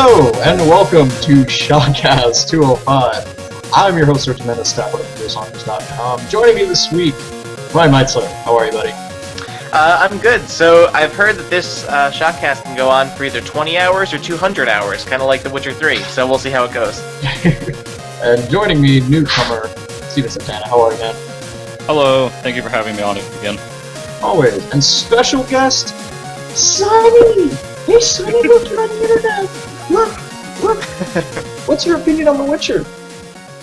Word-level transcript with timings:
Hello, 0.00 0.30
and 0.42 0.60
welcome 0.60 1.08
to 1.22 1.44
Shotcast 1.44 2.48
205. 2.50 3.72
I'm 3.74 3.96
your 3.96 4.06
host, 4.06 4.28
Rich 4.28 4.44
Mendes, 4.44 4.68
staff 4.68 4.94
writer 4.94 5.04
for 5.04 5.24
DualShockers.com. 5.24 6.28
Joining 6.28 6.54
me 6.54 6.64
this 6.66 6.92
week, 6.92 7.16
Ryan 7.74 7.90
Meitzler. 7.90 8.32
How 8.44 8.56
are 8.56 8.66
you, 8.66 8.70
buddy? 8.70 8.92
Uh, 8.92 10.06
I'm 10.08 10.18
good. 10.18 10.48
So 10.48 10.88
I've 10.94 11.12
heard 11.12 11.34
that 11.34 11.50
this 11.50 11.84
uh, 11.88 12.12
Shotcast 12.12 12.62
can 12.62 12.76
go 12.76 12.88
on 12.88 13.08
for 13.08 13.24
either 13.24 13.40
20 13.40 13.76
hours 13.76 14.14
or 14.14 14.18
200 14.18 14.68
hours, 14.68 15.04
kind 15.04 15.20
of 15.20 15.26
like 15.26 15.42
The 15.42 15.50
Witcher 15.50 15.72
3. 15.72 15.96
So 15.96 16.28
we'll 16.28 16.38
see 16.38 16.50
how 16.50 16.62
it 16.62 16.72
goes. 16.72 17.02
and 18.22 18.48
joining 18.48 18.80
me, 18.80 19.00
newcomer, 19.00 19.66
Steven 20.10 20.30
Santana. 20.30 20.68
How 20.68 20.80
are 20.80 20.92
you, 20.92 20.98
man? 21.00 21.14
Hello. 21.86 22.28
Thank 22.28 22.54
you 22.54 22.62
for 22.62 22.68
having 22.68 22.94
me 22.94 23.02
on 23.02 23.16
it 23.16 23.38
again. 23.40 23.58
Always. 24.22 24.64
And 24.70 24.82
special 24.82 25.42
guest, 25.42 25.88
Sonny! 26.56 27.48
Hey, 27.84 27.98
Sonny, 27.98 28.46
look, 28.46 28.70
you're 28.70 28.80
on 28.80 28.88
the 28.90 29.02
internet! 29.02 29.67
Look! 29.90 30.62
Look! 30.62 30.84
What's 31.66 31.86
your 31.86 31.96
opinion 31.98 32.28
on 32.28 32.36
The 32.38 32.44
Witcher? 32.44 32.80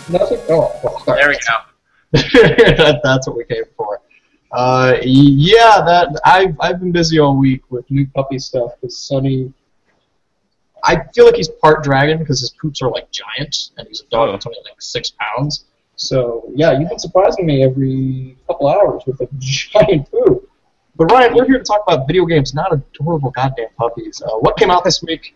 Nothing? 0.10 0.40
Oh, 0.50 0.72
well, 0.84 1.04
There 1.06 1.30
we 1.30 1.36
go. 1.36 1.58
that, 2.12 3.02
that's 3.04 3.28
what 3.28 3.38
we 3.38 3.44
came 3.46 3.64
for. 3.76 4.02
Uh, 4.52 4.96
yeah, 5.04 5.82
that 5.86 6.20
I've 6.24 6.56
I've 6.62 6.80
been 6.80 6.92
busy 6.92 7.20
all 7.20 7.36
week 7.38 7.64
with 7.70 7.90
new 7.92 8.08
puppy 8.08 8.40
stuff 8.40 8.72
because 8.80 8.98
Sonny. 8.98 9.52
I 10.84 11.02
feel 11.14 11.26
like 11.26 11.36
he's 11.36 11.50
part 11.50 11.84
dragon 11.84 12.20
because 12.20 12.40
his 12.40 12.52
poops 12.52 12.82
are 12.82 12.90
like 12.90 13.12
giant, 13.12 13.72
and 13.78 13.88
he's 13.88 14.02
a 14.02 14.06
dog 14.06 14.32
that's 14.32 14.46
only 14.46 14.60
like 14.64 14.82
six 14.82 15.12
pounds. 15.20 15.66
So 15.96 16.50
yeah, 16.56 16.78
you've 16.80 16.90
been 16.90 17.00
surprising 17.00 17.46
me 17.46 17.64
every 17.64 18.38
couple 18.48 18.68
hours 18.70 19.04
with 19.06 19.20
a 19.22 19.28
giant 19.40 20.10
poop. 20.10 20.50
But 20.96 21.12
Ryan, 21.12 21.36
we're 21.36 21.46
here 21.46 21.58
to 21.58 21.64
talk 21.64 21.84
about 21.86 22.08
video 22.08 22.26
games, 22.26 22.54
not 22.54 22.72
adorable 22.72 23.32
goddamn 23.32 23.68
puppies. 23.78 24.22
Uh, 24.22 24.38
what 24.38 24.56
came 24.58 24.72
out 24.72 24.86
this 24.86 25.04
week? 25.04 25.36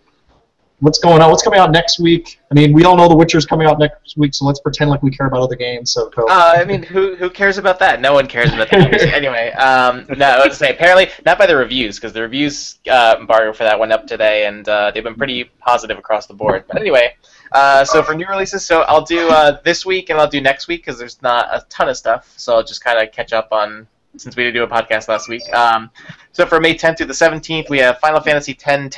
What's 0.81 0.99
going 0.99 1.21
on? 1.21 1.29
What's 1.29 1.43
coming 1.43 1.59
out 1.59 1.71
next 1.71 1.99
week? 1.99 2.39
I 2.49 2.53
mean, 2.53 2.71
we 2.71 2.85
all 2.85 2.95
know 2.95 3.09
The 3.09 3.15
Witcher's 3.15 3.45
coming 3.45 3.67
out 3.67 3.79
next 3.79 4.15
week, 4.17 4.33
so 4.33 4.45
let's 4.45 4.61
pretend 4.61 4.89
like 4.89 5.03
we 5.03 5.11
care 5.11 5.27
about 5.27 5.41
other 5.41 5.55
games. 5.55 5.91
So 5.91 6.09
go. 6.09 6.25
Uh, 6.25 6.53
I 6.55 6.63
mean, 6.63 6.83
who 6.83 7.15
who 7.15 7.29
cares 7.29 7.57
about 7.57 7.79
that? 7.79 7.99
No 7.99 8.13
one 8.13 8.27
cares 8.27 8.53
about 8.53 8.69
that. 8.71 8.93
anyway, 9.13 9.51
um, 9.53 10.05
no, 10.17 10.25
I 10.25 10.39
would 10.39 10.53
say 10.53 10.71
apparently 10.71 11.09
not 11.25 11.37
by 11.37 11.47
the 11.47 11.55
reviews 11.55 11.97
because 11.97 12.13
the 12.13 12.21
reviews 12.21 12.79
uh, 12.89 13.17
embargo 13.19 13.51
for 13.51 13.63
that 13.63 13.77
went 13.77 13.91
up 13.91 14.07
today, 14.07 14.45
and 14.45 14.67
uh, 14.69 14.91
they've 14.91 15.03
been 15.03 15.15
pretty 15.15 15.45
positive 15.59 15.97
across 15.97 16.27
the 16.27 16.33
board. 16.33 16.63
But 16.67 16.79
anyway, 16.79 17.15
uh, 17.51 17.83
so 17.83 18.01
for 18.01 18.13
new 18.13 18.27
releases, 18.27 18.65
so 18.65 18.81
I'll 18.83 19.03
do 19.03 19.29
uh, 19.29 19.59
this 19.63 19.85
week 19.85 20.09
and 20.09 20.19
I'll 20.19 20.29
do 20.29 20.39
next 20.39 20.67
week 20.67 20.81
because 20.81 20.97
there's 20.97 21.21
not 21.21 21.47
a 21.51 21.65
ton 21.69 21.89
of 21.89 21.97
stuff, 21.97 22.33
so 22.37 22.55
I'll 22.55 22.63
just 22.63 22.83
kind 22.83 22.99
of 22.99 23.13
catch 23.13 23.33
up 23.33 23.49
on 23.51 23.87
since 24.17 24.35
we 24.35 24.43
did 24.43 24.53
do 24.53 24.63
a 24.63 24.67
podcast 24.67 25.07
last 25.07 25.29
week. 25.29 25.43
Um, 25.53 25.89
so 26.31 26.45
for 26.45 26.59
May 26.59 26.75
10th 26.75 26.97
through 26.97 27.07
the 27.07 27.13
17th, 27.13 27.69
we 27.69 27.79
have 27.79 27.99
Final 27.99 28.21
Fantasy 28.21 28.53
X 28.53 28.63
10-2 28.63 28.89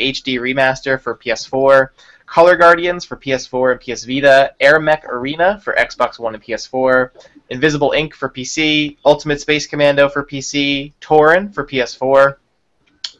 HD 0.00 0.38
Remaster 0.38 1.00
for 1.00 1.16
PS4. 1.16 1.88
Color 2.32 2.56
Guardians 2.56 3.04
for 3.04 3.16
PS4 3.16 3.72
and 3.72 3.80
PS 3.80 4.04
Vita, 4.04 4.54
Air 4.58 4.80
Mech 4.80 5.04
Arena 5.06 5.60
for 5.62 5.74
Xbox 5.74 6.18
One 6.18 6.34
and 6.34 6.42
PS4, 6.42 7.10
Invisible 7.50 7.92
Ink 7.92 8.14
for 8.14 8.30
PC, 8.30 8.96
Ultimate 9.04 9.38
Space 9.38 9.66
Commando 9.66 10.08
for 10.08 10.24
PC, 10.24 10.94
Toren 11.02 11.52
for 11.52 11.66
PS4, 11.66 12.36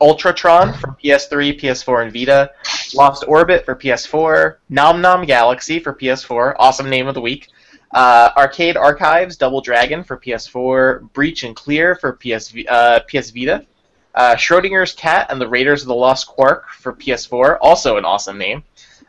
Ultratron 0.00 0.74
for 0.80 0.96
PS3, 1.04 1.60
PS4, 1.60 2.04
and 2.04 2.12
Vita, 2.12 2.52
Lost 2.94 3.24
Orbit 3.28 3.66
for 3.66 3.76
PS4, 3.76 4.56
Nom 4.70 5.02
Nom 5.02 5.26
Galaxy 5.26 5.78
for 5.78 5.92
PS4, 5.92 6.54
awesome 6.58 6.88
name 6.88 7.06
of 7.06 7.14
the 7.14 7.20
week, 7.20 7.48
uh, 7.92 8.30
Arcade 8.36 8.76
Archives 8.76 9.36
Double 9.36 9.60
Dragon 9.60 10.02
for 10.04 10.16
PS4, 10.16 11.12
Breach 11.12 11.42
and 11.44 11.54
Clear 11.54 11.94
for 11.94 12.12
PS, 12.12 12.54
uh, 12.68 13.00
PS 13.08 13.30
Vita, 13.30 13.66
uh, 14.14 14.34
Schrodinger's 14.34 14.92
Cat 14.92 15.26
and 15.30 15.40
the 15.40 15.48
Raiders 15.48 15.82
of 15.82 15.88
the 15.88 15.94
Lost 15.94 16.26
Quark 16.26 16.68
for 16.70 16.92
PS4, 16.92 17.58
also 17.60 17.96
an 17.96 18.04
awesome 18.04 18.38
name 18.38 18.62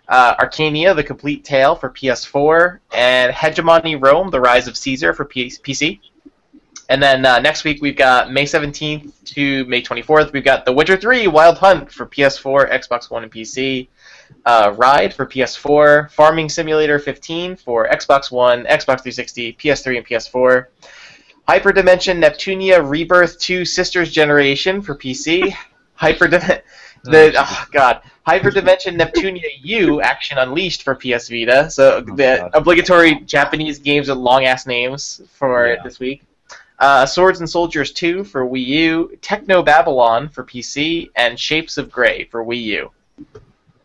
uh, 0.07 0.35
Arcania: 0.35 0.95
The 0.95 1.03
Complete 1.03 1.43
Tale 1.43 1.75
for 1.75 1.89
PS4, 1.89 2.79
and 2.93 3.31
Hegemony 3.31 3.95
Rome: 3.95 4.29
The 4.29 4.39
Rise 4.39 4.67
of 4.67 4.77
Caesar 4.77 5.13
for 5.13 5.25
P- 5.25 5.49
PC. 5.49 5.99
And 6.89 7.01
then 7.01 7.25
uh, 7.25 7.39
next 7.39 7.63
week 7.63 7.81
we've 7.81 7.95
got 7.95 8.31
May 8.31 8.43
17th 8.43 9.11
to 9.33 9.65
May 9.65 9.81
24th. 9.81 10.33
We've 10.33 10.43
got 10.43 10.65
The 10.65 10.73
Witcher 10.73 10.97
3: 10.97 11.27
Wild 11.27 11.57
Hunt 11.57 11.91
for 11.91 12.05
PS4, 12.05 12.71
Xbox 12.71 13.09
One, 13.09 13.23
and 13.23 13.31
PC. 13.31 13.87
Uh, 14.45 14.73
Ride 14.77 15.13
for 15.13 15.25
PS4, 15.25 16.11
Farming 16.11 16.49
Simulator 16.49 16.99
15 16.99 17.55
for 17.55 17.87
Xbox 17.89 18.31
One, 18.31 18.63
Xbox 18.65 19.01
360, 19.01 19.53
PS3, 19.53 19.97
and 19.97 20.05
PS4. 20.07 20.65
Hyperdimension 21.47 22.21
Neptunia 22.23 22.87
Rebirth 22.87 23.39
2 23.39 23.65
Sisters 23.65 24.11
Generation 24.11 24.81
for 24.81 24.95
PC. 24.95 25.53
Hyperdimension. 25.99 26.61
The 27.05 27.33
oh 27.37 27.65
god, 27.73 28.01
Hyperdimension 28.25 28.97
Neptunia 28.97 29.41
U 29.61 29.99
Action 29.99 30.37
Unleashed 30.37 30.83
for 30.83 30.95
PS 30.95 31.27
Vita. 31.27 31.69
So 31.69 31.99
the 31.99 32.37
God. 32.39 32.51
obligatory 32.53 33.15
Japanese 33.25 33.77
games 33.79 34.07
with 34.07 34.17
long 34.19 34.45
ass 34.45 34.65
names 34.65 35.19
for 35.33 35.67
Yeah. 35.67 35.83
this 35.83 35.99
week. 35.99 36.23
Uh, 36.79 37.05
Swords 37.05 37.41
and 37.41 37.49
Soldiers 37.49 37.91
2 37.91 38.23
for 38.23 38.45
Wii 38.47 38.65
U, 38.65 39.17
Techno 39.21 39.61
Babylon 39.61 40.29
for 40.29 40.45
PC, 40.45 41.09
and 41.17 41.37
Shapes 41.37 41.77
of 41.77 41.91
Grey 41.91 42.23
for 42.31 42.45
Wii 42.45 42.61
U. 42.63 42.91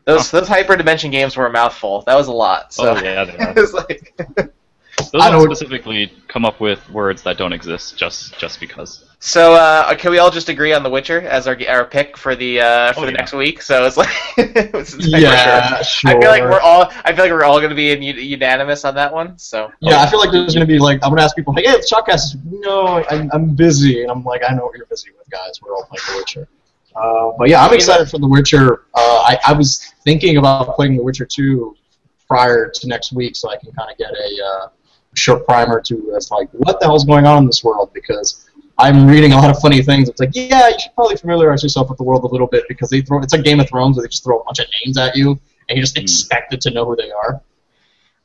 Those 0.09 0.31
those 0.31 0.49
Hyperdimension 0.49 1.11
games 1.13 1.37
were 1.37 1.47
a 1.47 1.53
mouthful. 1.53 2.03
That 2.07 2.15
was 2.17 2.29
a 2.29 2.33
lot. 2.33 2.73
So 2.73 2.91
Oh 2.97 3.01
yeah, 3.03 3.25
they 3.25 3.37
are. 3.45 3.51
it 3.51 3.57
was 3.57 3.75
like 3.75 4.15
Those 5.13 5.23
I 5.23 5.31
know 5.31 5.39
ones 5.39 5.49
what- 5.49 5.57
specifically 5.59 6.13
come 6.29 6.45
up 6.45 6.61
with 6.61 6.81
words 6.91 7.23
that 7.23 7.37
don't 7.39 7.53
exist 7.53 7.97
just 7.97 8.39
just 8.39 8.59
because. 8.59 9.05
So 9.21 9.55
uh, 9.55 9.95
can 9.97 10.13
we 10.13 10.19
all 10.19 10.31
just 10.31 10.49
agree 10.49 10.73
on 10.73 10.85
The 10.85 10.91
Witcher 10.91 11.23
as 11.23 11.49
our 11.49 11.59
our 11.69 11.85
pick 11.85 12.17
for 12.17 12.37
the 12.37 12.61
uh, 12.61 12.93
for 12.93 13.01
Oh, 13.01 13.07
the 13.07 13.11
yeah. 13.13 13.17
next 13.19 13.33
week? 13.33 13.61
So 13.63 13.85
it's 13.85 13.97
like, 13.97 14.09
it's 14.39 14.95
like 14.95 14.95
for 14.95 15.01
sure. 15.03 15.19
yeah, 15.21 15.83
sure. 15.83 16.11
I 16.17 16.21
feel 16.21 16.31
like 16.31 16.43
we're 16.45 16.61
all 16.61 16.83
I 17.05 17.13
feel 17.13 17.25
like 17.25 17.33
we're 17.33 17.43
all 17.45 17.59
going 17.59 17.71
to 17.71 17.75
be 17.77 17.91
in, 17.91 18.01
unanimous 18.03 18.85
on 18.85 18.95
that 18.95 19.13
one. 19.13 19.37
So 19.37 19.73
Yeah, 19.81 20.01
I 20.03 20.07
feel 20.09 20.21
like 20.21 20.31
there's 20.31 20.55
gonna 20.55 20.67
be 20.67 20.79
like 20.79 21.01
I'm 21.03 21.11
gonna 21.11 21.23
ask 21.23 21.35
people, 21.35 21.53
hey, 21.55 21.65
hey, 21.65 21.73
it's 21.73 21.93
Shotcast. 21.93 22.37
No, 22.45 23.05
I'm, 23.11 23.29
I'm 23.33 23.55
busy, 23.57 24.03
and 24.03 24.11
I'm 24.13 24.23
like, 24.25 24.43
I 24.49 24.55
know 24.55 24.67
what 24.67 24.77
you're 24.77 24.87
busy 24.87 25.11
with, 25.19 25.29
guys. 25.31 25.61
We're 25.61 25.75
all 25.75 25.85
playing 25.85 26.03
The 26.09 26.17
Witcher. 26.19 26.49
Uh, 26.97 27.33
but 27.39 27.49
yeah, 27.49 27.65
I'm 27.65 27.73
excited 27.75 28.09
for 28.11 28.19
The 28.19 28.27
Witcher. 28.29 28.85
Uh, 28.95 29.23
I, 29.25 29.39
I 29.49 29.53
was 29.53 29.93
thinking 30.05 30.37
about 30.39 30.75
playing 30.75 30.97
The 30.97 31.03
Witcher 31.03 31.25
2 31.27 31.77
prior 32.27 32.69
to 32.75 32.89
next 32.89 33.13
week, 33.13 33.37
so 33.37 33.51
I 33.51 33.57
can 33.57 33.73
kind 33.73 33.91
of 33.91 33.97
get 33.99 34.11
a 34.11 34.45
uh, 34.45 34.69
short 35.15 35.47
primer 35.47 35.81
to 35.83 36.13
as 36.17 36.31
like 36.31 36.49
what 36.53 36.81
the 36.81 36.87
hell's 36.87 37.05
going 37.05 37.27
on 37.27 37.39
in 37.39 37.47
this 37.47 37.63
world 37.65 37.91
because 37.95 38.49
I'm 38.79 39.07
reading 39.07 39.33
a 39.33 39.37
lot 39.37 39.51
of 39.51 39.59
funny 39.61 39.83
things. 39.83 40.09
It's 40.09 40.21
like, 40.21 40.31
yeah, 40.35 40.69
you 40.69 40.79
should 40.79 40.95
probably 40.95 41.17
familiarize 41.17 41.63
yourself 41.63 41.89
with 41.89 41.99
the 41.99 42.05
world 42.05 42.25
a 42.25 42.29
little 42.29 42.47
bit 42.47 42.65
because 42.69 42.91
they 42.91 43.01
throw 43.01 43.21
it's 43.23 43.33
like 43.33 43.45
Game 43.45 43.61
of 43.61 43.69
Thrones 43.69 43.97
where 43.97 44.03
they 44.05 44.09
just 44.09 44.25
throw 44.25 44.41
a 44.41 44.45
bunch 44.45 44.59
of 44.61 44.67
names 44.85 44.99
at 44.99 45.17
you 45.17 45.39
and 45.69 45.77
you 45.77 45.83
just 45.83 45.97
Hmm. 45.97 46.03
expected 46.03 46.61
to 46.63 46.71
know 46.71 46.85
who 46.85 46.97
they 46.97 47.11
are. 47.11 47.41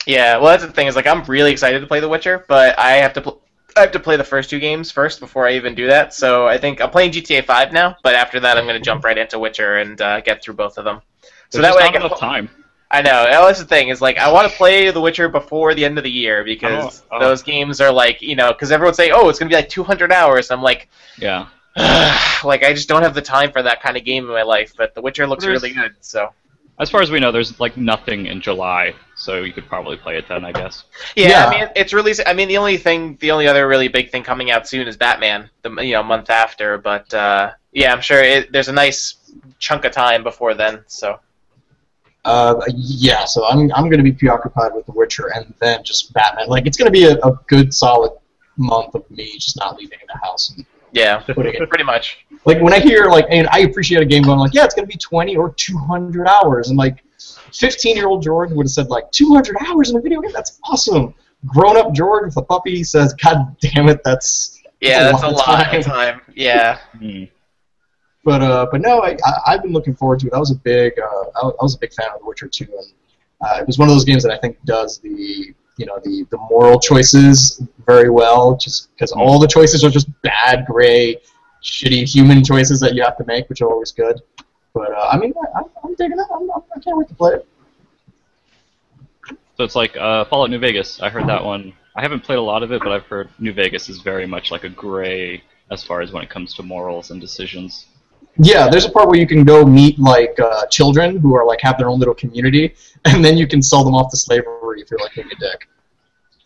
yeah, 0.06 0.38
well 0.38 0.48
that's 0.48 0.66
the 0.66 0.72
thing 0.72 0.88
is 0.88 0.96
like 0.96 1.08
I'm 1.08 1.24
really 1.26 1.52
excited 1.52 1.80
to 1.80 1.88
play 1.88 2.00
The 2.00 2.10
Witcher, 2.10 2.46
but 2.48 2.78
I 2.80 2.94
have 2.94 3.14
to 3.14 3.22
pl- 3.22 3.42
I 3.76 3.82
have 3.82 3.92
to 3.92 4.00
play 4.00 4.18
the 4.18 4.24
first 4.24 4.50
two 4.50 4.60
games 4.60 4.92
first 4.92 5.20
before 5.20 5.48
I 5.48 5.54
even 5.54 5.74
do 5.76 5.88
that. 5.88 6.14
So 6.14 6.48
I 6.48 6.58
think 6.58 6.82
I'm 6.82 6.90
playing 6.90 7.12
GTA 7.12 7.46
5 7.46 7.72
now, 7.74 7.96
but 8.04 8.16
after 8.16 8.40
that 8.40 8.58
I'm 8.58 8.66
going 8.66 8.78
to 8.80 8.84
jump 8.84 9.04
right 9.04 9.18
into 9.18 9.40
Witcher 9.40 9.78
and 9.78 10.00
uh, 10.02 10.22
get 10.22 10.44
through 10.44 10.56
both 10.56 10.78
of 10.78 10.86
them. 10.86 11.02
So 11.50 11.62
There's 11.62 11.74
that 11.74 11.78
way 11.78 11.84
I 11.84 11.88
just 11.88 11.94
not 11.94 11.94
can 11.94 12.06
enough 12.08 12.20
time. 12.20 12.50
I 12.92 13.02
know. 13.02 13.26
That's 13.26 13.58
the 13.60 13.66
thing 13.66 13.90
is 13.90 14.02
like 14.02 14.18
I 14.20 14.32
want 14.32 14.50
to 14.52 14.56
play 14.56 14.92
The 14.92 15.02
Witcher 15.02 15.28
before 15.28 15.74
the 15.74 15.84
end 15.84 15.98
of 15.98 16.04
the 16.04 16.12
year 16.12 16.44
because 16.44 17.02
Oh, 17.12 17.18
oh. 17.18 17.20
those 17.20 17.42
games 17.42 17.82
are 17.82 17.92
like 17.92 18.22
you 18.22 18.36
know 18.36 18.54
because 18.54 18.72
everyone's 18.72 18.98
saying 18.98 19.12
oh 19.16 19.30
it's 19.30 19.40
gonna 19.40 19.50
be 19.50 19.56
like 19.56 19.70
200 19.70 20.12
hours. 20.12 20.52
I'm 20.52 20.62
like 20.62 20.90
Yeah. 21.18 21.48
like 22.44 22.64
I 22.64 22.74
just 22.74 22.88
don't 22.88 23.02
have 23.02 23.16
the 23.16 23.22
time 23.22 23.52
for 23.52 23.64
that 23.64 23.82
kind 23.82 23.98
of 23.98 24.06
game 24.06 24.26
in 24.26 24.32
my 24.32 24.44
life. 24.44 24.74
But 24.78 24.94
The 24.94 25.02
Witcher 25.02 25.26
looks 25.26 25.44
There's- 25.44 25.62
really 25.62 25.74
good. 25.74 25.96
So 26.02 26.30
As 26.80 26.90
far 26.92 27.02
as 27.02 27.10
we 27.10 27.20
know, 27.20 27.32
there's 27.32 27.60
like 27.60 27.78
nothing 27.78 28.28
in 28.28 28.42
July, 28.42 28.94
so 29.24 29.42
you 29.42 29.54
could 29.54 29.68
probably 29.68 29.96
play 29.96 30.18
it 30.18 30.28
then, 30.28 30.44
I 30.44 30.52
guess. 30.52 30.84
yeah, 31.16 31.30
Yeah. 31.30 31.46
I 31.46 31.60
mean 31.60 31.70
it's 31.76 31.94
really. 31.94 32.14
I 32.26 32.34
mean 32.34 32.48
the 32.50 32.58
only 32.58 32.78
thing, 32.78 33.18
the 33.22 33.32
only 33.32 33.48
other 33.48 33.68
really 33.68 33.88
big 33.88 34.12
thing 34.12 34.24
coming 34.24 34.52
out 34.52 34.68
soon 34.68 34.88
is 34.88 34.98
Batman. 34.98 35.50
The 35.62 35.70
you 35.82 35.94
know 35.94 36.04
month 36.04 36.30
after, 36.30 36.78
but 36.78 37.14
uh, 37.14 37.52
yeah, 37.72 37.94
I'm 37.94 38.02
sure 38.02 38.22
it, 38.22 38.52
there's 38.52 38.68
a 38.68 38.74
nice 38.74 39.16
chunk 39.60 39.86
of 39.86 39.94
time 39.94 40.24
before 40.24 40.54
then. 40.54 40.84
So 40.88 41.20
Uh, 42.26 42.56
yeah, 42.76 43.26
so 43.26 43.46
I'm 43.48 43.72
I'm 43.74 43.90
gonna 43.90 44.04
be 44.04 44.12
preoccupied 44.12 44.74
with 44.74 44.86
The 44.86 44.94
Witcher 44.94 45.28
and 45.36 45.54
then 45.60 45.84
just 45.84 46.14
Batman. 46.14 46.48
Like 46.48 46.66
it's 46.68 46.78
gonna 46.78 46.92
be 46.92 47.06
a, 47.06 47.16
a 47.18 47.40
good 47.48 47.74
solid 47.74 48.12
month 48.58 48.94
of 48.96 49.10
me 49.10 49.34
just 49.40 49.58
not 49.58 49.78
leaving 49.78 50.00
the 50.08 50.20
house 50.20 50.52
and 50.52 50.66
yeah, 50.92 51.18
putting 51.20 51.54
it. 51.56 51.70
pretty 51.70 51.84
much. 51.84 52.26
Like 52.46 52.62
when 52.62 52.74
I 52.74 52.80
hear 52.80 53.06
like, 53.06 53.26
and 53.30 53.48
I 53.48 53.60
appreciate 53.60 54.02
a 54.02 54.06
game 54.06 54.24
going 54.24 54.38
like, 54.38 54.54
yeah, 54.54 54.64
it's 54.64 54.76
gonna 54.76 54.88
be 54.88 54.98
20 54.98 55.36
or 55.36 55.54
200 55.54 56.28
hours, 56.28 56.70
and 56.70 56.78
like, 56.78 57.03
15 57.54 57.96
year 57.96 58.08
old 58.08 58.24
George 58.24 58.52
would 58.52 58.66
have 58.66 58.72
said 58.72 58.88
like 58.90 59.10
200 59.12 59.56
hours 59.68 59.90
in 59.92 59.98
a 59.98 60.02
video 60.02 60.22
game. 60.22 60.32
That's 60.34 60.60
awesome. 60.64 61.14
Grown 61.46 61.78
up 61.78 61.94
George 61.94 62.26
with 62.26 62.38
a 62.38 62.42
puppy 62.42 62.84
says, 62.84 63.14
God 63.14 63.56
damn 63.60 63.90
it, 63.90 64.02
that's. 64.04 64.62
Yeah, 64.82 65.04
That's 65.12 65.22
that's 65.22 65.24
a 65.24 65.28
a 65.28 65.32
lot 65.32 65.48
lot 65.48 65.74
of 65.74 65.80
of 65.80 65.86
time. 65.86 66.22
Yeah. 66.36 66.78
Hmm. 66.98 67.24
But 68.26 68.42
uh, 68.42 68.68
but 68.72 68.82
no, 68.82 69.00
I, 69.02 69.18
I 69.26 69.34
I've 69.48 69.62
been 69.64 69.72
looking 69.74 69.96
forward 69.96 70.20
to 70.20 70.28
it. 70.28 70.34
I 70.34 70.40
was 70.40 70.52
a 70.52 70.56
big 70.56 70.94
uh, 71.00 71.04
I, 71.06 71.46
was- 71.46 71.56
I 71.60 71.64
was 71.64 71.76
a 71.76 71.80
big 71.80 71.94
fan 71.94 72.08
of 72.14 72.20
The 72.20 72.26
Witcher 72.26 72.48
2, 72.48 72.66
and 72.66 72.94
uh, 73.42 73.58
it 73.62 73.68
was 73.68 73.78
one 73.78 73.88
of 73.90 73.96
those 73.96 74.06
games 74.06 74.24
that 74.24 74.32
I 74.32 74.38
think 74.38 74.58
does 74.66 75.00
the 75.00 75.54
you 75.78 75.86
know 75.86 76.00
the 76.04 76.26
the 76.32 76.38
moral 76.50 76.80
choices 76.80 77.62
very 77.86 78.10
well, 78.10 78.56
just 78.58 78.94
because 78.96 79.12
all 79.12 79.40
the 79.40 79.48
choices 79.48 79.84
are 79.84 79.90
just 79.90 80.08
bad, 80.22 80.66
gray, 80.66 81.18
shitty 81.64 82.08
human 82.10 82.44
choices 82.44 82.80
that 82.82 82.94
you 82.94 83.04
have 83.04 83.18
to 83.18 83.26
make, 83.26 83.48
which 83.50 83.62
are 83.62 83.70
always 83.70 83.92
good. 83.92 84.22
But 84.74 84.92
uh, 84.92 85.10
I 85.12 85.18
mean, 85.18 85.34
I, 85.56 85.62
I'm 85.84 85.96
digging 85.96 86.20
it. 86.20 86.28
I'm, 86.34 86.50
I'm, 86.52 86.62
I 86.76 86.80
can't 86.80 86.98
wait 86.98 87.08
to 87.10 87.16
play 87.16 87.34
it. 87.34 87.48
So 89.56 89.64
it's 89.64 89.76
like 89.76 89.96
uh, 89.98 90.26
Fallout 90.26 90.50
New 90.50 90.60
Vegas. 90.60 91.02
I 91.02 91.10
heard 91.10 91.28
that 91.28 91.44
one. 91.44 91.74
I 91.96 92.02
haven't 92.02 92.22
played 92.22 92.40
a 92.40 92.42
lot 92.42 92.64
of 92.64 92.72
it, 92.72 92.82
but 92.84 92.92
I've 92.92 93.06
heard 93.06 93.30
New 93.38 93.54
Vegas 93.54 93.88
is 93.88 94.00
very 94.00 94.26
much 94.26 94.50
like 94.50 94.64
a 94.64 94.70
gray 94.70 95.44
as 95.72 95.84
far 95.84 96.02
as 96.02 96.12
when 96.12 96.24
it 96.24 96.30
comes 96.30 96.56
to 96.56 96.64
morals 96.64 97.12
and 97.12 97.22
decisions. 97.22 97.86
Yeah, 98.38 98.68
there's 98.68 98.86
a 98.86 98.90
part 98.90 99.08
where 99.08 99.20
you 99.20 99.28
can 99.28 99.44
go 99.44 99.64
meet 99.64 100.00
like 100.00 100.40
uh, 100.40 100.66
children 100.68 101.18
who 101.18 101.36
are 101.36 101.46
like 101.46 101.62
have 101.62 101.78
their 101.78 101.90
own 101.90 102.00
little 102.00 102.16
community, 102.16 102.74
and 103.06 103.24
then 103.24 103.38
you 103.38 103.48
can 103.48 103.62
sell 103.62 103.84
them 103.84 103.94
off 103.94 104.10
to 104.12 104.18
slavery 104.18 104.82
if 104.82 104.90
you're 104.90 105.00
like 105.00 105.14
being 105.14 105.28
a 105.32 105.36
dick. 105.36 105.68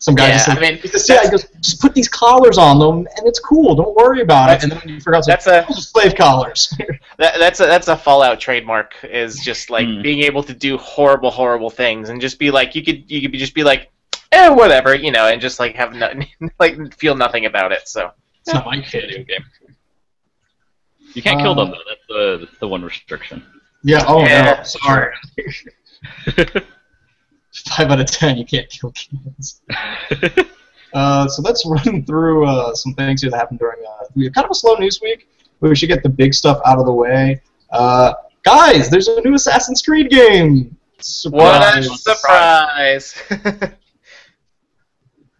Some 0.00 0.14
guy 0.14 0.28
Yeah, 0.28 0.34
just 0.34 0.48
like, 0.48 0.58
I 0.58 0.60
mean, 0.60 0.76
he 0.78 0.88
just, 0.88 1.08
yeah, 1.08 1.22
he 1.24 1.28
goes, 1.30 1.44
just 1.60 1.80
put 1.80 1.92
these 1.92 2.08
collars 2.08 2.56
on 2.56 2.78
them, 2.78 2.98
and 3.16 3.26
it's 3.26 3.40
cool. 3.40 3.74
Don't 3.74 3.96
worry 3.96 4.20
about 4.20 4.48
it. 4.50 4.62
And 4.62 4.70
then 4.70 4.78
when 4.78 4.88
you 4.90 5.00
forgot, 5.00 5.24
That's 5.26 5.46
like, 5.48 5.68
a- 5.68 5.72
slave 5.74 6.14
collars. 6.14 6.72
That, 7.18 7.36
that's 7.40 7.58
a 7.58 7.66
that's 7.66 7.88
a 7.88 7.96
Fallout 7.96 8.38
trademark 8.38 8.94
is 9.02 9.40
just 9.40 9.70
like 9.70 9.88
Hmm. 9.88 10.02
being 10.02 10.22
able 10.22 10.44
to 10.44 10.54
do 10.54 10.78
horrible 10.78 11.32
horrible 11.32 11.68
things 11.68 12.10
and 12.10 12.20
just 12.20 12.38
be 12.38 12.52
like 12.52 12.76
you 12.76 12.84
could 12.84 13.10
you 13.10 13.20
could 13.20 13.32
be, 13.32 13.38
just 13.38 13.54
be 13.56 13.64
like 13.64 13.90
eh 14.30 14.48
whatever 14.48 14.94
you 14.94 15.10
know 15.10 15.26
and 15.26 15.40
just 15.40 15.58
like 15.58 15.74
have 15.74 15.94
nothing 15.94 16.28
like 16.60 16.94
feel 16.96 17.16
nothing 17.16 17.46
about 17.46 17.72
it 17.72 17.88
so 17.88 18.12
it's 18.42 18.54
not 18.54 18.64
my 18.66 18.80
kid. 18.80 19.06
Video 19.08 19.24
game. 19.24 19.44
You 21.14 21.22
can't 21.22 21.40
kill 21.40 21.56
them 21.56 21.70
though. 21.72 21.82
That's 21.88 22.06
the 22.08 22.46
that's 22.46 22.58
the 22.60 22.68
one 22.68 22.82
restriction. 22.84 23.44
Yeah. 23.82 24.04
Oh 24.06 24.20
Yeah. 24.20 24.58
no. 24.58 24.62
Sorry. 24.62 25.12
Five 27.76 27.90
out 27.90 28.00
of 28.00 28.06
ten. 28.06 28.36
You 28.36 28.44
can't 28.44 28.68
kill 28.68 28.92
kids. 28.92 29.60
Uh, 30.94 31.28
so 31.28 31.42
let's 31.42 31.66
run 31.66 32.04
through 32.06 32.46
uh, 32.46 32.74
some 32.74 32.94
things 32.94 33.20
here 33.20 33.30
that 33.30 33.36
happened 33.36 33.58
during 33.58 33.78
uh, 33.86 34.04
we 34.14 34.24
had 34.24 34.34
kind 34.34 34.44
of 34.46 34.50
a 34.50 34.54
slow 34.54 34.74
news 34.76 35.00
week. 35.02 35.28
But 35.60 35.68
we 35.70 35.76
should 35.76 35.88
get 35.88 36.02
the 36.02 36.08
big 36.08 36.32
stuff 36.34 36.60
out 36.64 36.78
of 36.78 36.86
the 36.86 36.92
way. 36.92 37.42
Uh, 37.70 38.14
guys, 38.42 38.88
there's 38.88 39.08
a 39.08 39.20
new 39.22 39.34
Assassin's 39.34 39.82
Creed 39.82 40.08
game. 40.08 40.76
what 41.30 41.76
a 41.78 41.82
Surprise. 41.82 42.00
surprise 42.02 43.14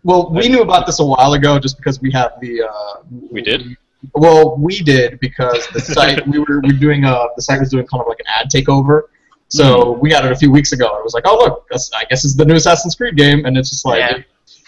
Well, 0.05 0.31
we 0.33 0.49
knew 0.49 0.63
about 0.63 0.87
this 0.87 1.01
a 1.01 1.05
while 1.05 1.33
ago, 1.35 1.59
just 1.59 1.77
because 1.77 2.01
we 2.01 2.11
have 2.13 2.33
the. 2.41 2.63
Uh, 2.63 3.03
We 3.31 3.43
did? 3.43 3.77
Well, 4.15 4.57
we 4.57 4.79
did 4.81 5.19
because 5.21 5.67
the 5.69 5.81
site 5.81 6.27
we 6.27 6.39
were 6.39 6.61
we 6.61 6.73
were 6.73 6.79
doing 6.79 7.05
uh 7.05 7.27
the 7.35 7.43
site 7.43 7.59
was 7.59 7.71
doing 7.71 7.85
kind 7.87 8.01
of 8.01 8.07
like 8.07 8.21
an 8.21 8.27
ad 8.29 8.49
takeover. 8.49 9.03
So 9.49 9.95
Hmm. 9.95 10.01
we 10.01 10.11
got 10.11 10.25
it 10.27 10.33
a 10.33 10.37
few 10.37 10.51
weeks 10.53 10.73
ago. 10.73 10.87
It 10.99 11.05
was 11.05 11.15
like, 11.15 11.25
oh 11.27 11.37
look, 11.39 11.67
that's, 11.71 11.91
I 11.95 12.05
guess 12.05 12.25
it's 12.25 12.35
the 12.35 12.45
new 12.45 12.55
Assassin's 12.55 12.95
Creed 12.95 13.17
game, 13.17 13.45
and 13.47 13.57
it's 13.57 13.71
just 13.71 13.85
like, 13.87 14.01
Yeah. 14.01 14.19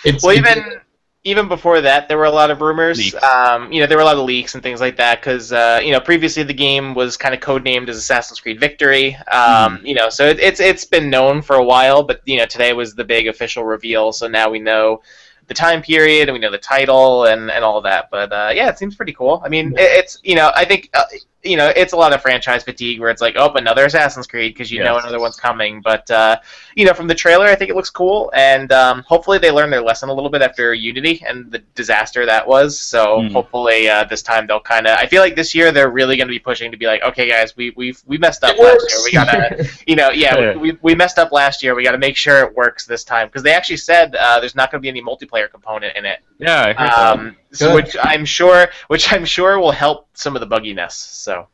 it's 0.05 0.25
well 0.25 0.35
even 0.35 0.81
even 1.23 1.49
before 1.49 1.83
that 1.83 2.09
there 2.09 2.17
were 2.17 2.25
a 2.25 2.31
lot 2.31 2.51
of 2.51 2.63
rumors 2.63 3.15
um, 3.23 3.71
you 3.71 3.79
know 3.79 3.87
there 3.87 3.99
were 3.99 4.03
a 4.03 4.07
lot 4.07 4.17
of 4.17 4.25
leaks 4.25 4.55
and 4.55 4.63
things 4.63 4.81
like 4.81 4.97
that 4.97 5.21
because 5.21 5.53
uh, 5.53 5.79
you 5.85 5.93
know 5.93 6.01
previously 6.01 6.43
the 6.43 6.55
game 6.55 6.95
was 6.95 7.19
kind 7.19 7.35
of 7.35 7.41
codenamed 7.41 7.91
as 7.91 7.97
assassin's 7.99 8.41
creed 8.41 8.59
victory 8.59 9.15
um, 9.31 9.79
you 9.85 9.95
know 9.95 10.09
so 10.09 10.27
it, 10.27 10.41
it's 10.41 10.61
it's 10.61 10.87
been 10.87 11.11
known 11.11 11.43
for 11.43 11.57
a 11.57 11.63
while 11.63 12.03
but 12.03 12.23
you 12.25 12.39
know 12.39 12.47
today 12.47 12.73
was 12.73 12.95
the 12.95 13.05
big 13.05 13.29
official 13.29 13.65
reveal 13.65 14.13
so 14.13 14.27
now 14.29 14.49
we 14.49 14.59
know 14.59 15.03
the 15.49 15.53
time 15.53 15.83
period 15.83 16.29
and 16.31 16.33
we 16.33 16.39
know 16.41 16.51
the 16.51 16.57
title 16.57 17.27
and, 17.27 17.51
and 17.51 17.63
all 17.63 17.83
that 17.83 18.09
but 18.11 18.33
uh, 18.33 18.51
yeah 18.55 18.71
it 18.71 18.79
seems 18.79 18.97
pretty 18.97 19.13
cool 19.13 19.43
i 19.45 19.49
mean 19.51 19.75
Yeah. 19.77 19.83
it, 19.83 19.91
it's 19.99 20.19
you 20.23 20.37
know 20.37 20.51
i 20.57 20.65
think 20.65 20.89
uh, 20.95 21.03
you 21.43 21.57
know 21.57 21.73
it's 21.75 21.93
a 21.95 21.97
lot 21.97 22.13
of 22.13 22.21
franchise 22.21 22.63
fatigue 22.63 23.01
where 23.01 23.09
it's 23.11 23.23
like 23.23 23.35
oh 23.39 23.51
another 23.55 23.87
assassin's 23.87 24.27
creed 24.27 24.53
because 24.53 24.71
you 24.71 24.83
know 24.85 24.99
another 24.99 25.19
one's 25.19 25.37
coming 25.37 25.81
but 25.81 26.11
uh, 26.11 26.37
you 26.77 26.85
know, 26.87 26.95
from 26.95 27.09
the 27.09 27.15
trailer, 27.15 27.47
I 27.47 27.57
think 27.57 27.69
it 27.71 27.77
looks 27.77 27.91
cool, 27.91 28.31
and 28.35 28.71
um, 28.73 29.03
hopefully 29.03 29.39
they 29.39 29.51
learn 29.51 29.71
their 29.71 29.81
lesson 29.83 30.09
a 30.09 30.15
little 30.15 30.31
bit 30.31 30.41
after 30.41 30.73
Unity 30.73 31.23
and 31.27 31.51
the 31.51 31.59
disaster 31.75 32.25
that 32.27 32.47
was. 32.47 32.79
So 32.79 33.19
Mm. 33.21 33.33
hopefully 33.33 33.89
uh, 33.89 34.05
this 34.05 34.23
time 34.23 34.47
they'll 34.47 34.61
kind 34.61 34.87
of. 34.87 34.97
I 34.97 35.07
feel 35.07 35.21
like 35.21 35.35
this 35.35 35.55
year 35.55 35.73
they're 35.73 35.91
really 35.91 36.17
going 36.17 36.29
to 36.29 36.33
be 36.33 36.39
pushing 36.39 36.71
to 36.71 36.77
be 36.77 36.87
like, 36.87 37.03
okay, 37.03 37.29
guys, 37.29 37.57
we 37.57 37.71
we 37.77 37.95
we 38.07 38.19
messed 38.19 38.45
up 38.45 38.55
it 38.57 38.63
last 38.63 38.73
works. 38.83 38.93
year. 38.95 39.01
We 39.05 39.13
gotta, 39.13 39.69
you 39.87 39.97
know, 39.97 40.11
yeah, 40.11 40.39
Yeah. 40.39 40.57
We, 40.57 40.79
we 40.81 40.95
messed 40.95 41.19
up 41.19 41.33
last 41.33 41.63
year. 41.63 41.75
We 41.75 41.83
got 41.83 41.93
to 41.93 41.99
make 41.99 42.17
sure 42.17 42.41
it 42.45 42.55
works 42.55 42.87
this 42.87 43.03
time 43.05 43.27
because 43.29 43.43
they 43.43 43.53
actually 43.53 43.79
said 43.79 44.15
uh, 44.15 44.39
there's 44.41 44.55
not 44.55 44.71
going 44.71 44.81
to 44.81 44.83
be 44.83 44.89
any 44.89 45.03
multiplayer 45.03 45.51
component 45.51 45.97
in 45.97 46.05
it, 46.07 46.21
Yeah, 46.41 46.63
I 46.63 46.73
heard 46.73 46.89
that. 46.91 47.19
um, 47.19 47.37
so, 47.53 47.75
which 47.75 47.97
I'm 48.03 48.25
sure, 48.25 48.69
which 48.89 49.13
I'm 49.13 49.25
sure 49.25 49.59
will 49.59 49.73
help 49.73 50.09
some 50.15 50.35
of 50.37 50.41
the 50.41 50.47
bugginess. 50.47 50.93
So. 50.93 51.47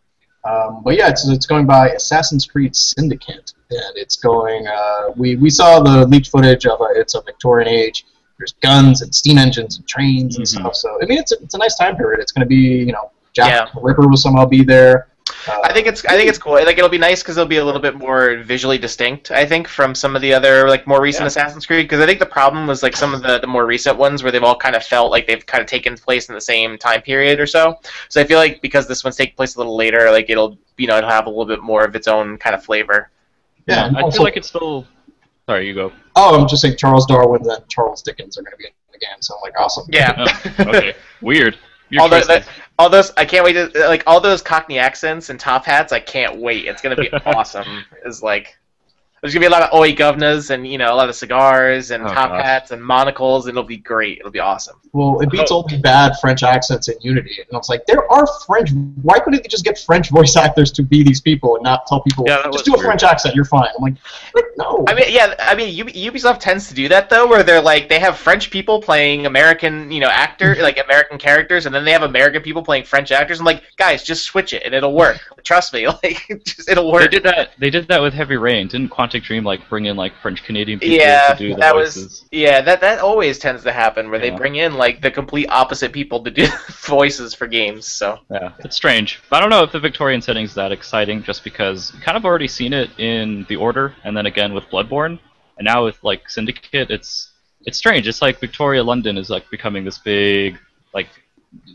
Um, 0.44 0.82
but 0.84 0.96
yeah, 0.96 1.08
it's, 1.08 1.28
it's 1.28 1.44
going 1.46 1.66
by 1.66 1.88
Assassin's 1.88 2.46
Creed 2.46 2.76
Syndicate, 2.76 3.52
and 3.70 3.96
it's 3.96 4.14
going. 4.16 4.66
Uh, 4.68 5.10
we 5.16 5.34
we 5.36 5.50
saw 5.50 5.80
the 5.80 6.06
leaked 6.06 6.28
footage 6.28 6.66
of 6.66 6.80
uh, 6.80 6.86
it's 6.94 7.14
a 7.16 7.20
Victorian 7.22 7.68
age. 7.68 8.04
There's 8.38 8.52
guns 8.62 9.02
and 9.02 9.12
steam 9.12 9.38
engines 9.38 9.78
and 9.78 9.88
trains 9.88 10.36
and 10.36 10.44
Mhm. 10.46 10.48
stuff. 10.60 10.76
So 10.76 11.00
I 11.02 11.06
mean, 11.06 11.18
it's 11.18 11.32
a, 11.32 11.36
it's 11.42 11.54
a 11.54 11.58
nice 11.58 11.74
time 11.76 11.96
period. 11.96 12.20
It's 12.20 12.30
going 12.30 12.44
to 12.44 12.48
be 12.48 12.54
you 12.86 12.92
know 12.92 13.10
Jack 13.32 13.50
Yeah. 13.50 13.80
Ripper 13.82 14.06
will 14.06 14.16
somehow 14.16 14.46
be 14.46 14.62
there. 14.62 15.08
Uh, 15.48 15.60
I 15.64 15.72
think 15.72 15.86
it's 15.86 16.04
I 16.06 16.16
think 16.16 16.28
it's 16.28 16.38
cool. 16.38 16.52
Like 16.54 16.78
it'll 16.78 16.88
be 16.90 16.98
nice 16.98 17.22
because 17.22 17.36
it'll 17.36 17.48
be 17.48 17.58
a 17.58 17.64
little 17.64 17.80
bit 17.80 17.94
more 17.96 18.36
visually 18.38 18.78
distinct. 18.78 19.30
I 19.30 19.46
think 19.46 19.68
from 19.68 19.94
some 19.94 20.16
of 20.16 20.22
the 20.22 20.32
other 20.34 20.68
like 20.68 20.86
more 20.86 21.00
recent 21.00 21.22
Yeah. 21.22 21.28
Assassin's 21.28 21.66
Creed 21.66 21.84
because 21.84 22.00
I 22.00 22.06
think 22.06 22.18
the 22.18 22.26
problem 22.26 22.66
was 22.66 22.82
like 22.82 22.96
some 22.96 23.14
of 23.14 23.22
the, 23.22 23.38
the 23.38 23.46
more 23.46 23.66
recent 23.66 23.96
ones 23.96 24.22
where 24.22 24.32
they've 24.32 24.42
all 24.42 24.56
kind 24.56 24.74
of 24.76 24.84
felt 24.84 25.10
like 25.10 25.26
they've 25.26 25.44
kind 25.46 25.60
of 25.62 25.68
taken 25.68 25.96
place 25.96 26.28
in 26.28 26.34
the 26.34 26.40
same 26.40 26.78
time 26.78 27.02
period 27.02 27.38
or 27.40 27.46
so. 27.46 27.78
So 28.08 28.20
I 28.20 28.24
feel 28.24 28.38
like 28.38 28.60
because 28.62 28.88
this 28.88 29.04
one's 29.04 29.16
taking 29.16 29.36
place 29.36 29.54
a 29.54 29.58
little 29.58 29.76
later, 29.76 30.10
like 30.10 30.28
it'll 30.30 30.58
you 30.76 30.86
know 30.86 30.96
it'll 30.98 31.10
have 31.10 31.26
a 31.26 31.30
little 31.30 31.46
bit 31.46 31.62
more 31.62 31.84
of 31.84 31.94
its 31.94 32.08
own 32.08 32.38
kind 32.38 32.54
of 32.54 32.64
flavor. 32.64 33.10
yeah. 33.66 33.86
and 33.86 33.96
I 33.96 34.02
also- 34.02 34.16
feel 34.18 34.24
like 34.24 34.36
it's 34.36 34.48
still. 34.48 34.86
Sorry, 35.48 35.68
you 35.68 35.74
go. 35.74 35.92
Oh, 36.16 36.40
I'm 36.40 36.48
just 36.48 36.60
saying 36.62 36.76
Charles 36.76 37.06
Darwin 37.06 37.48
and 37.48 37.68
Charles 37.68 38.02
Dickens 38.02 38.36
are 38.36 38.42
going 38.42 38.50
to 38.50 38.56
be 38.56 38.64
in 38.64 38.72
the 38.92 38.98
game. 38.98 39.20
So 39.20 39.36
I'm 39.36 39.40
like, 39.42 39.52
awesome. 39.60 39.86
Yeah. 39.92 40.26
Oh, 40.58 40.64
okay, 40.70 40.94
weird. 41.22 41.56
Your 41.90 42.02
All, 42.02 42.08
the, 42.08 42.20
the- 42.20 42.44
all 42.78 42.90
those 42.90 43.12
I 43.16 43.24
can't 43.24 43.44
wait 43.44 43.52
to 43.54 43.70
like 43.88 44.02
all 44.06 44.20
those 44.20 44.42
Cockney 44.42 44.78
accents 44.78 45.30
and 45.30 45.38
top 45.40 45.64
hats. 45.64 45.92
I 45.92 46.00
can't 46.00 46.36
wait. 46.38 46.66
It's 46.66 46.82
gonna 46.82 46.96
be 46.96 47.10
awesome. 47.26 47.84
Is 48.04 48.22
like 48.22 48.56
there's 49.26 49.34
gonna 49.34 49.42
be 49.42 49.46
a 49.48 49.50
lot 49.58 49.62
of 49.62 49.76
oi 49.78 49.92
governors 49.92 50.50
and 50.50 50.66
you 50.66 50.78
know 50.78 50.92
a 50.92 50.96
lot 50.96 51.08
of 51.08 51.16
cigars 51.16 51.90
and 51.90 52.04
Oh, 52.04 52.08
top 52.08 52.30
gosh. 52.30 52.44
hats 52.44 52.70
and 52.70 52.80
monocles. 52.84 53.46
And 53.46 53.54
it'll 53.56 53.66
be 53.66 53.76
great. 53.76 54.18
It'll 54.18 54.30
be 54.30 54.38
awesome. 54.40 54.76
Well, 54.92 55.20
it 55.20 55.30
beats 55.30 55.50
Oh. 55.50 55.56
all 55.56 55.62
the 55.64 55.78
bad 55.78 56.12
French 56.20 56.42
accents 56.42 56.88
in 56.88 56.94
Unity. 57.00 57.36
And 57.38 57.48
I 57.52 57.56
was 57.56 57.68
like, 57.68 57.84
there 57.86 58.10
are 58.10 58.26
French. 58.46 58.70
Why 59.02 59.18
couldn't 59.18 59.42
they 59.42 59.48
just 59.48 59.64
get 59.64 59.78
French 59.78 60.10
voice 60.10 60.36
actors 60.46 60.70
to 60.72 60.82
be 60.82 61.02
these 61.02 61.20
people 61.20 61.56
and 61.56 61.64
not 61.64 61.86
tell 61.86 62.00
people 62.02 62.24
Yeah, 62.26 62.36
just 62.44 62.52
was 62.52 62.62
do 62.62 62.74
a. 62.74 62.78
French 62.78 63.02
accent? 63.02 63.34
You're 63.34 63.44
fine. 63.44 63.68
I'm 63.76 63.82
like, 63.82 63.94
what? 64.32 64.44
no. 64.56 64.84
I 64.88 64.94
mean, 64.94 65.06
yeah, 65.08 65.34
I 65.40 65.54
mean, 65.54 65.74
Ubisoft 65.88 66.38
tends 66.40 66.68
to 66.68 66.74
do 66.74 66.88
that 66.88 67.10
though, 67.10 67.26
where 67.26 67.42
they're 67.42 67.60
like 67.60 67.88
they 67.88 67.98
have 67.98 68.16
French 68.16 68.50
people 68.50 68.80
playing 68.80 69.26
American, 69.26 69.90
you 69.90 70.00
know, 70.00 70.08
actor 70.08 70.54
like 70.60 70.78
American 70.82 71.18
characters, 71.18 71.66
and 71.66 71.74
then 71.74 71.84
they 71.84 71.92
have 71.92 72.02
American 72.04 72.42
people 72.42 72.62
playing 72.62 72.84
French 72.84 73.10
actors. 73.10 73.40
I'm 73.40 73.46
like, 73.46 73.64
guys, 73.76 74.02
just 74.04 74.24
switch 74.24 74.52
it 74.52 74.62
and 74.64 74.72
it'll 74.74 74.94
work. 74.94 75.18
Trust 75.42 75.72
me, 75.74 75.86
like 76.02 76.22
just, 76.44 76.68
it'll 76.70 76.90
work. 76.92 77.02
They 77.02 77.08
did 77.08 77.22
that. 77.24 77.50
They 77.58 77.70
did 77.70 77.88
that 77.88 78.00
with 78.02 78.14
Heavy 78.14 78.36
Rain. 78.36 78.68
Didn't 78.68 78.90
Quantic 78.90 79.15
Dream 79.24 79.44
like 79.44 79.68
bring 79.68 79.86
in 79.86 79.96
like 79.96 80.12
French 80.22 80.42
Canadian 80.44 80.78
people 80.80 80.96
Yeah, 80.96 81.28
to 81.28 81.38
do 81.38 81.54
the 81.54 81.60
that 81.60 81.72
voices? 81.74 82.02
was 82.04 82.24
yeah. 82.30 82.60
That 82.60 82.80
that 82.80 82.98
always 83.00 83.38
tends 83.38 83.62
to 83.64 83.72
happen 83.72 84.10
where 84.10 84.18
they 84.18 84.30
bring 84.30 84.56
in 84.56 84.74
like 84.74 85.00
the 85.02 85.10
complete 85.10 85.48
opposite 85.48 85.92
people 85.92 86.22
to 86.24 86.30
do 86.30 86.46
voices 86.86 87.34
for 87.34 87.46
games. 87.46 87.86
So 87.86 88.18
Yeah, 88.30 88.52
it's 88.60 88.76
strange. 88.76 89.20
I 89.32 89.40
don't 89.40 89.50
know 89.50 89.62
if 89.62 89.72
the 89.72 89.80
Victorian 89.80 90.20
setting's 90.22 90.54
that 90.54 90.72
exciting, 90.72 91.22
just 91.22 91.44
because 91.44 91.92
you 91.94 92.00
kind 92.00 92.16
of 92.16 92.24
already 92.24 92.48
seen 92.48 92.72
it 92.72 92.90
in 92.98 93.44
The 93.48 93.56
Order, 93.56 93.94
and 94.04 94.16
then 94.16 94.26
again 94.26 94.54
with 94.54 94.64
Bloodborne, 94.64 95.18
and 95.58 95.64
now 95.64 95.84
with 95.84 96.02
like 96.02 96.28
Syndicate, 96.30 96.90
it's 96.90 97.32
it's 97.64 97.78
strange. 97.78 98.06
It's 98.08 98.22
like 98.22 98.38
Victoria 98.38 98.82
London 98.82 99.16
is 99.18 99.30
like 99.30 99.48
becoming 99.50 99.84
this 99.84 99.98
big 99.98 100.58
like 100.94 101.08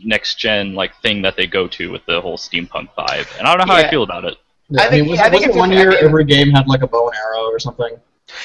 next 0.04 0.36
gen 0.38 0.74
like 0.74 0.94
thing 1.02 1.22
that 1.22 1.36
they 1.36 1.46
go 1.46 1.66
to 1.68 1.90
with 1.90 2.04
the 2.06 2.20
whole 2.20 2.36
steampunk 2.38 2.88
vibe, 2.96 3.26
and 3.38 3.46
I 3.46 3.56
don't 3.56 3.66
know 3.66 3.72
how 3.74 3.80
Yeah. 3.80 3.86
I 3.86 3.90
feel 3.90 4.02
about 4.04 4.24
it. 4.24 4.36
Yeah, 4.72 4.82
I 4.82 4.86
I, 4.86 4.90
think- 4.90 5.02
mean, 5.02 5.10
was, 5.12 5.20
I 5.20 5.30
think 5.30 5.46
wasn't 5.46 5.56
one 5.56 5.72
a- 5.72 5.74
I 5.74 5.78
year 5.78 5.90
mean- 5.90 6.04
every 6.04 6.24
game 6.24 6.50
had 6.50 6.66
like 6.68 6.82
a 6.82 6.86
bow 6.86 7.08
and 7.08 7.16
arrow 7.16 7.44
or 7.50 7.58
something? 7.58 7.94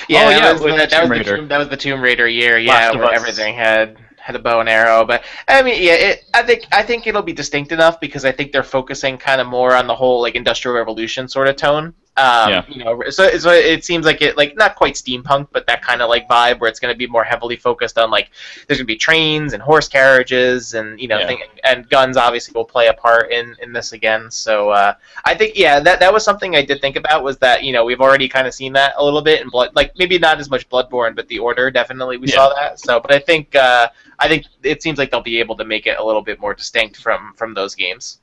yeah, 0.10 0.24
Oh, 0.26 0.30
that 0.30 0.42
yeah, 0.44 0.52
was 0.54 0.62
the, 0.62 0.68
that 0.70 0.90
Tomb 0.90 1.00
was 1.02 1.10
the 1.10 1.16
Raider. 1.16 1.38
Tomb, 1.38 1.48
that 1.48 1.58
was 1.58 1.70
the 1.70 1.78
Tomb 1.78 2.02
Raider 2.02 2.28
year. 2.28 2.58
Yeah, 2.58 2.74
Last 2.74 2.96
where 2.98 3.14
everything 3.14 3.56
had 3.56 3.98
had 4.18 4.36
a 4.36 4.40
bow 4.40 4.60
and 4.60 4.68
arrow. 4.68 5.06
But 5.06 5.24
I 5.48 5.62
mean, 5.62 5.82
yeah, 5.82 5.94
it, 5.94 6.26
I 6.34 6.44
think 6.44 6.66
I 6.72 6.84
think 6.84 7.08
it'll 7.08 7.22
be 7.22 7.32
distinct 7.34 7.72
enough 7.72 8.00
because 8.02 8.26
I 8.26 8.32
think 8.34 8.52
they're 8.52 8.64
focusing 8.64 9.18
kind 9.18 9.40
of 9.40 9.48
more 9.48 9.74
on 9.76 9.88
the 9.88 9.96
whole 9.96 10.22
like 10.22 10.36
industrial 10.36 10.76
revolution 10.76 11.28
sort 11.30 11.48
of 11.48 11.56
tone. 11.56 11.94
Um, 12.18 12.50
Yeah. 12.50 12.66
You 12.68 12.84
know, 12.84 13.02
so, 13.10 13.30
so 13.38 13.52
it 13.52 13.86
seems 13.86 14.06
like 14.06 14.22
it 14.22 14.36
like 14.38 14.56
not 14.58 14.76
quite 14.76 14.96
steampunk, 14.96 15.48
but 15.52 15.68
that 15.68 15.82
kind 15.84 16.02
of 16.02 16.10
like 16.10 16.28
vibe 16.28 16.60
where 16.60 16.70
it's 16.70 16.80
going 16.80 16.94
to 16.94 16.98
be 16.98 17.08
more 17.08 17.24
heavily 17.24 17.56
focused 17.56 17.98
on 17.98 18.10
like 18.10 18.32
there's 18.68 18.80
going 18.80 18.88
to 18.88 18.94
be 18.94 18.98
trains 18.98 19.54
and 19.54 19.62
horse 19.62 19.88
carriages 19.88 20.74
and 20.74 21.00
you 21.00 21.08
know 21.08 21.20
Yeah. 21.20 21.28
thing, 21.28 21.40
and 21.64 21.88
guns 21.90 22.18
obviously 22.18 22.54
will 22.56 22.66
play 22.66 22.88
a 22.88 22.94
part 22.94 23.32
in 23.32 23.56
in 23.62 23.72
this 23.72 23.94
again. 23.94 24.32
So 24.32 24.72
uh, 24.72 24.94
I 25.26 25.36
think 25.36 25.58
yeah, 25.58 25.80
that 25.80 26.00
that 26.00 26.12
was 26.12 26.24
something 26.24 26.56
I 26.56 26.64
did 26.66 26.82
think 26.82 26.96
about 26.96 27.24
was 27.24 27.38
that 27.38 27.64
you 27.64 27.72
know 27.72 27.86
we've 27.86 28.02
already 28.02 28.28
kind 28.28 28.48
of 28.48 28.54
seen 28.54 28.74
that 28.74 28.94
a 28.98 29.04
little 29.04 29.22
bit 29.22 29.42
in 29.42 29.50
blood, 29.50 29.72
like 29.76 29.92
maybe 29.98 30.18
not 30.18 30.40
as 30.40 30.50
much 30.50 30.68
Bloodborne, 30.70 31.16
but 31.16 31.28
the 31.28 31.38
Order 31.40 31.70
definitely 31.72 32.18
we 32.18 32.28
Yeah. 32.28 32.36
saw 32.36 32.54
that. 32.56 32.80
So, 32.80 33.00
but 33.00 33.12
I 33.14 33.20
think 33.20 33.56
uh, 33.56 33.90
I 34.20 34.28
think 34.28 34.46
it 34.64 34.82
seems 34.82 34.98
like 34.98 35.12
they'll 35.12 35.22
be 35.22 35.40
able 35.40 35.56
to 35.58 35.66
make 35.66 35.86
it 35.86 36.00
a 36.00 36.04
little 36.04 36.24
bit 36.24 36.40
more 36.40 36.54
distinct 36.56 36.98
from 36.98 37.34
from 37.36 37.54
those 37.54 37.76
games. 37.76 38.20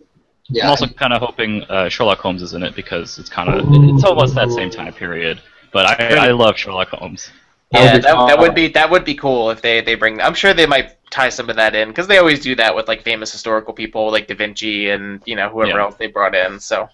Yeah. 0.49 0.65
I'm 0.65 0.71
also 0.71 0.87
kind 0.87 1.13
of 1.13 1.23
hoping 1.23 1.63
uh, 1.65 1.89
Sherlock 1.89 2.19
Holmes 2.19 2.43
is 2.43 2.53
in 2.53 2.63
it 2.63 2.75
because 2.77 3.19
it's 3.19 3.31
kind 3.31 3.49
of 3.49 3.67
it's 3.71 4.05
almost 4.05 4.35
that 4.35 4.51
same 4.51 4.71
time 4.71 4.93
period. 4.93 5.41
But 5.73 6.01
I, 6.01 6.29
I 6.29 6.31
love 6.33 6.57
Sherlock 6.57 6.89
Holmes. 6.91 7.31
Yeah, 7.73 7.97
be 7.97 8.03
that, 8.03 8.27
that 8.29 8.39
would 8.39 8.55
be 8.55 8.69
that 8.69 8.91
would 8.91 9.05
be 9.05 9.15
cool 9.15 9.51
if 9.51 9.63
they 9.63 9.81
they 9.81 9.95
bring. 9.95 10.21
I'm 10.21 10.35
sure 10.35 10.53
they 10.55 10.67
might 10.67 10.97
tie 11.11 11.29
some 11.31 11.49
of 11.49 11.57
that 11.57 11.75
in 11.75 11.89
because 11.89 12.07
they 12.07 12.19
always 12.19 12.41
do 12.41 12.55
that 12.57 12.75
with 12.75 12.89
like 12.89 13.03
famous 13.03 13.33
historical 13.33 13.73
people 13.73 14.11
like 14.13 14.27
Da 14.29 14.35
Vinci 14.35 14.91
and 14.91 15.23
you 15.25 15.35
know 15.35 15.49
whoever 15.49 15.79
Yeah. 15.79 15.83
else 15.83 15.97
they 15.97 16.07
brought 16.09 16.35
in. 16.35 16.61
So 16.61 16.89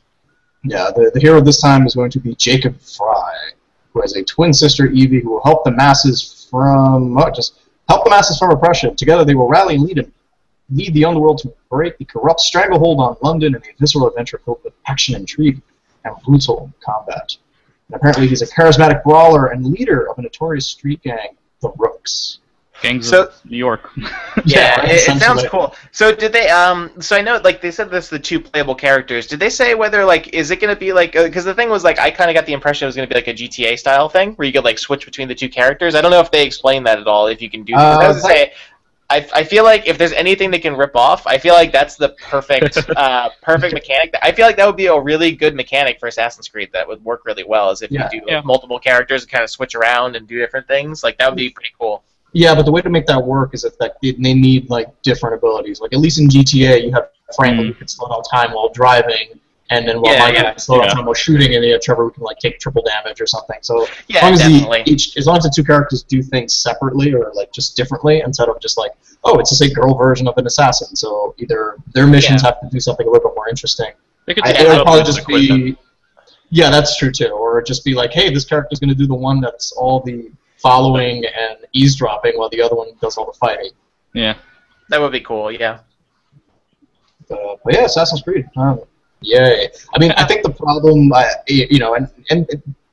Yeah, 0.64 0.90
the, 0.95 1.11
the 1.12 1.21
hero 1.21 1.40
this 1.40 1.61
time 1.61 1.87
is 1.87 1.95
going 1.95 2.11
to 2.12 2.21
be 2.21 2.35
Jacob 2.37 2.80
Frye, 2.80 3.50
who 3.92 4.00
has 4.00 4.14
a 4.14 4.23
twin 4.23 4.52
sister 4.54 4.87
Evie, 4.87 5.21
who 5.21 5.30
will 5.33 5.42
help 5.42 5.64
the 5.64 5.73
masses 5.73 6.47
from 6.50 7.19
oh, 7.19 7.30
just 7.30 7.59
help 7.88 8.04
the 8.04 8.11
masses 8.11 8.38
from 8.38 8.50
oppression. 8.52 8.95
Together, 8.95 9.25
they 9.25 9.35
will 9.35 9.49
rally 9.49 9.75
and 9.75 9.85
lead 9.85 9.99
and 9.99 10.12
lead 10.72 10.94
the 10.94 11.04
underworld 11.04 11.38
to 11.38 11.52
break 11.70 11.98
the 11.98 12.04
corrupt 12.04 12.40
stranglehold 12.40 13.00
on 13.00 13.16
London 13.22 13.54
in 13.54 13.60
a 13.62 13.64
visceral 13.78 14.08
adventure 14.08 14.40
filled 14.44 14.60
with 14.64 14.72
action, 14.86 15.14
intrigue, 15.14 15.60
and 16.04 16.14
brutal 16.24 16.72
combat. 16.84 17.36
And 17.88 17.96
apparently, 17.96 18.28
he's 18.28 18.42
a 18.42 18.46
charismatic 18.46 19.02
brawler 19.02 19.48
and 19.48 19.66
leader 19.66 20.08
of 20.10 20.18
a 20.18 20.22
notorious 20.22 20.66
street 20.66 21.02
gang, 21.02 21.36
the 21.60 21.70
Rooks. 21.76 22.38
Gangs 22.82 23.10
So- 23.10 23.24
of 23.24 23.34
New 23.44 23.58
York. 23.58 23.90
Yeah, 24.46 24.82
it, 24.86 25.06
it 25.06 25.20
sounds 25.20 25.44
cool. 25.48 25.74
So 25.92 26.14
did 26.14 26.32
they? 26.32 26.48
Um, 26.48 26.90
so 26.98 27.14
I 27.14 27.20
know, 27.20 27.38
like 27.44 27.60
they 27.60 27.70
said, 27.70 27.90
this 27.90 28.08
the 28.08 28.18
two 28.18 28.40
playable 28.40 28.74
characters. 28.74 29.26
Did 29.26 29.38
they 29.38 29.50
say 29.50 29.74
whether 29.74 30.02
like 30.04 30.28
is 30.32 30.50
it 30.50 30.60
going 30.60 30.72
to 30.74 30.78
be 30.78 30.94
like? 30.94 31.12
Because 31.12 31.44
the 31.44 31.52
thing 31.52 31.68
was 31.68 31.84
like 31.84 31.98
I 31.98 32.10
kind 32.10 32.30
of 32.30 32.34
got 32.34 32.46
the 32.46 32.54
impression 32.54 32.86
it 32.86 32.88
was 32.88 32.96
going 32.96 33.06
to 33.06 33.14
be 33.14 33.18
like 33.20 33.28
a 33.28 33.34
GTA 33.34 33.78
style 33.78 34.08
thing 34.08 34.32
where 34.34 34.46
you 34.46 34.52
could 34.52 34.64
like 34.64 34.78
switch 34.78 35.04
between 35.04 35.28
the 35.28 35.34
two 35.34 35.48
characters. 35.50 35.94
I 35.94 36.00
don't 36.00 36.10
know 36.10 36.20
if 36.20 36.30
they 36.30 36.46
explained 36.46 36.86
that 36.86 36.98
at 36.98 37.06
all. 37.06 37.26
If 37.26 37.42
you 37.42 37.50
can 37.50 37.64
do. 37.64 37.74
that. 37.74 37.80
I 38.00 38.04
Uh, 38.06 38.08
was 38.14 38.22
gonna 38.22 38.34
say. 38.34 38.52
I, 39.10 39.28
I 39.34 39.44
feel 39.44 39.64
like 39.64 39.88
if 39.88 39.98
there's 39.98 40.12
anything 40.12 40.50
they 40.52 40.60
can 40.60 40.76
rip 40.76 40.94
off, 40.94 41.26
I 41.26 41.36
feel 41.36 41.54
like 41.54 41.72
that's 41.72 41.96
the 41.96 42.10
perfect 42.10 42.78
uh, 42.96 43.30
perfect 43.42 43.74
mechanic. 43.74 44.14
I 44.22 44.30
feel 44.30 44.46
like 44.46 44.56
that 44.56 44.66
would 44.66 44.76
be 44.76 44.86
a 44.86 44.98
really 44.98 45.32
good 45.32 45.54
mechanic 45.56 45.98
for 45.98 46.06
Assassin's 46.06 46.48
Creed 46.48 46.70
that 46.72 46.86
would 46.86 47.04
work 47.04 47.22
really 47.24 47.44
well. 47.44 47.70
Is 47.70 47.82
if 47.82 47.90
Yeah. 47.90 48.08
you 48.12 48.20
do 48.20 48.26
Yeah. 48.28 48.40
multiple 48.44 48.78
characters 48.78 49.22
and 49.22 49.30
kind 49.30 49.42
of 49.42 49.50
switch 49.50 49.74
around 49.74 50.14
and 50.14 50.28
do 50.28 50.38
different 50.38 50.68
things. 50.68 51.02
Like 51.02 51.18
that 51.18 51.28
would 51.28 51.36
be 51.36 51.50
pretty 51.50 51.70
cool. 51.78 52.04
Yeah, 52.32 52.54
but 52.54 52.64
the 52.64 52.70
way 52.70 52.80
to 52.80 52.90
make 52.90 53.06
that 53.06 53.22
work 53.22 53.52
is 53.54 53.62
that 53.62 53.76
that 53.80 53.96
they 54.00 54.12
they 54.12 54.34
need 54.34 54.70
like 54.70 54.88
different 55.02 55.34
abilities. 55.34 55.80
Like 55.80 55.92
at 55.92 55.98
least 55.98 56.20
in 56.20 56.28
GTA, 56.28 56.84
you 56.84 56.92
have 56.92 57.08
Franklin 57.34 57.66
who 57.66 57.74
can 57.74 57.88
slow 57.88 58.08
down 58.08 58.22
time 58.22 58.52
while 58.52 58.68
driving, 58.68 59.40
and 59.70 59.86
then 59.88 60.00
while 60.00 60.12
Yeah, 60.12 60.18
Michael 60.20 60.42
yeah, 60.42 60.56
slow 60.56 60.78
down 60.78 60.88
yeah. 60.88 60.94
time 60.94 61.04
while 61.06 61.14
shooting, 61.14 61.54
and 61.54 61.64
you 61.64 61.72
have 61.72 61.80
Trevor 61.80 62.06
we 62.06 62.12
can 62.12 62.22
like 62.22 62.38
take 62.38 62.58
triple 62.58 62.82
damage 62.82 63.20
or 63.20 63.26
something. 63.26 63.58
So 63.62 63.84
as 63.84 63.90
Yeah, 64.08 64.22
long 64.24 64.32
as 64.34 64.38
definitely. 64.40 64.82
the 64.84 64.90
each 64.92 65.16
as 65.16 65.26
long 65.26 65.36
as 65.38 65.44
the 65.44 65.52
two 65.54 65.64
characters 65.64 66.02
do 66.02 66.22
things 66.22 66.54
separately 66.54 67.12
or 67.14 67.32
like 67.34 67.52
just 67.52 67.76
differently 67.76 68.20
instead 68.24 68.48
of 68.48 68.60
just 68.60 68.76
like 68.78 68.92
oh 69.24 69.38
it's 69.38 69.50
just 69.50 69.62
a 69.62 69.72
girl 69.72 69.94
version 69.94 70.26
of 70.28 70.36
an 70.38 70.46
assassin. 70.46 70.94
So 70.96 71.34
either 71.38 71.76
their 71.94 72.06
missions 72.06 72.42
have 72.42 72.60
to 72.60 72.68
do 72.70 72.80
something 72.80 73.06
a 73.06 73.10
little 73.10 73.28
bit 73.30 73.34
more 73.36 73.48
interesting. 73.48 73.92
They 74.26 74.34
could 74.34 74.46
I, 74.46 74.50
it 74.50 74.60
it 74.60 74.68
would 74.68 74.82
probably 74.82 75.02
just 75.04 75.26
be 75.26 75.76
yeah, 76.52 76.68
that's 76.68 76.96
true 76.98 77.12
too. 77.12 77.28
Or 77.28 77.62
just 77.62 77.84
be 77.84 77.94
like 77.94 78.12
hey 78.12 78.32
this 78.32 78.44
character's 78.44 78.80
going 78.80 78.90
to 78.90 78.94
do 78.96 79.06
the 79.06 79.14
one 79.14 79.40
that's 79.40 79.72
all 79.72 80.00
the 80.00 80.30
following 80.58 81.24
and 81.24 81.58
eavesdropping 81.72 82.32
while 82.36 82.50
the 82.50 82.60
other 82.60 82.74
one 82.76 82.88
does 83.00 83.16
all 83.16 83.24
the 83.26 83.32
fighting. 83.38 83.70
Yeah. 84.14 84.34
That 84.90 85.00
would 85.00 85.12
be 85.12 85.20
cool. 85.20 85.50
Yeah. 85.52 85.78
Uh, 87.30 87.54
but 87.64 87.74
yeah, 87.74 87.84
Assassin's 87.84 88.22
Creed. 88.22 88.46
Um, 88.56 88.80
yay! 89.20 89.68
I 89.94 89.98
mean, 89.98 90.12
I 90.12 90.26
think 90.26 90.42
the 90.42 90.50
problem, 90.50 91.12
uh, 91.12 91.24
you 91.46 91.78
know, 91.78 91.94
and 91.94 92.08
and 92.30 92.48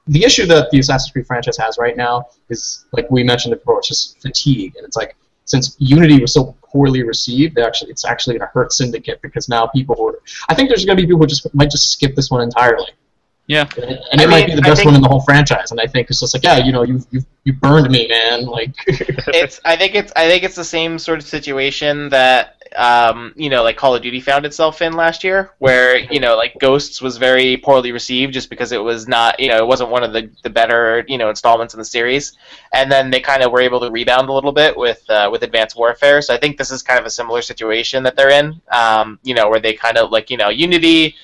the 0.07 0.23
issue 0.23 0.45
that 0.45 0.71
the 0.71 0.79
Assassin's 0.79 1.11
Creed 1.11 1.27
franchise 1.27 1.57
has 1.57 1.77
right 1.77 1.97
now 1.97 2.27
is, 2.49 2.85
like 2.93 3.09
we 3.11 3.23
mentioned 3.23 3.53
before, 3.53 3.79
it's 3.79 3.87
just 3.87 4.21
fatigue, 4.21 4.75
and 4.75 4.85
it's 4.85 4.95
like 4.95 5.15
since 5.45 5.75
Unity 5.79 6.21
was 6.21 6.33
so 6.33 6.55
poorly 6.63 7.03
received, 7.03 7.57
it 7.57 7.61
actually 7.61 7.91
it's 7.91 8.05
actually 8.05 8.37
going 8.37 8.47
to 8.47 8.51
hurt 8.53 8.71
Syndicate 8.73 9.21
because 9.21 9.49
now 9.49 9.67
people, 9.67 9.95
who 9.95 10.17
I 10.49 10.55
think 10.55 10.69
there's 10.69 10.85
going 10.85 10.97
to 10.97 11.01
be 11.01 11.07
people 11.07 11.21
who 11.21 11.27
just 11.27 11.53
might 11.55 11.71
just 11.71 11.91
skip 11.91 12.15
this 12.15 12.29
one 12.29 12.41
entirely. 12.41 12.89
Yeah. 13.47 13.65
And 13.77 13.91
it, 13.91 13.99
and 14.11 14.21
I 14.21 14.23
it 14.25 14.29
might 14.29 14.47
mean, 14.47 14.49
be 14.49 14.55
the 14.55 14.61
best 14.61 14.77
think- 14.79 14.87
one 14.87 14.95
in 14.95 15.01
the 15.01 15.07
whole 15.07 15.21
franchise, 15.21 15.71
and 15.71 15.79
I 15.79 15.87
think 15.87 16.09
it's 16.09 16.19
just 16.19 16.33
like, 16.33 16.43
yeah, 16.43 16.57
you 16.57 16.73
know, 16.73 16.83
you 16.83 17.01
you 17.11 17.21
you 17.45 17.53
burned 17.53 17.89
me, 17.89 18.07
man. 18.09 18.45
Like, 18.45 18.75
it's 18.87 19.61
I 19.63 19.77
think 19.77 19.95
it's 19.95 20.11
I 20.17 20.27
think 20.27 20.43
it's 20.43 20.55
the 20.55 20.65
same 20.65 20.99
sort 20.99 21.19
of 21.19 21.25
situation 21.25 22.09
that 22.09 22.56
um, 22.75 23.33
you 23.35 23.49
know 23.49 23.63
like 23.63 23.77
Call 23.77 23.95
of 23.95 24.01
Duty 24.01 24.19
found 24.19 24.45
itself 24.45 24.81
in 24.81 24.93
last 24.93 25.23
year, 25.23 25.51
where 25.59 25.97
you 25.97 26.19
know 26.19 26.35
like 26.35 26.55
Ghosts 26.59 27.01
was 27.01 27.17
very 27.17 27.57
poorly 27.57 27.91
received 27.91 28.33
just 28.33 28.49
because 28.49 28.71
it 28.71 28.81
was 28.81 29.07
not 29.07 29.39
you 29.39 29.47
know 29.49 29.57
it 29.57 29.67
wasn't 29.67 29.89
one 29.89 30.03
of 30.03 30.13
the, 30.13 30.29
the 30.43 30.49
better 30.49 31.03
you 31.07 31.17
know 31.17 31.29
installments 31.29 31.73
in 31.73 31.77
the 31.79 31.85
series, 31.85 32.37
and 32.73 32.91
then 32.91 33.09
they 33.09 33.19
kind 33.19 33.43
of 33.43 33.51
were 33.51 33.61
able 33.61 33.79
to 33.79 33.91
rebound 33.91 34.29
a 34.29 34.33
little 34.33 34.51
bit 34.51 34.75
with 34.77 35.07
uh, 35.09 35.29
with 35.31 35.43
Advanced 35.43 35.77
Warfare. 35.77 36.21
So 36.21 36.33
I 36.33 36.37
think 36.37 36.57
this 36.57 36.71
is 36.71 36.83
kind 36.83 36.99
of 36.99 37.05
a 37.05 37.09
similar 37.11 37.41
situation 37.41 38.03
that 38.03 38.15
they're 38.15 38.31
in, 38.31 38.61
um, 38.71 39.19
you 39.23 39.33
know, 39.33 39.49
where 39.49 39.59
they 39.59 39.73
kind 39.73 39.97
of 39.97 40.11
like 40.11 40.29
you 40.29 40.37
know 40.37 40.49
Unity. 40.49 41.15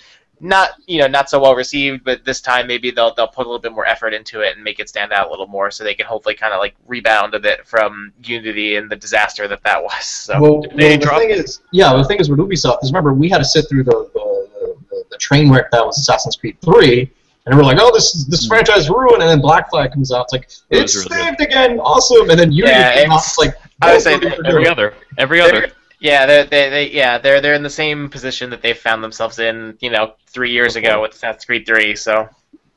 Not 0.46 0.72
you 0.88 1.00
know 1.00 1.08
not 1.08 1.30
so 1.30 1.40
well 1.40 1.56
received, 1.56 2.04
but 2.04 2.26
this 2.26 2.42
time 2.42 2.68
maybe 2.68 2.92
they'll 2.92 3.14
they'll 3.16 3.30
put 3.30 3.46
a 3.46 3.50
little 3.50 3.62
bit 3.62 3.72
more 3.72 3.86
effort 3.86 4.14
into 4.14 4.42
it 4.42 4.56
and 4.56 4.64
make 4.64 4.82
it 4.82 4.90
stand 4.90 5.14
out 5.14 5.28
a 5.28 5.30
little 5.30 5.48
more, 5.48 5.72
so 5.72 5.86
they 5.86 5.94
can 5.94 6.06
hopefully 6.06 6.36
kind 6.36 6.54
of 6.54 6.60
like 6.60 6.76
rebound 6.86 7.34
a 7.34 7.40
bit 7.40 7.66
from 7.66 8.12
Unity 8.26 8.76
and 8.76 8.90
the 8.92 8.96
disaster 8.98 9.48
that 9.48 9.64
that 9.64 9.82
was. 9.82 10.04
So 10.06 10.42
well, 10.42 10.62
Did 10.62 10.74
well, 10.76 11.00
the 11.00 11.22
thing 11.22 11.30
is, 11.30 11.62
yeah, 11.72 11.96
the 11.96 12.04
thing 12.04 12.20
is 12.20 12.30
with 12.30 12.40
Ubisoft 12.40 12.84
is 12.84 12.92
remember 12.92 13.14
we 13.14 13.30
had 13.30 13.38
to 13.38 13.46
sit 13.46 13.70
through 13.70 13.86
the 13.86 14.10
the, 14.14 14.76
the, 14.90 15.04
the 15.12 15.18
train 15.18 15.50
wreck 15.50 15.72
that 15.72 15.86
was 15.86 15.98
Assassin's 15.98 16.36
Creed 16.36 16.58
Three, 16.62 17.10
and 17.46 17.56
we're 17.58 17.64
like, 17.64 17.78
oh, 17.80 17.92
this 17.94 18.14
is 18.14 18.26
this 18.26 18.44
Hmm. 18.44 18.50
franchise 18.50 18.80
is 18.80 18.90
ruined, 18.90 19.22
and 19.22 19.30
then 19.32 19.40
Black 19.40 19.70
Flag 19.70 19.94
comes 19.94 20.12
out, 20.12 20.24
it's 20.26 20.34
like 20.34 20.50
it's 20.72 20.94
was 20.94 21.10
really 21.10 21.22
saved 21.24 21.40
again, 21.40 21.80
awesome, 21.80 22.30
and 22.30 22.38
then 22.38 22.52
Unity 22.52 22.74
Yeah, 22.74 22.94
came 22.96 23.12
out, 23.12 23.20
it's- 23.20 23.28
it's 23.30 23.38
like 23.38 23.56
I 23.82 23.94
would 23.94 24.02
say 24.02 24.16
what 24.16 24.26
are 24.26 24.30
you 24.30 24.44
that 24.44 24.50
Every 24.50 24.68
other. 24.68 24.94
Every 25.18 25.40
other. 25.40 25.72
Yeah, 26.04 26.26
they're, 26.28 26.44
they 26.46 26.70
they 26.70 26.92
yeah 26.92 27.18
they're 27.18 27.42
they're 27.42 27.56
in 27.56 27.64
the 27.64 27.70
same 27.84 28.10
position 28.10 28.50
that 28.52 28.62
they 28.62 28.74
found 28.74 29.04
themselves 29.04 29.40
in 29.40 29.78
you 29.80 29.90
know 29.90 30.14
three 30.28 30.52
years 30.52 30.76
ago 30.76 31.02
with 31.02 31.14
Assassin's 31.14 31.46
Creed 31.46 31.66
Three. 31.66 31.96
So 31.96 32.28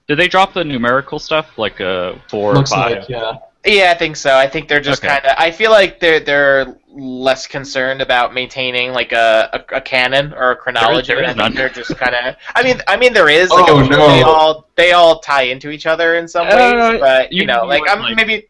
Did 0.09 0.19
they 0.19 0.29
drop 0.29 0.55
the 0.55 0.65
numerical 0.65 1.19
stuff 1.19 1.59
like 1.59 1.81
uh 1.81 2.15
four 2.31 2.55
looks 2.55 2.71
or 2.73 2.77
five? 2.77 2.99
like 3.01 3.09
yeah. 3.09 3.33
yeah, 3.67 3.91
I 3.95 3.99
think 3.99 4.15
so. 4.17 4.35
I 4.37 4.47
think 4.49 4.69
they're 4.69 4.81
just 4.81 5.03
Okay. 5.05 5.13
kind 5.13 5.25
of. 5.27 5.33
I 5.39 5.51
feel 5.51 5.73
like 5.73 5.99
they're 6.01 6.21
they're 6.21 6.77
less 6.99 7.47
concerned 7.47 8.01
about 8.01 8.33
maintaining 8.33 8.93
like 8.93 9.13
a, 9.13 9.51
a, 9.53 9.77
a 9.79 9.81
canon 9.83 10.33
or 10.33 10.53
a 10.53 10.57
chronology. 10.57 11.09
there 11.13 11.23
is 11.23 11.31
I 11.31 11.33
think 11.35 11.39
none. 11.39 11.55
they're 11.55 11.69
just 11.69 11.95
kind 11.97 12.15
of. 12.15 12.37
I 12.55 12.63
mean, 12.63 12.81
I 12.87 12.97
mean 12.97 13.13
there 13.13 13.29
is. 13.29 13.51
Like, 13.51 13.69
Oh, 13.69 13.81
I'm 13.81 13.89
no. 13.91 14.07
They 14.09 14.23
all 14.23 14.69
they 14.77 14.93
all 14.93 15.19
tie 15.21 15.43
into 15.53 15.71
each 15.71 15.87
other 15.87 16.15
in 16.15 16.29
some 16.29 16.47
ways, 16.47 16.57
Uh, 16.57 16.97
but 17.01 17.33
you 17.33 17.41
you- 17.41 17.47
know, 17.47 17.65
like 17.67 17.83
I'm 17.91 18.01
like- 18.03 18.15
maybe. 18.17 18.47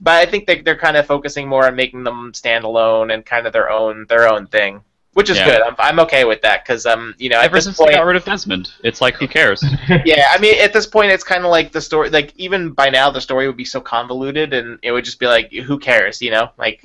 But 0.00 0.14
I 0.22 0.26
think 0.26 0.46
they, 0.46 0.60
they're 0.60 0.76
kind 0.76 0.96
of 0.96 1.06
focusing 1.06 1.48
more 1.48 1.66
on 1.66 1.76
making 1.76 2.04
them 2.04 2.34
stand 2.34 2.64
alone 2.64 3.10
and 3.10 3.24
kind 3.24 3.46
of 3.46 3.52
their 3.52 3.70
own 3.70 4.06
their 4.08 4.28
own 4.28 4.46
thing, 4.48 4.82
which 5.14 5.30
is 5.30 5.38
Yeah. 5.38 5.44
good. 5.46 5.62
I'm, 5.62 5.74
I'm 5.78 6.00
okay 6.00 6.24
with 6.24 6.42
that 6.42 6.64
because 6.64 6.84
um 6.84 7.14
you 7.18 7.28
know 7.30 7.38
at 7.38 7.44
Ever 7.46 7.56
this 7.56 7.64
since 7.64 7.76
point 7.78 7.90
they 7.92 7.96
got 7.96 8.04
rid 8.06 8.16
of 8.16 8.24
Desmond, 8.24 8.72
it's 8.82 9.00
like 9.00 9.14
who 9.14 9.26
cares? 9.28 9.64
yeah, 10.04 10.26
I 10.30 10.38
mean, 10.38 10.60
at 10.60 10.72
this 10.72 10.86
point, 10.86 11.10
it's 11.12 11.24
kind 11.24 11.44
of 11.44 11.50
like 11.50 11.72
the 11.72 11.80
story. 11.80 12.10
Like 12.10 12.32
even 12.36 12.70
by 12.72 12.90
now, 12.90 13.10
the 13.10 13.20
story 13.20 13.46
would 13.46 13.56
be 13.56 13.64
so 13.64 13.80
convoluted, 13.80 14.52
and 14.52 14.78
it 14.82 14.92
would 14.92 15.04
just 15.04 15.18
be 15.20 15.26
like, 15.26 15.52
who 15.52 15.78
cares, 15.78 16.20
you 16.20 16.30
know? 16.32 16.50
Like, 16.58 16.84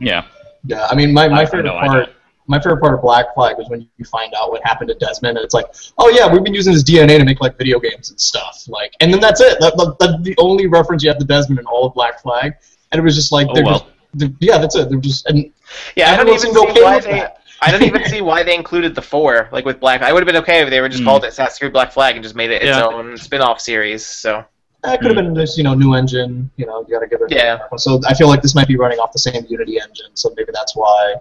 yeah. 0.00 0.24
Yeah, 0.64 0.86
I 0.90 0.94
mean, 0.94 1.12
my, 1.12 1.24
I- 1.24 1.28
my 1.28 1.40
I 1.42 1.46
favorite 1.46 1.64
know, 1.64 1.76
I 1.76 1.86
part, 1.86 2.10
my 2.46 2.58
favorite 2.58 2.80
part 2.80 2.94
of 2.94 3.00
Black 3.02 3.34
Flag 3.34 3.56
was 3.58 3.68
when 3.68 3.88
you 3.98 4.04
find 4.04 4.32
out 4.34 4.50
what 4.50 4.60
happened 4.64 4.88
to 4.88 4.94
Desmond, 4.94 5.36
and 5.38 5.44
it's 5.44 5.54
like, 5.54 5.66
oh 5.98 6.08
yeah, 6.10 6.30
we've 6.30 6.42
been 6.42 6.54
using 6.54 6.72
his 6.72 6.84
DNA 6.84 7.18
to 7.18 7.24
make 7.24 7.40
like 7.40 7.56
video 7.56 7.78
games 7.78 8.10
and 8.10 8.20
stuff, 8.20 8.64
like, 8.68 8.92
and 9.00 9.12
then 9.12 9.20
that's 9.20 9.40
it. 9.40 9.58
That, 9.60 9.76
that, 9.76 9.96
that's 10.00 10.22
the 10.22 10.34
only 10.38 10.66
reference 10.66 11.02
you 11.02 11.08
have 11.10 11.18
to 11.18 11.24
Desmond 11.24 11.60
in 11.60 11.66
all 11.66 11.86
of 11.86 11.94
Black 11.94 12.20
Flag, 12.20 12.54
and 12.90 12.98
it 12.98 13.02
was 13.02 13.14
just 13.14 13.30
like, 13.32 13.46
Oh, 13.50 13.54
they're 13.54 13.64
well. 13.64 13.78
just, 13.80 13.86
they're, 14.14 14.30
yeah, 14.40 14.58
that's 14.58 14.74
it. 14.76 14.88
They're 14.90 14.98
just, 14.98 15.26
and 15.26 15.52
yeah, 15.96 16.10
I 16.12 16.16
don't 16.16 16.28
even 16.28 16.40
seemed 16.40 16.54
see 16.56 16.68
okay 16.70 16.82
why 16.82 16.96
with 16.96 17.04
they. 17.04 17.12
that. 17.12 17.38
I 17.62 17.70
don't 17.70 17.84
even 17.84 18.04
see 18.06 18.20
why 18.22 18.42
they 18.42 18.56
included 18.56 18.94
the 18.96 19.02
four, 19.02 19.48
like 19.52 19.64
with 19.64 19.78
Black. 19.78 20.02
I 20.02 20.12
would 20.12 20.20
have 20.20 20.26
been 20.26 20.42
okay 20.42 20.62
if 20.62 20.68
they 20.70 20.80
were 20.80 20.88
just 20.88 21.02
Hmm. 21.02 21.08
called 21.08 21.24
it 21.24 21.28
Assassin's 21.28 21.58
Creed 21.60 21.72
Black 21.72 21.92
Flag 21.92 22.16
and 22.16 22.22
just 22.24 22.34
made 22.34 22.50
it 22.50 22.56
its 22.62 22.64
Yeah. 22.66 22.86
own 22.86 23.16
spin-off 23.16 23.60
series. 23.60 24.04
So 24.04 24.44
That 24.82 25.00
could 25.00 25.14
have 25.14 25.24
been 25.24 25.34
just 25.36 25.56
you 25.56 25.62
know 25.62 25.74
new 25.74 25.94
engine. 25.94 26.50
You 26.56 26.66
know, 26.66 26.84
you 26.88 26.92
got 26.94 27.00
to 27.00 27.06
give 27.06 27.20
it. 27.22 27.30
Yeah. 27.30 27.60
So 27.76 28.00
I 28.08 28.14
feel 28.14 28.26
like 28.26 28.42
this 28.42 28.56
might 28.56 28.66
be 28.66 28.76
running 28.76 28.98
off 28.98 29.12
the 29.12 29.20
same 29.20 29.46
Unity 29.48 29.78
engine, 29.80 30.10
so 30.14 30.34
maybe 30.36 30.50
that's 30.52 30.74
why 30.74 31.14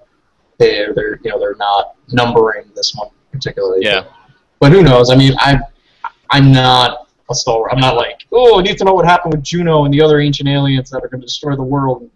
they 0.61 0.85
they're 0.95 1.19
you 1.23 1.29
know 1.31 1.39
they're 1.39 1.55
not 1.55 1.95
numbering 2.11 2.65
this 2.75 2.93
one 2.95 3.09
particularly. 3.31 3.79
Yeah. 3.83 4.03
But 4.59 4.71
who 4.71 4.81
knows? 4.83 5.09
I 5.11 5.15
mean, 5.15 5.33
I 5.39 5.59
I'm 6.29 6.51
not 6.51 7.07
a 7.29 7.35
Star 7.35 7.71
I'm 7.71 7.79
not 7.79 7.95
like 7.95 8.25
oh 8.31 8.59
I 8.59 8.63
need 8.63 8.77
to 8.77 8.83
know 8.83 8.93
what 8.93 9.05
happened 9.05 9.33
with 9.33 9.43
Juno 9.43 9.85
and 9.85 9.93
the 9.93 10.01
other 10.01 10.19
ancient 10.19 10.47
aliens 10.49 10.89
that 10.91 11.03
are 11.03 11.07
going 11.07 11.21
to 11.21 11.27
destroy 11.27 11.55
the 11.55 11.63
world. 11.63 12.09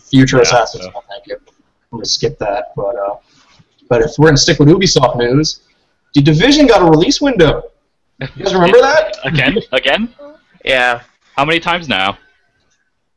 Future 0.00 0.36
Yeah, 0.36 0.42
assassins. 0.42 0.84
so- 0.84 0.90
No, 0.90 1.02
thank 1.08 1.26
you. 1.26 1.36
I'm 1.36 1.98
going 1.98 2.02
to 2.02 2.08
skip 2.08 2.38
that. 2.38 2.72
But 2.76 2.96
uh, 2.96 3.16
but 3.88 4.02
if 4.02 4.12
we're 4.18 4.26
going 4.26 4.36
to 4.36 4.40
stick 4.40 4.58
with 4.58 4.68
Ubisoft 4.68 5.16
news, 5.16 5.60
the 6.14 6.22
Division 6.22 6.66
got 6.66 6.82
a 6.82 6.84
release 6.84 7.20
window. 7.20 7.70
You 8.20 8.44
guys 8.44 8.54
remember 8.54 8.78
that? 8.90 9.16
Again? 9.24 9.58
Again? 9.72 10.14
yeah, 10.64 11.02
How 11.36 11.44
many 11.44 11.60
times 11.60 11.88
now? 11.88 12.16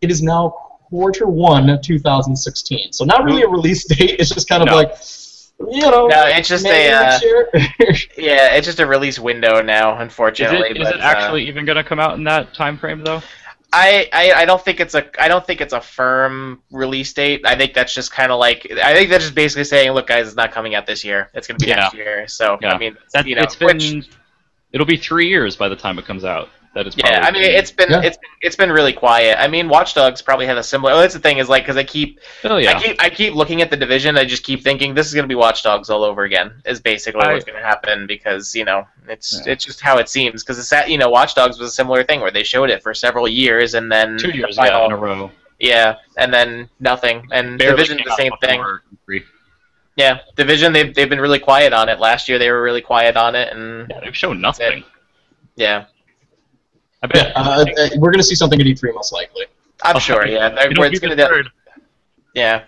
It 0.01 0.11
is 0.11 0.21
now 0.21 0.66
quarter 0.89 1.27
one 1.27 1.69
of 1.69 1.81
2016. 1.81 2.93
So 2.93 3.05
not 3.05 3.23
really 3.23 3.41
a 3.43 3.47
release 3.47 3.85
date. 3.95 4.19
It's 4.19 4.29
just 4.29 4.47
kind 4.47 4.61
of 4.63 4.67
No. 4.69 4.75
like, 4.75 4.93
you 5.71 5.81
know, 5.81 6.07
No, 6.07 6.23
it's 6.27 6.47
just 6.47 6.65
a, 6.65 6.91
uh, 6.91 7.19
yeah, 8.17 8.55
it's 8.55 8.65
just 8.65 8.79
a 8.79 8.85
release 8.85 9.19
window 9.19 9.61
now, 9.61 9.95
Is 9.95 10.01
unfortunately. 10.01 10.69
it, 10.69 10.77
is 10.77 10.83
but, 10.83 10.95
it 10.95 11.01
uh, 11.01 11.05
actually 11.05 11.47
even 11.47 11.65
going 11.65 11.77
to 11.77 11.83
come 11.83 11.99
out 11.99 12.15
in 12.17 12.23
that 12.25 12.53
time 12.53 12.77
frame 12.77 13.03
though? 13.03 13.21
I, 13.73 14.07
I, 14.13 14.31
I 14.33 14.45
don't 14.45 14.63
think 14.63 14.79
it's 14.79 14.95
a 14.95 15.05
I 15.21 15.27
don't 15.27 15.45
think 15.45 15.59
it's 15.59 15.73
a 15.73 15.81
firm 15.81 16.61
release 16.71 17.11
date. 17.11 17.41
I 17.45 17.55
think 17.57 17.73
that's 17.73 17.93
just 17.93 18.11
kind 18.13 18.31
of 18.31 18.39
like 18.39 18.65
I 18.81 18.93
think 18.93 19.09
that's 19.09 19.25
just 19.25 19.35
basically 19.35 19.65
saying, 19.65 19.91
look, 19.91 20.07
guys, 20.07 20.27
it's 20.27 20.37
not 20.37 20.53
coming 20.53 20.73
out 20.73 20.85
this 20.85 21.03
year. 21.03 21.29
It's 21.33 21.47
going 21.47 21.57
to 21.59 21.65
be 21.65 21.69
Yeah. 21.69 21.75
next 21.81 21.93
year. 21.95 22.27
So 22.29 22.57
Yeah. 22.61 22.71
I 22.73 22.77
mean, 22.77 22.95
That, 23.13 23.27
you 23.27 23.35
know, 23.35 23.41
it's 23.41 23.55
been. 23.57 23.77
which, 23.77 24.09
It'll 24.71 24.85
be 24.87 24.97
three 24.97 25.27
years 25.27 25.55
by 25.55 25.67
the 25.69 25.75
time 25.75 25.97
it 25.99 26.05
comes 26.05 26.23
out. 26.23 26.49
That 26.77 26.87
is. 26.87 26.95
Yeah, 26.97 27.17
I 27.17 27.19
probably 27.21 27.41
mean 27.41 27.51
it's 27.51 27.71
been 27.71 27.89
Yeah. 27.91 28.01
it's 28.01 28.17
been, 28.17 28.29
it's 28.41 28.55
been 28.55 28.71
really 28.71 28.93
quiet. 28.93 29.37
I 29.39 29.47
mean, 29.47 29.67
Watch 29.67 29.93
Dogs 29.93 30.21
probably 30.21 30.45
had 30.45 30.57
a 30.57 30.63
similar. 30.63 30.93
Well, 30.93 31.01
that's 31.01 31.13
the 31.13 31.19
thing 31.19 31.37
is 31.39 31.49
like 31.49 31.63
because 31.63 31.75
I 31.77 31.83
keep 31.83 32.19
Oh 32.43 32.57
yeah. 32.57 32.71
I 32.77 32.81
keep 32.81 33.01
I 33.03 33.09
keep 33.09 33.33
looking 33.35 33.61
at 33.61 33.69
the 33.69 33.77
division. 33.77 34.17
I 34.17 34.25
just 34.25 34.43
keep 34.43 34.63
thinking 34.63 34.93
this 34.93 35.07
is 35.07 35.13
gonna 35.13 35.27
be 35.27 35.35
Watch 35.35 35.63
Dogs 35.63 35.89
all 35.89 36.03
over 36.03 36.23
again. 36.23 36.61
Is 36.65 36.79
basically 36.79 37.21
I- 37.21 37.33
what's 37.33 37.45
gonna 37.45 37.59
happen 37.61 38.07
because 38.07 38.55
you 38.55 38.63
know 38.65 38.87
it's 39.09 39.41
Yeah. 39.45 39.53
it's 39.53 39.65
just 39.65 39.81
how 39.81 39.97
it 39.97 40.07
seems 40.09 40.43
because 40.43 40.57
it's 40.59 40.69
that 40.69 40.89
you 40.89 40.97
know 40.97 41.09
Watch 41.09 41.35
Dogs 41.35 41.57
was 41.59 41.69
a 41.69 41.73
similar 41.73 42.03
thing 42.03 42.21
where 42.21 42.31
they 42.31 42.43
showed 42.43 42.69
it 42.69 42.81
for 42.83 42.93
several 42.93 43.27
years 43.27 43.73
and 43.73 43.91
then 43.91 44.17
Two 44.17 44.27
the 44.31 44.37
years 44.37 44.55
final- 44.55 44.79
yeah, 44.81 44.85
in 44.85 44.91
a 44.91 44.97
row. 44.97 45.31
yeah, 45.59 45.95
and 46.17 46.33
then 46.33 46.69
nothing. 46.79 47.27
And 47.31 47.57
Barely 47.57 47.77
Division 47.77 47.99
the 48.05 48.15
same 48.15 48.31
thing. 48.41 48.59
before 48.59 48.83
E3. 49.09 49.23
Yeah, 49.95 50.19
Division 50.35 50.73
they've 50.73 50.93
they've 50.93 51.09
been 51.09 51.19
really 51.19 51.39
quiet 51.39 51.73
on 51.73 51.89
it. 51.89 51.99
Last 51.99 52.29
year 52.29 52.37
they 52.37 52.51
were 52.51 52.61
really 52.61 52.81
quiet 52.81 53.17
on 53.17 53.33
it, 53.33 53.51
and 53.51 53.87
Yeah, 53.89 53.99
they've 54.01 54.15
shown 54.15 54.39
nothing. 54.39 54.83
yeah, 55.55 55.85
I 57.03 57.07
Yeah, 57.13 57.23
bet. 57.23 57.33
uh, 57.35 57.39
uh, 57.39 57.89
we're 57.97 58.11
gonna 58.11 58.23
see 58.23 58.35
something 58.35 58.59
at 58.59 58.65
E3 58.65 58.93
most 58.93 59.11
likely. 59.13 59.45
I'm 59.83 59.95
Oh, 59.95 59.99
sure. 59.99 60.25
Yeah, 60.25 60.49
they're, 60.49 60.71
you 60.71 60.83
it's 60.83 60.99
gonna 60.99 61.15
get 61.15 61.29
do- 61.29 61.43
yeah. 62.33 62.63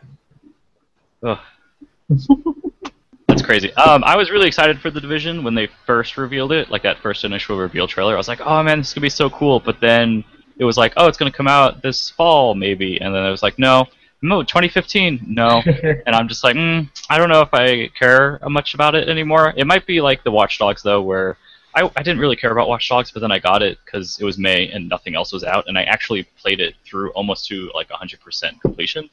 That's 3.28 3.42
crazy. 3.44 3.72
Um, 3.74 4.04
I 4.04 4.16
was 4.16 4.32
really 4.32 4.48
excited 4.48 4.80
for 4.80 4.90
the 4.90 5.00
division 5.00 5.44
when 5.44 5.54
they 5.54 5.68
first 5.86 6.18
revealed 6.18 6.52
it, 6.52 6.70
like 6.72 6.82
that 6.84 6.98
first 6.98 7.24
initial 7.24 7.58
reveal 7.58 7.88
trailer. 7.88 8.14
I 8.14 8.18
was 8.18 8.28
like, 8.28 8.42
oh 8.42 8.64
man, 8.64 8.80
this 8.80 8.88
is 8.90 8.94
gonna 8.94 9.06
be 9.06 9.10
so 9.10 9.30
cool. 9.30 9.60
But 9.60 9.80
then 9.80 10.24
it 10.58 10.66
was 10.66 10.78
like, 10.78 10.94
oh, 10.98 11.08
it's 11.08 11.18
gonna 11.18 11.32
come 11.32 11.48
out 11.48 11.82
this 11.82 12.10
fall 12.10 12.56
maybe, 12.56 13.00
and 13.00 13.14
then 13.14 13.26
it 13.26 13.30
was 13.32 13.44
like, 13.44 13.58
no, 13.60 13.86
no, 14.22 14.42
2015, 14.44 15.26
no. 15.28 15.62
and 16.06 16.16
I'm 16.16 16.28
just 16.28 16.44
like, 16.44 16.56
mm, 16.56 16.90
I 17.10 17.18
don't 17.18 17.30
know 17.30 17.42
if 17.42 17.54
I 17.54 17.88
care 17.98 18.40
much 18.50 18.74
about 18.74 18.96
it 18.96 19.08
anymore. 19.08 19.54
It 19.56 19.66
might 19.68 19.86
be 19.86 20.02
like 20.02 20.24
the 20.24 20.32
Watch 20.32 20.58
Dogs 20.60 20.82
though, 20.84 21.02
where 21.02 21.38
I, 21.80 21.92
I 21.96 22.04
didn't 22.04 22.20
really 22.20 22.36
care 22.36 22.52
about 22.52 22.68
Watch 22.68 22.88
Dogs, 22.90 23.12
but 23.12 23.20
then 23.22 23.32
I 23.32 23.40
got 23.40 23.62
it 23.62 23.78
because 23.86 24.18
it 24.20 24.26
was 24.26 24.38
May 24.38 24.70
and 24.70 24.88
nothing 24.90 25.16
else 25.16 25.32
was 25.32 25.44
out, 25.44 25.68
and 25.68 25.78
I 25.78 25.84
actually 25.84 26.24
played 26.42 26.60
it 26.60 26.76
through 26.86 27.12
almost 27.12 27.48
to 27.48 27.72
like 27.74 27.90
100% 27.90 28.62
completion, 28.62 29.10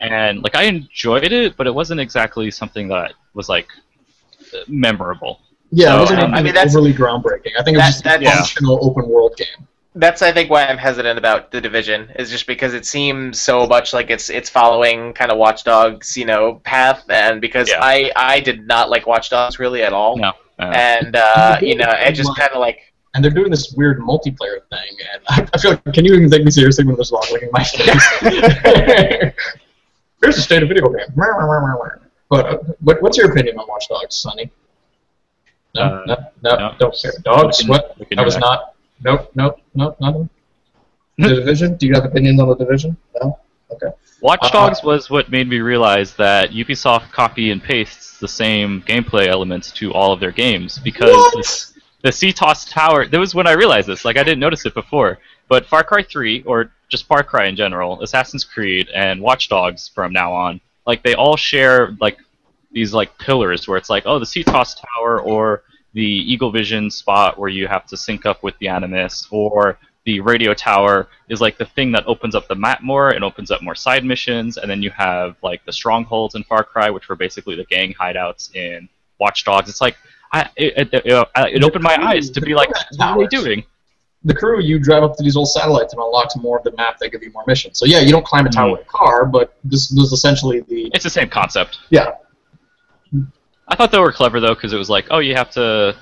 and 0.00 0.42
like 0.42 0.54
I 0.54 0.64
enjoyed 0.64 1.32
it, 1.32 1.56
but 1.56 1.66
it 1.66 1.74
wasn't 1.74 2.00
exactly 2.00 2.50
something 2.50 2.88
that 2.88 3.14
was 3.34 3.48
like 3.48 3.68
memorable. 4.68 5.40
Yeah, 5.72 5.86
So, 5.86 5.96
it 5.96 6.00
wasn't 6.00 6.20
um, 6.20 6.34
I 6.34 6.42
mean, 6.42 6.54
that's- 6.54 6.74
overly 6.74 6.92
groundbreaking. 6.92 7.52
I 7.58 7.62
think 7.62 7.76
it 7.76 7.80
that- 7.80 7.86
was 7.86 7.94
just 8.02 8.06
a 8.06 8.08
that's- 8.18 8.36
functional 8.38 8.78
open 8.82 9.08
world 9.08 9.36
game. 9.36 9.66
That's 9.96 10.22
I 10.22 10.30
think 10.30 10.50
why 10.50 10.66
I'm 10.66 10.78
hesitant 10.78 11.18
about 11.18 11.50
the 11.50 11.60
division 11.60 12.10
is 12.16 12.30
just 12.30 12.46
because 12.46 12.74
it 12.74 12.86
seems 12.86 13.40
so 13.40 13.66
much 13.66 13.92
like 13.92 14.08
it's 14.08 14.30
it's 14.30 14.48
following 14.48 15.12
kind 15.14 15.32
of 15.32 15.36
Watch 15.38 15.64
Dogs, 15.64 16.16
you 16.16 16.24
know, 16.26 16.60
path, 16.62 17.02
and 17.08 17.40
because 17.40 17.68
Yeah. 17.68 17.82
I 17.82 18.12
I 18.14 18.38
did 18.38 18.68
not 18.68 18.88
like 18.88 19.08
Watch 19.08 19.30
Dogs 19.30 19.58
really 19.58 19.82
at 19.82 19.92
all, 19.92 20.16
No, 20.16 20.32
uh, 20.60 20.72
and 20.74 21.16
uh, 21.16 21.56
you 21.60 21.74
know, 21.76 21.90
it 21.90 22.12
just 22.12 22.36
kind 22.36 22.52
of 22.52 22.60
like 22.60 22.78
And 23.14 23.24
they're 23.24 23.30
doing 23.40 23.50
this 23.50 23.72
weird 23.76 23.98
multiplayer 24.00 24.58
thing, 24.70 24.92
and 25.12 25.22
I, 25.28 25.48
I 25.54 25.58
feel 25.58 25.72
like, 25.72 25.94
can 25.96 26.04
you 26.04 26.14
even 26.14 26.30
take 26.30 26.44
me 26.44 26.50
seriously 26.50 26.84
when 26.86 26.94
there's 26.96 27.10
log 27.12 27.26
in 27.42 27.48
my 27.52 27.64
face? 27.64 28.06
Here's 30.22 30.36
the 30.36 30.42
state 30.42 30.62
of 30.62 30.68
video 30.68 30.88
game. 30.90 31.08
But 32.28 32.46
uh, 32.46 32.58
what, 32.80 33.02
what's 33.02 33.16
your 33.18 33.30
opinion 33.32 33.58
on 33.58 33.66
Watch 33.66 33.88
Dogs, 33.88 34.16
Sonny? 34.16 34.50
No, 35.74 35.82
Uh, 35.82 36.04
no, 36.06 36.16
no, 36.44 36.56
no. 36.56 36.74
don't 36.78 36.94
care. 37.00 37.12
Dogs? 37.24 37.58
We 37.58 37.64
can- 37.64 37.70
what? 37.70 37.98
we 37.98 38.04
can 38.06 38.18
I 38.18 38.22
was 38.24 38.34
that. 38.34 38.40
not. 38.40 38.74
Nope, 39.02 39.30
nope, 39.34 39.56
nope, 39.74 39.96
nothing. 40.00 40.28
the 41.18 41.28
division? 41.40 41.76
Do 41.76 41.86
you 41.86 41.94
have 41.94 42.04
opinions 42.04 42.38
on 42.40 42.48
the 42.48 42.54
division? 42.56 42.96
No. 43.20 43.38
Watch 44.20 44.40
Uh, 44.42 44.50
Dogs 44.50 44.82
was 44.82 45.08
what 45.08 45.30
made 45.30 45.48
me 45.48 45.60
realize 45.60 46.14
that 46.14 46.50
Ubisoft 46.50 47.10
copy 47.10 47.50
and 47.50 47.62
pastes 47.62 48.18
the 48.18 48.28
same 48.28 48.82
gameplay 48.82 49.26
elements 49.28 49.72
to 49.72 49.92
all 49.92 50.12
of 50.12 50.20
their 50.20 50.32
games 50.32 50.78
because 50.78 51.72
the 52.02 52.10
CTOS 52.10 52.70
tower. 52.70 53.06
That 53.06 53.18
was 53.18 53.34
when 53.34 53.46
I 53.46 53.52
realized 53.52 53.88
this. 53.88 54.04
Like 54.04 54.16
I 54.16 54.22
didn't 54.22 54.40
notice 54.40 54.64
it 54.66 54.74
before, 54.74 55.18
but 55.48 55.66
Far 55.66 55.84
Cry 55.84 56.02
3 56.02 56.42
or 56.42 56.72
just 56.88 57.06
Far 57.06 57.22
Cry 57.22 57.46
in 57.46 57.56
general, 57.56 58.02
Assassin's 58.02 58.44
Creed 58.44 58.88
and 58.94 59.20
Watch 59.20 59.48
Dogs 59.48 59.88
from 59.88 60.12
now 60.12 60.32
on, 60.32 60.60
like 60.86 61.02
they 61.02 61.14
all 61.14 61.36
share 61.36 61.96
like 62.00 62.18
these 62.72 62.92
like 62.92 63.16
pillars 63.18 63.66
where 63.66 63.76
it's 63.76 63.90
like, 63.90 64.04
oh, 64.06 64.18
the 64.18 64.24
CTOS 64.24 64.76
tower 64.96 65.20
or 65.20 65.62
the 65.92 66.02
Eagle 66.02 66.50
Vision 66.52 66.90
spot 66.90 67.38
where 67.38 67.48
you 67.48 67.66
have 67.66 67.86
to 67.86 67.96
sync 67.96 68.26
up 68.26 68.42
with 68.42 68.56
the 68.58 68.68
Animus 68.68 69.26
or 69.30 69.78
the 70.04 70.20
radio 70.20 70.54
tower 70.54 71.08
is 71.28 71.40
like 71.40 71.58
the 71.58 71.64
thing 71.66 71.92
that 71.92 72.04
opens 72.06 72.34
up 72.34 72.48
the 72.48 72.54
map 72.54 72.82
more 72.82 73.10
and 73.10 73.22
opens 73.22 73.50
up 73.50 73.60
more 73.62 73.74
side 73.74 74.04
missions 74.04 74.56
and 74.56 74.70
then 74.70 74.82
you 74.82 74.90
have 74.90 75.36
like 75.42 75.64
the 75.66 75.72
strongholds 75.72 76.34
in 76.34 76.42
Far 76.44 76.64
Cry 76.64 76.88
which 76.90 77.08
were 77.08 77.16
basically 77.16 77.54
the 77.54 77.64
gang 77.66 77.92
hideouts 78.00 78.54
in 78.54 78.88
Watch 79.18 79.44
Dogs. 79.44 79.68
It's 79.68 79.80
like 79.82 79.96
I, 80.32 80.48
it, 80.56 80.88
it, 80.94 81.02
it, 81.04 81.28
it 81.54 81.64
opened 81.64 81.82
my 81.84 81.96
eyes 82.02 82.30
to 82.30 82.40
be 82.40 82.54
like, 82.54 82.70
what 82.70 83.00
are 83.00 83.18
they 83.18 83.26
doing? 83.26 83.64
The 84.24 84.34
crew, 84.34 84.60
you 84.60 84.78
drive 84.78 85.02
up 85.02 85.16
to 85.16 85.22
these 85.22 85.34
old 85.36 85.48
satellites 85.48 85.92
and 85.92 86.00
unlocks 86.00 86.36
more 86.36 86.58
of 86.58 86.64
the 86.64 86.72
map 86.76 86.98
that 86.98 87.08
give 87.10 87.22
you 87.22 87.30
more 87.32 87.42
missions. 87.46 87.78
So 87.78 87.84
yeah, 87.86 88.00
you 88.00 88.10
don't 88.12 88.24
climb 88.24 88.46
a 88.46 88.50
tower 88.50 88.68
Mhm. 88.68 88.72
with 88.78 88.80
a 88.82 88.84
car, 88.90 89.24
but 89.26 89.56
this 89.64 89.90
was 89.90 90.12
essentially 90.12 90.60
the 90.60 90.90
It's 90.94 91.04
the 91.04 91.10
same 91.10 91.28
concept. 91.28 91.78
yeah. 91.90 92.12
I 93.68 93.76
thought 93.76 93.90
they 93.92 93.98
were 93.98 94.12
clever 94.12 94.40
though 94.40 94.54
because 94.54 94.72
it 94.72 94.76
was 94.78 94.90
like, 94.90 95.06
oh, 95.10 95.18
you 95.18 95.34
have 95.34 95.50
to 95.52 95.96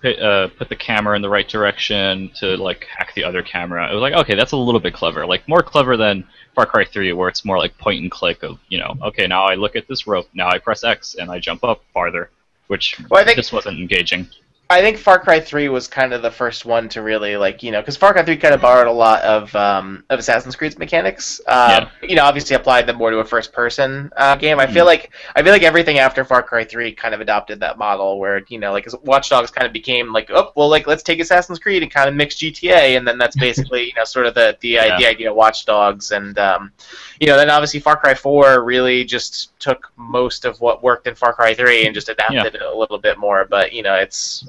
put, 0.00 0.18
uh, 0.18 0.48
put 0.48 0.68
the 0.68 0.76
camera 0.76 1.16
in 1.16 1.22
the 1.22 1.28
right 1.28 1.48
direction 1.48 2.30
to 2.36 2.56
like 2.56 2.86
hack 2.96 3.12
the 3.14 3.24
other 3.24 3.42
camera. 3.42 3.90
It 3.90 3.94
was 3.94 4.00
like, 4.02 4.14
okay, 4.14 4.34
that's 4.34 4.52
a 4.52 4.56
little 4.56 4.80
bit 4.80 4.94
clever. 4.94 5.26
Like 5.26 5.46
more 5.48 5.62
clever 5.62 5.96
than 5.96 6.24
Far 6.54 6.66
Cry 6.66 6.84
3, 6.84 7.12
where 7.12 7.28
it's 7.28 7.44
more 7.44 7.58
like 7.58 7.76
point 7.78 8.02
and 8.02 8.10
click 8.10 8.42
of, 8.42 8.58
you 8.68 8.78
know, 8.78 8.94
okay, 9.02 9.26
now 9.26 9.44
I 9.44 9.54
look 9.54 9.76
at 9.76 9.88
this 9.88 10.06
rope, 10.06 10.28
now 10.34 10.48
I 10.48 10.58
press 10.58 10.84
X 10.84 11.14
and 11.18 11.30
I 11.30 11.38
jump 11.38 11.64
up 11.64 11.82
farther, 11.94 12.30
which 12.66 12.98
Well, 13.08 13.20
I 13.20 13.24
think- 13.24 13.36
just 13.36 13.52
wasn't 13.52 13.78
engaging. 13.78 14.28
I 14.72 14.80
think 14.80 14.98
Far 14.98 15.18
Cry 15.18 15.40
3 15.40 15.68
was 15.68 15.86
kind 15.88 16.12
of 16.12 16.22
the 16.22 16.30
first 16.30 16.64
one 16.64 16.88
to 16.90 17.02
really 17.02 17.36
like 17.36 17.62
you 17.62 17.70
know 17.70 17.80
because 17.80 17.96
Far 17.96 18.12
Cry 18.12 18.22
3 18.24 18.36
kind 18.36 18.54
of 18.54 18.60
borrowed 18.60 18.86
a 18.86 18.92
lot 18.92 19.22
of 19.22 19.54
um, 19.54 20.04
of 20.10 20.18
Assassin's 20.18 20.56
Creed's 20.56 20.78
mechanics. 20.78 21.40
Um, 21.46 21.88
You 22.02 22.16
know, 22.16 22.24
obviously 22.24 22.56
applied 22.56 22.86
them 22.86 22.96
more 22.96 23.10
to 23.10 23.18
a 23.18 23.24
first 23.24 23.52
person 23.52 24.10
uh, 24.16 24.36
game. 24.36 24.58
I 24.58 24.66
feel 24.66 24.84
like 24.84 25.12
I 25.36 25.42
feel 25.42 25.52
like 25.52 25.62
everything 25.62 25.98
after 25.98 26.24
Far 26.24 26.42
Cry 26.42 26.64
3 26.64 26.92
kind 26.92 27.14
of 27.14 27.20
adopted 27.20 27.60
that 27.60 27.78
model 27.78 28.18
where 28.18 28.42
you 28.48 28.58
know 28.58 28.72
like 28.72 28.86
Watch 29.04 29.28
Dogs 29.30 29.50
kind 29.50 29.66
of 29.66 29.72
became 29.72 30.12
like 30.12 30.30
oh 30.30 30.52
well 30.56 30.68
like 30.68 30.86
let's 30.86 31.02
take 31.02 31.20
Assassin's 31.20 31.58
Creed 31.58 31.82
and 31.82 31.92
kind 31.92 32.08
of 32.08 32.14
mix 32.14 32.36
GTA 32.36 32.96
and 32.96 33.06
then 33.06 33.18
that's 33.18 33.36
basically 33.48 33.86
you 33.86 33.94
know 33.96 34.04
sort 34.04 34.26
of 34.26 34.34
the 34.34 34.56
the, 34.60 34.68
Yeah. 34.70 34.98
the 34.98 35.06
idea 35.06 35.30
of 35.30 35.36
Watch 35.36 35.64
Dogs 35.66 36.10
and 36.12 36.38
um, 36.38 36.72
you 37.20 37.26
know 37.26 37.36
then 37.36 37.50
obviously 37.50 37.80
Far 37.80 37.96
Cry 37.96 38.14
4 38.14 38.64
really 38.64 39.04
just 39.04 39.58
took 39.60 39.92
most 39.96 40.44
of 40.44 40.60
what 40.60 40.82
worked 40.82 41.06
in 41.06 41.14
Far 41.14 41.32
Cry 41.32 41.54
3 41.54 41.86
and 41.86 41.94
just 41.94 42.08
adapted 42.08 42.54
it 42.56 42.62
a 42.62 42.76
little 42.76 42.98
bit 42.98 43.18
more. 43.18 43.44
But 43.44 43.72
you 43.72 43.82
know 43.82 43.94
it's 43.94 44.48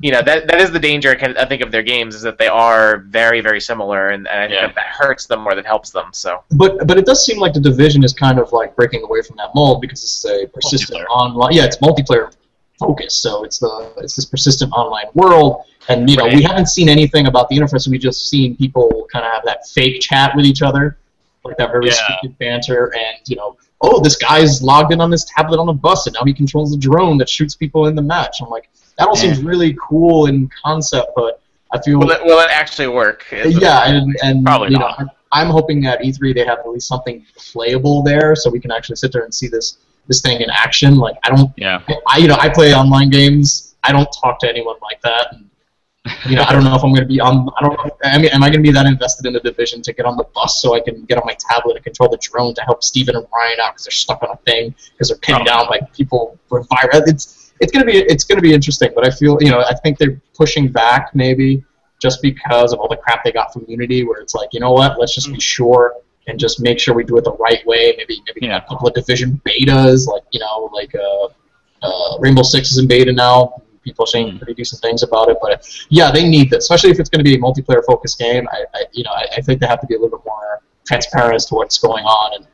you 0.00 0.10
know 0.10 0.22
that 0.22 0.48
that 0.48 0.60
is 0.60 0.70
the 0.72 0.78
danger 0.80 1.10
I, 1.10 1.14
can, 1.14 1.36
I 1.36 1.44
think 1.44 1.62
of 1.62 1.70
their 1.70 1.82
games 1.82 2.14
is 2.16 2.22
that 2.22 2.36
they 2.36 2.48
are 2.48 2.98
very 3.08 3.40
very 3.40 3.60
similar 3.60 4.08
and, 4.08 4.26
and 4.28 4.40
I 4.40 4.48
think 4.48 4.60
Yeah. 4.60 4.66
that, 4.66 4.74
that 4.74 4.86
hurts 4.86 5.26
them 5.26 5.40
more 5.40 5.54
than 5.54 5.64
helps 5.64 5.90
them. 5.90 6.06
So 6.12 6.42
But 6.50 6.86
but 6.86 6.98
it 6.98 7.06
does 7.06 7.24
seem 7.24 7.38
like 7.38 7.52
the 7.52 7.60
division 7.60 8.02
is 8.04 8.12
kind 8.12 8.38
of 8.38 8.52
like 8.52 8.74
breaking 8.76 9.02
away 9.04 9.22
from 9.22 9.36
that 9.36 9.54
mold 9.54 9.80
because 9.80 10.02
it's 10.02 10.24
a 10.24 10.46
persistent 10.48 11.04
online. 11.08 11.52
Yeah, 11.52 11.64
it's 11.64 11.76
multiplayer 11.78 12.34
focus, 12.80 13.14
so 13.14 13.44
it's 13.44 13.58
the 13.58 13.92
it's 13.98 14.16
this 14.16 14.24
persistent 14.24 14.72
online 14.72 15.06
world. 15.14 15.62
And 15.88 16.10
you 16.10 16.16
know 16.16 16.26
we 16.26 16.42
haven't 16.42 16.66
seen 16.66 16.88
anything 16.88 17.26
about 17.28 17.48
the 17.48 17.56
interface. 17.56 17.86
We 17.86 17.98
just 17.98 18.28
seen 18.28 18.56
people 18.56 19.06
kind 19.12 19.24
of 19.24 19.32
have 19.32 19.44
that 19.44 19.66
fake 19.68 20.00
chat 20.00 20.34
with 20.34 20.44
each 20.44 20.62
other, 20.62 20.98
like 21.44 21.56
that 21.58 21.70
very 21.70 21.86
Yeah. 21.86 21.92
stupid 22.18 22.36
banter. 22.38 22.92
And 22.96 23.18
you 23.26 23.36
know, 23.36 23.56
oh, 23.82 24.00
this 24.00 24.16
guy's 24.16 24.60
logged 24.62 24.92
in 24.92 25.00
on 25.00 25.10
this 25.10 25.24
tablet 25.24 25.60
on 25.60 25.66
the 25.66 25.72
bus, 25.72 26.06
and 26.08 26.14
now 26.18 26.24
he 26.24 26.34
controls 26.34 26.72
the 26.72 26.78
drone 26.78 27.16
that 27.18 27.28
shoots 27.28 27.54
people 27.54 27.86
in 27.86 27.94
the 27.94 28.02
match. 28.02 28.38
I'm 28.42 28.48
like, 28.50 28.68
that 28.98 29.08
all 29.08 29.16
seems 29.16 29.42
really 29.42 29.76
cool 29.80 30.26
in 30.26 30.48
concept, 30.64 31.12
but 31.16 31.40
I 31.72 31.80
feel 31.82 31.98
will 31.98 32.10
it 32.10 32.22
will 32.24 32.38
it 32.40 32.50
actually 32.50 32.88
work? 32.88 33.24
yeah, 33.32 33.88
and, 33.88 34.14
and 34.22 34.44
Probably 34.44 34.70
you 34.70 34.78
not. 34.78 35.00
know, 35.00 35.08
I'm 35.32 35.48
hoping 35.48 35.86
at 35.86 36.00
E3 36.00 36.34
they 36.34 36.44
have 36.44 36.60
at 36.60 36.68
least 36.68 36.86
something 36.86 37.24
playable 37.36 38.02
there, 38.02 38.36
so 38.36 38.50
we 38.50 38.60
can 38.60 38.70
actually 38.70 38.96
sit 38.96 39.12
there 39.12 39.24
and 39.24 39.34
see 39.34 39.48
this 39.48 39.78
this 40.06 40.20
thing 40.20 40.40
in 40.40 40.48
action. 40.50 40.96
Like 40.96 41.16
I 41.24 41.30
don't, 41.34 41.50
Yeah. 41.56 41.80
I 42.06 42.18
you 42.18 42.28
know, 42.28 42.36
I 42.38 42.48
play 42.48 42.74
online 42.74 43.10
games. 43.10 43.74
I 43.82 43.90
don't 43.92 44.08
talk 44.22 44.38
to 44.40 44.48
anyone 44.48 44.76
like 44.82 45.00
that. 45.02 45.28
And, 45.32 45.50
you 46.28 46.36
know, 46.36 46.42
I 46.46 46.52
don't 46.52 46.62
know 46.62 46.74
if 46.74 46.84
I'm 46.84 46.90
going 46.90 47.02
to 47.02 47.08
be 47.08 47.18
on. 47.20 47.48
I 47.58 47.62
don't 47.62 47.72
know. 47.72 47.90
I 48.04 48.18
mean, 48.18 48.28
am 48.28 48.42
I 48.42 48.48
going 48.50 48.62
to 48.62 48.66
be 48.68 48.70
that 48.72 48.84
invested 48.86 49.24
in 49.26 49.32
the 49.32 49.40
division 49.40 49.80
to 49.82 49.92
get 49.94 50.04
on 50.04 50.16
the 50.18 50.24
bus 50.34 50.60
so 50.60 50.74
I 50.74 50.80
can 50.80 51.04
get 51.06 51.16
on 51.16 51.24
my 51.24 51.34
tablet 51.40 51.76
and 51.76 51.84
control 51.84 52.10
the 52.10 52.18
drone 52.18 52.54
to 52.54 52.60
help 52.62 52.84
Steven 52.84 53.16
and 53.16 53.26
Ryan 53.34 53.60
out 53.60 53.72
because 53.72 53.84
they're 53.86 53.92
stuck 53.92 54.22
on 54.22 54.28
a 54.30 54.36
thing 54.44 54.74
because 54.92 55.08
they're 55.08 55.16
pinned 55.18 55.40
Oh. 55.40 55.44
down 55.44 55.66
by 55.68 55.80
people 55.96 56.38
with 56.50 56.68
virus? 56.68 57.02
It's 57.10 57.43
it's 57.64 57.72
going 57.72 57.84
to 57.86 57.90
be 57.90 57.98
it's 57.98 58.24
to 58.24 58.40
be 58.40 58.52
interesting, 58.52 58.90
but 58.94 59.06
I 59.06 59.10
feel 59.10 59.32
you 59.40 59.50
know 59.50 59.60
I 59.60 59.74
think 59.82 59.98
they're 59.98 60.20
pushing 60.34 60.70
back 60.70 61.02
maybe 61.14 61.64
just 62.00 62.20
because 62.22 62.72
of 62.72 62.78
all 62.80 62.88
the 62.88 62.96
crap 63.04 63.24
they 63.24 63.32
got 63.32 63.52
from 63.52 63.64
Unity, 63.66 64.04
where 64.04 64.20
it's 64.20 64.34
like 64.34 64.50
you 64.52 64.60
know 64.60 64.72
what, 64.72 64.98
let's 65.00 65.14
just 65.14 65.32
be 65.32 65.40
sure 65.40 65.94
and 66.26 66.38
just 66.38 66.60
make 66.60 66.78
sure 66.78 66.94
we 66.94 67.04
do 67.04 67.16
it 67.18 67.24
the 67.24 67.36
right 67.46 67.64
way. 67.66 67.94
Maybe 67.96 68.20
maybe 68.26 68.46
Yeah. 68.46 68.58
a 68.58 68.68
couple 68.68 68.86
of 68.88 68.94
division 68.94 69.40
betas, 69.46 70.06
like 70.06 70.24
you 70.32 70.40
know, 70.40 70.70
like 70.72 70.92
uh, 70.94 71.26
uh, 71.86 72.18
Rainbow 72.18 72.42
Six 72.42 72.72
is 72.72 72.78
in 72.78 72.86
beta 72.86 73.12
now. 73.12 73.62
People 73.82 74.04
are 74.04 74.12
saying 74.14 74.28
Mm. 74.32 74.38
pretty 74.38 74.54
decent 74.54 74.80
things 74.82 75.02
about 75.02 75.28
it, 75.30 75.36
but 75.42 75.66
yeah, 75.90 76.10
they 76.10 76.26
need 76.26 76.48
this, 76.50 76.64
especially 76.64 76.90
if 76.90 76.98
it's 77.00 77.10
going 77.10 77.22
to 77.24 77.28
be 77.30 77.34
a 77.34 77.38
multiplayer 77.46 77.82
focused 77.84 78.18
game. 78.18 78.44
I, 78.56 78.58
I 78.78 78.80
you 78.92 79.04
know, 79.04 79.10
I, 79.10 79.24
I 79.36 79.40
think 79.42 79.60
they 79.60 79.66
have 79.66 79.80
to 79.80 79.86
be 79.86 79.94
a 79.94 79.98
little 80.00 80.16
bit 80.18 80.24
more 80.24 80.62
transparent 80.86 81.34
as 81.34 81.44
to 81.46 81.54
what's 81.54 81.78
going 81.78 82.04
on. 82.04 82.28
And 82.36 82.46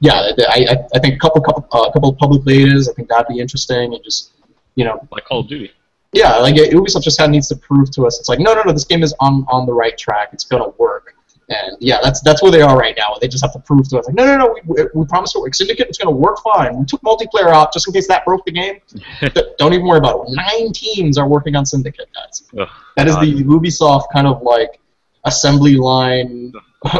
yeah, 0.00 0.18
I, 0.56 0.58
I, 0.72 0.76
I 0.94 0.98
think 0.98 1.14
a 1.14 1.18
couple 1.18 1.40
couple 1.40 1.66
uh, 1.72 1.90
couple 1.90 2.10
of 2.10 2.18
public 2.18 2.42
betas, 2.42 2.88
I 2.90 2.92
think 2.92 3.08
that'd 3.08 3.26
be 3.28 3.38
interesting, 3.40 3.94
and 3.94 4.04
just 4.04 4.32
you 4.74 4.84
know, 4.84 5.06
Like 5.10 5.24
Call 5.24 5.40
of 5.40 5.48
Duty. 5.48 5.72
Yeah, 6.12 6.36
like 6.36 6.54
Ubisoft 6.54 7.02
just 7.02 7.18
kind 7.18 7.28
of 7.30 7.32
needs 7.32 7.48
to 7.48 7.56
prove 7.56 7.90
to 7.92 8.06
us. 8.06 8.20
It's 8.20 8.28
like, 8.28 8.38
no, 8.38 8.54
no, 8.54 8.62
no, 8.62 8.72
this 8.72 8.84
game 8.84 9.02
is 9.02 9.12
on 9.20 9.44
on 9.48 9.66
the 9.66 9.72
right 9.72 9.96
track. 9.98 10.28
It's 10.32 10.44
gonna 10.44 10.68
work. 10.78 11.14
And 11.48 11.76
yeah, 11.80 11.98
that's 12.02 12.20
that's 12.22 12.40
where 12.42 12.52
they 12.52 12.62
are 12.62 12.76
right 12.76 12.94
now. 12.96 13.16
They 13.20 13.28
just 13.28 13.44
have 13.44 13.52
to 13.52 13.58
prove 13.58 13.88
to 13.90 13.98
us, 13.98 14.06
like, 14.06 14.14
no, 14.14 14.24
no, 14.24 14.36
no, 14.38 14.56
we, 14.64 14.84
we 14.94 15.06
promised 15.06 15.34
it 15.36 15.40
works. 15.40 15.58
Syndicate, 15.58 15.88
it's 15.88 15.98
gonna 15.98 16.14
work 16.16 16.38
fine. 16.42 16.78
We 16.78 16.84
took 16.86 17.02
multiplayer 17.02 17.48
out 17.52 17.72
just 17.72 17.86
in 17.88 17.92
case 17.92 18.06
that 18.08 18.24
broke 18.24 18.44
the 18.46 18.52
game. 18.52 18.78
Don't 19.58 19.74
even 19.74 19.86
worry 19.86 19.98
about 19.98 20.26
it. 20.28 20.34
Nine 20.34 20.72
teams 20.72 21.18
are 21.18 21.28
working 21.28 21.54
on 21.56 21.66
Syndicate, 21.66 22.08
guys. 22.14 22.44
Ugh, 22.58 22.68
That 22.96 23.08
is 23.08 23.16
God. 23.16 23.24
the 23.26 23.42
Ubisoft 23.44 24.04
kind 24.12 24.26
of 24.26 24.40
like 24.42 24.80
assembly 25.24 25.74
line 25.76 26.52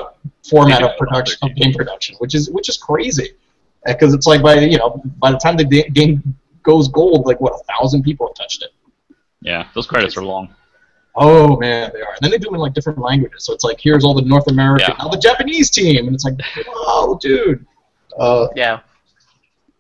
format 0.51 0.83
of 0.83 0.97
production 0.99 1.39
of 1.49 1.55
game 1.55 1.73
production, 1.73 2.17
which 2.19 2.35
is 2.35 2.51
which 2.51 2.69
is 2.69 2.77
crazy, 2.77 3.31
uh, 3.87 3.93
because 3.93 4.13
it's 4.13 4.27
like 4.27 4.43
by 4.43 4.55
you 4.59 4.77
know 4.77 5.01
by 5.19 5.31
the 5.31 5.39
time 5.39 5.57
the 5.57 5.65
game 5.65 6.37
goes 6.65 6.89
gold, 6.89 7.27
like 7.27 7.41
what 7.41 7.53
a 7.53 7.63
thousand 7.73 8.03
people 8.03 8.27
have 8.27 8.35
touched 8.35 8.63
it. 8.63 8.71
Yeah, 9.41 9.69
those 9.75 9.87
credits 9.87 10.17
are 10.17 10.25
long. 10.25 10.55
Oh 11.17 11.57
man, 11.59 11.91
they 11.95 12.01
are. 12.01 12.11
And 12.15 12.19
then 12.23 12.31
they 12.33 12.39
do 12.39 12.47
them 12.47 12.55
in 12.55 12.61
like 12.61 12.75
different 12.75 12.99
languages, 12.99 13.45
so 13.45 13.53
it's 13.53 13.63
like 13.65 13.79
here's 13.81 14.05
all 14.05 14.15
the 14.15 14.23
North 14.23 14.49
American, 14.49 14.89
Yeah. 14.99 15.05
now 15.05 15.09
the 15.11 15.19
Japanese 15.19 15.71
team, 15.71 16.07
and 16.07 16.15
it's 16.15 16.25
like, 16.25 16.35
whoa, 16.67 17.17
dude. 17.21 17.65
Uh, 18.19 18.49
Yeah. 18.57 18.81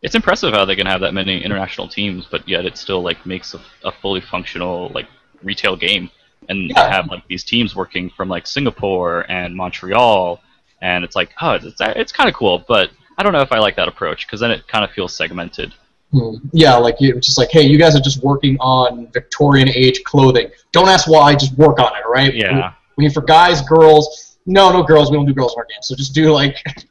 It's 0.03 0.15
impressive 0.15 0.53
how 0.53 0.67
they 0.67 0.77
can 0.77 0.87
have 0.87 1.01
that 1.01 1.15
many 1.15 1.43
international 1.43 1.89
teams, 1.89 2.27
but 2.31 2.47
yet 2.47 2.67
it 2.67 2.77
still 2.77 3.03
like 3.03 3.25
makes 3.25 3.55
a, 3.55 3.61
a 3.85 3.91
fully 3.91 4.21
functional 4.21 4.91
like 4.95 5.07
retail 5.43 5.77
game, 5.77 6.11
and 6.49 6.71
Yeah. 6.71 6.89
have 6.93 7.09
like 7.09 7.27
these 7.27 7.43
teams 7.43 7.75
working 7.75 8.11
from 8.11 8.29
like 8.29 8.47
Singapore 8.47 9.25
and 9.31 9.57
Montreal, 9.57 10.41
and 10.83 11.05
it's 11.05 11.17
like, 11.17 11.31
oh, 11.41 11.53
it's 11.53 11.81
it's 11.81 12.13
kind 12.13 12.29
of 12.29 12.35
cool, 12.37 12.65
but 12.69 12.91
I 13.17 13.23
don't 13.23 13.33
know 13.33 13.41
if 13.41 13.51
I 13.53 13.59
like 13.59 13.77
that 13.77 13.89
approach 13.89 14.27
because 14.27 14.41
then 14.41 14.51
it 14.51 14.69
kind 14.69 14.85
of 14.85 14.91
feels 14.91 15.17
segmented. 15.17 15.73
Hmm, 16.15 16.37
yeah, 16.53 16.77
like 16.77 17.01
you 17.01 17.17
it's 17.17 17.27
just 17.27 17.39
like, 17.39 17.51
hey, 17.51 17.63
you 17.63 17.77
guys 17.79 17.95
are 17.97 18.01
just 18.01 18.23
working 18.23 18.57
on 18.61 19.09
Victorian 19.13 19.69
age 19.69 20.03
clothing. 20.05 20.51
Don't 20.73 20.89
ask 20.89 21.09
why, 21.09 21.35
just 21.35 21.53
work 21.59 21.79
on 21.81 21.93
it, 21.97 22.07
right? 22.09 22.33
Yeah. 22.35 22.73
We 22.97 23.05
need 23.05 23.13
for 23.13 23.23
guys, 23.23 23.61
girls. 23.63 24.39
No, 24.47 24.71
no 24.73 24.83
girls. 24.83 25.11
We 25.11 25.17
don't 25.17 25.27
do 25.27 25.35
girls 25.35 25.53
in 25.55 25.59
our 25.59 25.67
games. 25.67 25.89
So 25.89 25.95
just 25.97 26.15
do 26.15 26.31
like. 26.33 26.57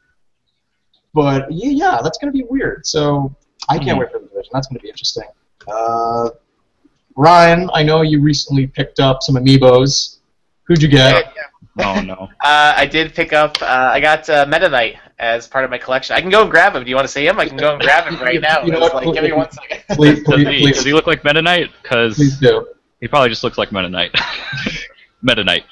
But 1.14 1.46
yeah, 1.52 1.70
yeah, 1.70 1.98
that's 2.02 2.18
gonna 2.18 2.32
be 2.32 2.42
weird. 2.50 2.84
So 2.86 3.34
I 3.68 3.78
can't 3.78 3.90
Mhm. 3.96 4.00
wait 4.00 4.10
for 4.12 4.18
the 4.18 4.26
division. 4.26 4.50
That's 4.52 4.66
gonna 4.66 4.80
be 4.80 4.88
interesting. 4.88 5.28
Uh, 5.72 6.30
Ryan, 7.16 7.70
I 7.72 7.84
know 7.84 8.02
you 8.02 8.20
recently 8.20 8.66
picked 8.66 8.98
up 8.98 9.22
some 9.22 9.36
amiibos. 9.36 10.16
Who'd 10.64 10.82
you 10.82 10.88
get? 10.88 11.32
Oh 11.78 12.00
no. 12.00 12.28
Uh, 12.40 12.74
I 12.76 12.86
did 12.86 13.14
pick 13.14 13.32
up. 13.32 13.62
Uh, 13.62 13.90
I 13.92 14.00
got 14.00 14.28
uh, 14.28 14.44
Meta 14.48 14.68
Knight 14.68 14.96
as 15.18 15.46
part 15.46 15.64
of 15.64 15.70
my 15.70 15.78
collection. 15.78 16.16
I 16.16 16.20
can 16.20 16.30
go 16.30 16.42
and 16.42 16.50
grab 16.50 16.74
him. 16.74 16.82
Do 16.84 16.90
you 16.90 16.96
want 16.96 17.06
to 17.06 17.12
see 17.12 17.26
him? 17.26 17.38
I 17.38 17.46
can 17.46 17.56
go 17.56 17.72
and 17.74 17.80
grab 17.82 18.04
him 18.04 18.20
right 18.20 18.40
now. 18.40 18.62
You 18.62 18.72
know 18.72 18.84
It's 18.84 18.92
what? 18.94 19.04
like, 19.06 19.14
give 19.14 19.24
me 19.24 19.32
one 19.32 19.50
second. 19.50 19.82
Please, 19.96 20.22
Does 20.24 20.36
he, 20.38 20.44
please, 20.44 20.74
does 20.76 20.84
he 20.84 20.92
look 20.92 21.06
like 21.06 21.24
Meta 21.24 21.40
Knight? 21.42 21.70
Because 21.82 22.16
he 23.00 23.08
probably 23.08 23.28
just 23.28 23.44
looks 23.44 23.58
like 23.58 23.70
Meta 23.72 23.88
Knight. 23.88 24.10
Meta 25.22 25.44
Knight. 25.44 25.64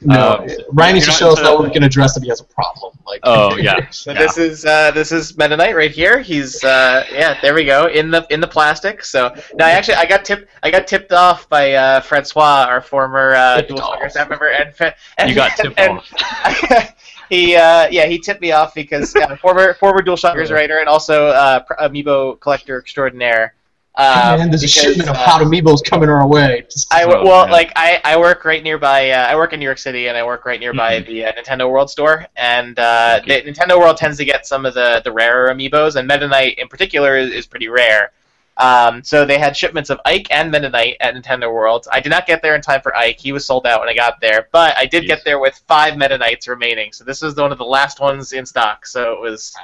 No, 0.00 0.36
Um, 0.38 0.48
Ryan 0.74 0.94
needs 0.94 1.06
to 1.06 1.12
show 1.12 1.32
us 1.32 1.40
that 1.40 1.58
we 1.60 1.70
can 1.70 1.82
address 1.82 2.16
if 2.16 2.22
he 2.22 2.28
has 2.28 2.40
a 2.40 2.44
problem. 2.44 2.96
Like, 3.04 3.18
Oh 3.24 3.56
yeah. 3.58 3.88
So 3.90 4.12
Yeah. 4.12 4.18
this 4.18 4.38
is 4.38 4.64
uh, 4.64 4.92
this 4.92 5.10
is 5.10 5.36
Meta 5.36 5.56
Knight 5.56 5.74
right 5.74 5.90
here. 5.90 6.20
He's 6.20 6.62
uh, 6.62 7.04
yeah, 7.10 7.40
there 7.40 7.52
we 7.52 7.64
go 7.64 7.86
in 7.86 8.10
the 8.12 8.24
in 8.30 8.40
the 8.40 8.46
plastic. 8.46 9.02
So 9.02 9.34
now 9.54 9.66
I 9.66 9.70
actually 9.70 9.94
I 9.96 10.06
got 10.06 10.24
tipped 10.24 10.48
I 10.62 10.70
got 10.70 10.86
tipped 10.86 11.10
off 11.12 11.48
by 11.48 11.72
uh, 11.72 12.00
Francois, 12.00 12.66
our 12.68 12.80
former 12.80 13.34
uh, 13.34 13.60
dual 13.62 13.80
off. 13.80 14.10
Staff 14.12 14.28
member, 14.28 14.48
and, 14.48 14.72
and 15.18 15.28
You 15.30 15.34
got 15.34 15.56
tipped 15.56 15.78
and- 15.80 15.98
off. 15.98 16.94
He 17.28 17.56
uh, 17.56 17.88
yeah 17.90 18.06
he 18.06 18.18
tipped 18.18 18.40
me 18.40 18.52
off 18.52 18.74
because 18.74 19.14
uh, 19.16 19.36
former 19.40 19.74
former 19.74 20.02
DualShockers 20.02 20.50
writer 20.50 20.78
and 20.78 20.88
also 20.88 21.28
uh, 21.28 21.62
amiibo 21.80 22.38
collector 22.40 22.78
extraordinaire. 22.78 23.54
Uh, 23.94 24.36
man, 24.38 24.48
there's 24.48 24.62
a 24.62 24.66
because, 24.66 24.72
shipment 24.74 25.10
of 25.10 25.16
uh, 25.16 25.18
hot 25.18 25.42
amiibos 25.42 25.84
coming 25.84 26.08
our 26.08 26.24
way. 26.24 26.64
Just- 26.70 26.92
I 26.94 27.04
well, 27.04 27.50
like 27.50 27.72
I, 27.74 28.00
I 28.04 28.16
work 28.16 28.44
right 28.44 28.62
nearby. 28.62 29.10
Uh, 29.10 29.26
I 29.26 29.34
work 29.34 29.52
in 29.52 29.58
New 29.58 29.64
York 29.66 29.78
City, 29.78 30.06
and 30.06 30.16
I 30.16 30.22
work 30.22 30.46
right 30.46 30.60
nearby 30.60 31.00
Mm-hmm. 31.00 31.10
the 31.10 31.24
uh, 31.24 31.32
Nintendo 31.32 31.68
World 31.68 31.90
store. 31.90 32.24
And 32.36 32.78
uh, 32.78 33.20
the, 33.26 33.42
Nintendo 33.42 33.76
World 33.76 33.96
tends 33.96 34.16
to 34.18 34.24
get 34.24 34.46
some 34.46 34.64
of 34.64 34.74
the, 34.74 35.00
the 35.02 35.10
rarer 35.10 35.52
amiibos, 35.52 35.96
and 35.96 36.06
Meta 36.06 36.28
Knight 36.28 36.58
in 36.60 36.68
particular 36.68 37.16
is, 37.16 37.32
is 37.32 37.46
pretty 37.48 37.66
rare. 37.66 38.12
Um, 38.58 39.04
so 39.04 39.24
they 39.24 39.38
had 39.38 39.56
shipments 39.56 39.88
of 39.88 40.00
Ike 40.04 40.26
and 40.30 40.50
Meta 40.50 40.68
Knight 40.68 40.96
at 41.00 41.14
Nintendo 41.14 41.52
World. 41.52 41.86
I 41.92 42.00
did 42.00 42.10
not 42.10 42.26
get 42.26 42.42
there 42.42 42.56
in 42.56 42.60
time 42.60 42.80
for 42.80 42.94
Ike; 42.96 43.18
he 43.18 43.32
was 43.32 43.44
sold 43.44 43.66
out 43.66 43.80
when 43.80 43.88
I 43.88 43.94
got 43.94 44.20
there. 44.20 44.48
But 44.50 44.76
I 44.76 44.86
did 44.86 45.04
Jeez. 45.04 45.08
get 45.08 45.24
there 45.24 45.38
with 45.38 45.60
five 45.68 45.96
Meta 45.96 46.18
Knights 46.18 46.48
remaining. 46.48 46.92
So 46.92 47.04
this 47.04 47.22
was 47.22 47.36
one 47.36 47.52
of 47.52 47.58
the 47.58 47.64
last 47.64 48.00
ones 48.00 48.32
in 48.32 48.44
stock. 48.44 48.86
So 48.86 49.12
it 49.12 49.20
was 49.20 49.54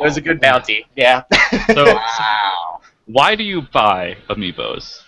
it 0.00 0.04
was 0.04 0.16
a 0.16 0.20
good 0.20 0.40
bounty. 0.40 0.86
Yeah. 0.94 1.24
So 1.74 1.84
wow. 1.94 2.80
why 3.06 3.34
do 3.34 3.42
you 3.42 3.62
buy 3.62 4.16
amiibos? 4.28 5.02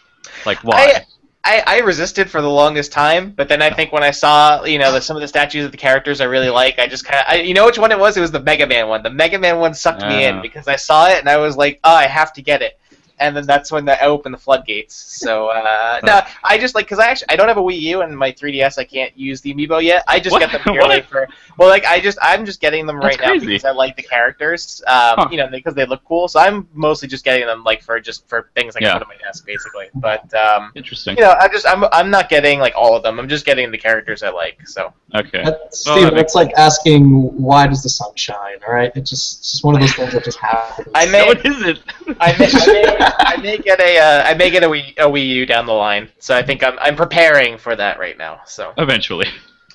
Like 0.45 0.59
why? 0.65 1.05
I, 1.47 1.63
I 1.65 1.79
resisted 1.79 2.29
for 2.29 2.43
the 2.43 2.51
longest 2.51 2.91
time, 2.91 3.31
but 3.31 3.49
then 3.49 3.63
I 3.63 3.71
think 3.71 3.93
when 3.93 4.03
I 4.03 4.11
saw, 4.11 4.65
you 4.65 4.81
know, 4.81 4.91
the, 4.91 5.01
some 5.01 5.17
of 5.17 5.21
the 5.21 5.29
statues 5.29 5.65
of 5.65 5.71
the 5.71 5.79
characters 5.79 6.21
I 6.21 6.25
really 6.25 6.51
like, 6.51 6.81
I 6.81 6.89
just 6.89 7.05
kind 7.05 7.25
of, 7.41 7.47
you 7.47 7.55
know 7.55 7.67
which 7.67 7.79
one 7.79 7.93
it 7.93 7.99
was? 7.99 8.17
It 8.17 8.21
was 8.21 8.33
the 8.33 8.41
Mega 8.41 8.67
Man 8.67 8.89
one. 8.89 9.05
The 9.05 9.11
Mega 9.11 9.39
Man 9.39 9.61
one 9.61 9.73
sucked 9.73 10.03
me 10.03 10.25
in 10.25 10.43
because 10.43 10.67
I 10.67 10.75
saw 10.75 11.07
it 11.07 11.21
and 11.21 11.29
I 11.29 11.37
was 11.37 11.57
like, 11.57 11.79
oh, 11.85 11.95
I 11.95 12.09
have 12.09 12.33
to 12.33 12.43
get 12.43 12.63
it. 12.63 12.81
And 13.18 13.35
then 13.37 13.46
that's 13.46 13.72
when 13.72 13.85
the, 13.87 14.02
I 14.02 14.07
opened 14.07 14.35
the 14.35 14.38
floodgates. 14.38 14.94
So 14.94 15.48
uh, 15.48 16.00
no, 16.05 16.20
I 16.44 16.59
just 16.59 16.74
like 16.74 16.85
because 16.87 16.98
I 16.98 17.07
actually 17.09 17.29
I 17.31 17.37
don't 17.37 17.48
have 17.48 17.57
a 17.57 17.62
Wii 17.62 17.81
U 17.81 18.02
and 18.02 18.16
my 18.16 18.31
3DS 18.33 18.79
I 18.79 18.85
can't 18.85 19.16
use 19.16 19.40
the 19.40 19.55
amiibo 19.55 19.83
yet. 19.83 20.05
I 20.07 20.20
just 20.20 20.33
What? 20.33 20.40
get 20.40 20.52
them 20.52 20.62
purely 20.74 21.00
for 21.02 21.26
well, 21.59 21.68
like 21.68 21.85
I 21.87 22.00
just 22.00 22.18
I'm 22.20 22.44
just 22.44 22.61
getting 22.61 22.87
them 22.87 22.96
That's 23.00 23.18
right 23.18 23.20
now 23.20 23.29
crazy. 23.33 23.46
because 23.46 23.64
I 23.64 23.70
like 23.70 23.96
the 23.96 24.02
characters, 24.02 24.83
um, 24.87 24.94
Huh. 25.16 25.29
you 25.31 25.38
know, 25.38 25.46
because 25.48 25.74
they 25.74 25.87
look 25.87 26.05
cool. 26.05 26.29
So 26.29 26.40
I'm 26.40 26.68
mostly 26.74 27.09
just 27.09 27.24
getting 27.24 27.46
them 27.46 27.64
like 27.64 27.83
for 27.83 27.98
just 28.00 28.29
for 28.29 28.50
things 28.55 28.76
I 28.76 28.81
can 28.81 28.88
Yeah. 28.88 28.92
put 28.94 29.02
on 29.02 29.09
my 29.09 29.16
desk, 29.16 29.46
basically. 29.46 29.87
But 29.94 30.33
um, 30.35 30.72
Interesting. 30.74 31.16
you 31.16 31.22
know, 31.22 31.35
I 31.40 31.48
just 31.48 31.66
I'm 31.66 31.85
I'm 31.92 32.11
not 32.11 32.29
getting 32.29 32.59
like 32.59 32.74
all 32.76 32.94
of 32.96 33.02
them. 33.02 33.18
I'm 33.18 33.29
just 33.29 33.46
getting 33.46 33.70
the 33.70 33.79
characters 33.79 34.22
I 34.22 34.29
like. 34.31 34.66
So 34.68 34.92
Okay. 35.14 35.42
That, 35.44 35.59
Well, 35.61 35.68
Steven, 35.70 36.14
that's 36.14 36.35
like 36.35 36.52
asking 36.59 37.07
why 37.40 37.66
does 37.66 37.83
the 37.83 37.88
sun 37.88 38.11
shine, 38.16 38.59
all 38.66 38.74
right? 38.74 38.92
It's 38.96 39.09
just, 39.09 39.38
it's 39.38 39.52
just 39.52 39.64
one 39.64 39.74
of 39.74 39.81
those 39.81 39.92
things 39.94 40.12
that 40.14 40.24
just 40.24 40.38
happens. 40.38 40.88
I 40.94 41.05
No, 41.07 41.12
may 41.12 41.29
it 41.29 41.46
isn't. 41.46 41.79
I 42.20 42.37
may, 42.37 42.46
I 42.52 42.66
may, 42.66 43.06
I 43.19 43.37
may 43.42 43.59
get 43.59 43.81
a 43.81 43.99
uh, 43.99 44.23
I 44.25 44.35
may 44.35 44.51
get 44.51 44.62
a 44.64 44.69
Wii, 44.69 44.97
a 44.99 45.03
Wii 45.05 45.27
U 45.29 45.47
down 45.47 45.66
the 45.66 45.73
line. 45.73 46.09
So 46.19 46.37
I 46.37 46.42
think 46.42 46.62
I'm 46.64 46.79
I'm 46.81 46.97
preparing 46.97 47.59
for 47.59 47.75
that 47.77 47.99
right 47.99 48.16
now. 48.19 48.40
So 48.47 48.73
Eventually. 48.79 49.27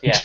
yeah. 0.02 0.20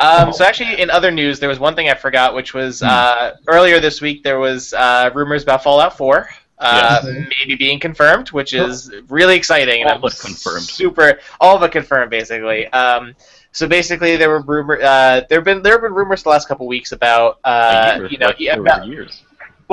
Um, 0.00 0.32
so 0.32 0.44
actually, 0.44 0.80
in 0.80 0.90
other 0.90 1.10
news, 1.10 1.38
there 1.38 1.48
was 1.48 1.58
one 1.60 1.74
thing 1.76 1.88
I 1.88 1.94
forgot, 1.94 2.34
which 2.34 2.52
was 2.52 2.80
Hmm. 2.80 2.86
uh, 2.88 3.30
earlier 3.46 3.80
this 3.80 4.00
week 4.00 4.22
there 4.22 4.38
was 4.38 4.72
uh, 4.74 5.10
rumors 5.14 5.42
about 5.44 5.62
Fallout 5.62 5.96
4. 5.96 6.28
Uh, 6.58 7.00
Yes. 7.04 7.26
maybe 7.40 7.56
being 7.56 7.78
confirmed, 7.80 8.28
which 8.30 8.54
is 8.54 8.92
really 9.08 9.36
exciting. 9.36 9.80
and 9.82 9.88
All 9.90 9.96
I'm 9.96 10.00
but 10.00 10.18
confirmed. 10.18 10.62
Super, 10.64 11.18
all 11.40 11.58
but 11.58 11.72
confirmed, 11.72 12.10
basically. 12.10 12.66
Um, 12.68 13.14
so 13.52 13.66
basically, 13.68 14.16
there 14.16 14.30
were 14.30 14.40
rumor. 14.40 14.80
Uh, 14.82 15.22
there 15.28 15.38
have 15.38 15.44
been 15.44 15.62
there 15.62 15.74
have 15.74 15.82
been 15.82 15.94
rumors 15.94 16.22
the 16.22 16.28
last 16.28 16.48
couple 16.48 16.66
weeks 16.66 16.92
about 16.92 17.38
uh, 17.44 18.00
you 18.10 18.18
know 18.18 18.26
about, 18.60 18.86
years. 18.86 19.22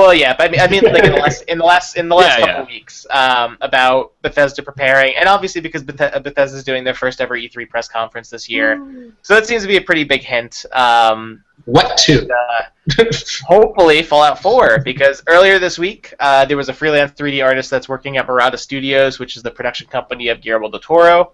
Well 0.02 0.14
yeah, 0.16 0.36
but 0.36 0.48
I 0.48 0.52
mean, 0.52 0.60
I 0.62 0.68
mean 0.68 0.84
like 0.94 1.04
in 1.04 1.12
the 1.12 1.18
last 1.26 1.44
in 1.44 1.58
the 1.60 1.64
last 1.66 1.96
in 1.96 2.10
the 2.10 2.16
last 2.16 2.40
Yeah, 2.40 2.48
couple 2.48 2.66
weeks 2.66 3.06
um, 3.12 3.58
about 3.62 4.14
Bethesda 4.24 4.64
preparing, 4.64 5.14
and 5.16 5.30
obviously 5.30 5.62
because 5.62 5.84
Beth- 5.84 6.24
Bethesda's 6.24 6.64
doing 6.64 6.84
their 6.84 6.94
first 6.96 7.22
ever 7.22 7.36
E3 7.38 7.70
press 7.70 7.88
conference 7.88 8.30
this 8.30 8.50
year, 8.50 8.84
so 9.22 9.36
that 9.36 9.46
seems 9.46 9.62
to 9.62 9.68
be 9.68 9.78
a 9.78 9.82
pretty 9.82 10.04
big 10.04 10.22
hint. 10.24 10.66
Um, 10.74 11.44
What 11.66 11.98
two? 11.98 12.28
uh, 12.28 13.04
hopefully 13.46 14.02
Fallout 14.02 14.42
4, 14.42 14.80
because 14.80 15.22
earlier 15.28 15.60
this 15.60 15.78
week 15.78 16.14
uh, 16.20 16.46
there 16.46 16.58
was 16.58 16.70
a 16.70 16.74
freelance 16.74 17.12
3D 17.12 17.44
artist 17.46 17.70
that's 17.70 17.88
working 17.88 18.18
at 18.18 18.26
Mirada 18.28 18.58
Studios, 18.58 19.20
which 19.20 19.38
is 19.38 19.44
the 19.44 19.52
production 19.52 19.88
company 19.88 20.30
of 20.30 20.42
Guillermo 20.42 20.70
del 20.72 20.80
Toro, 20.80 21.34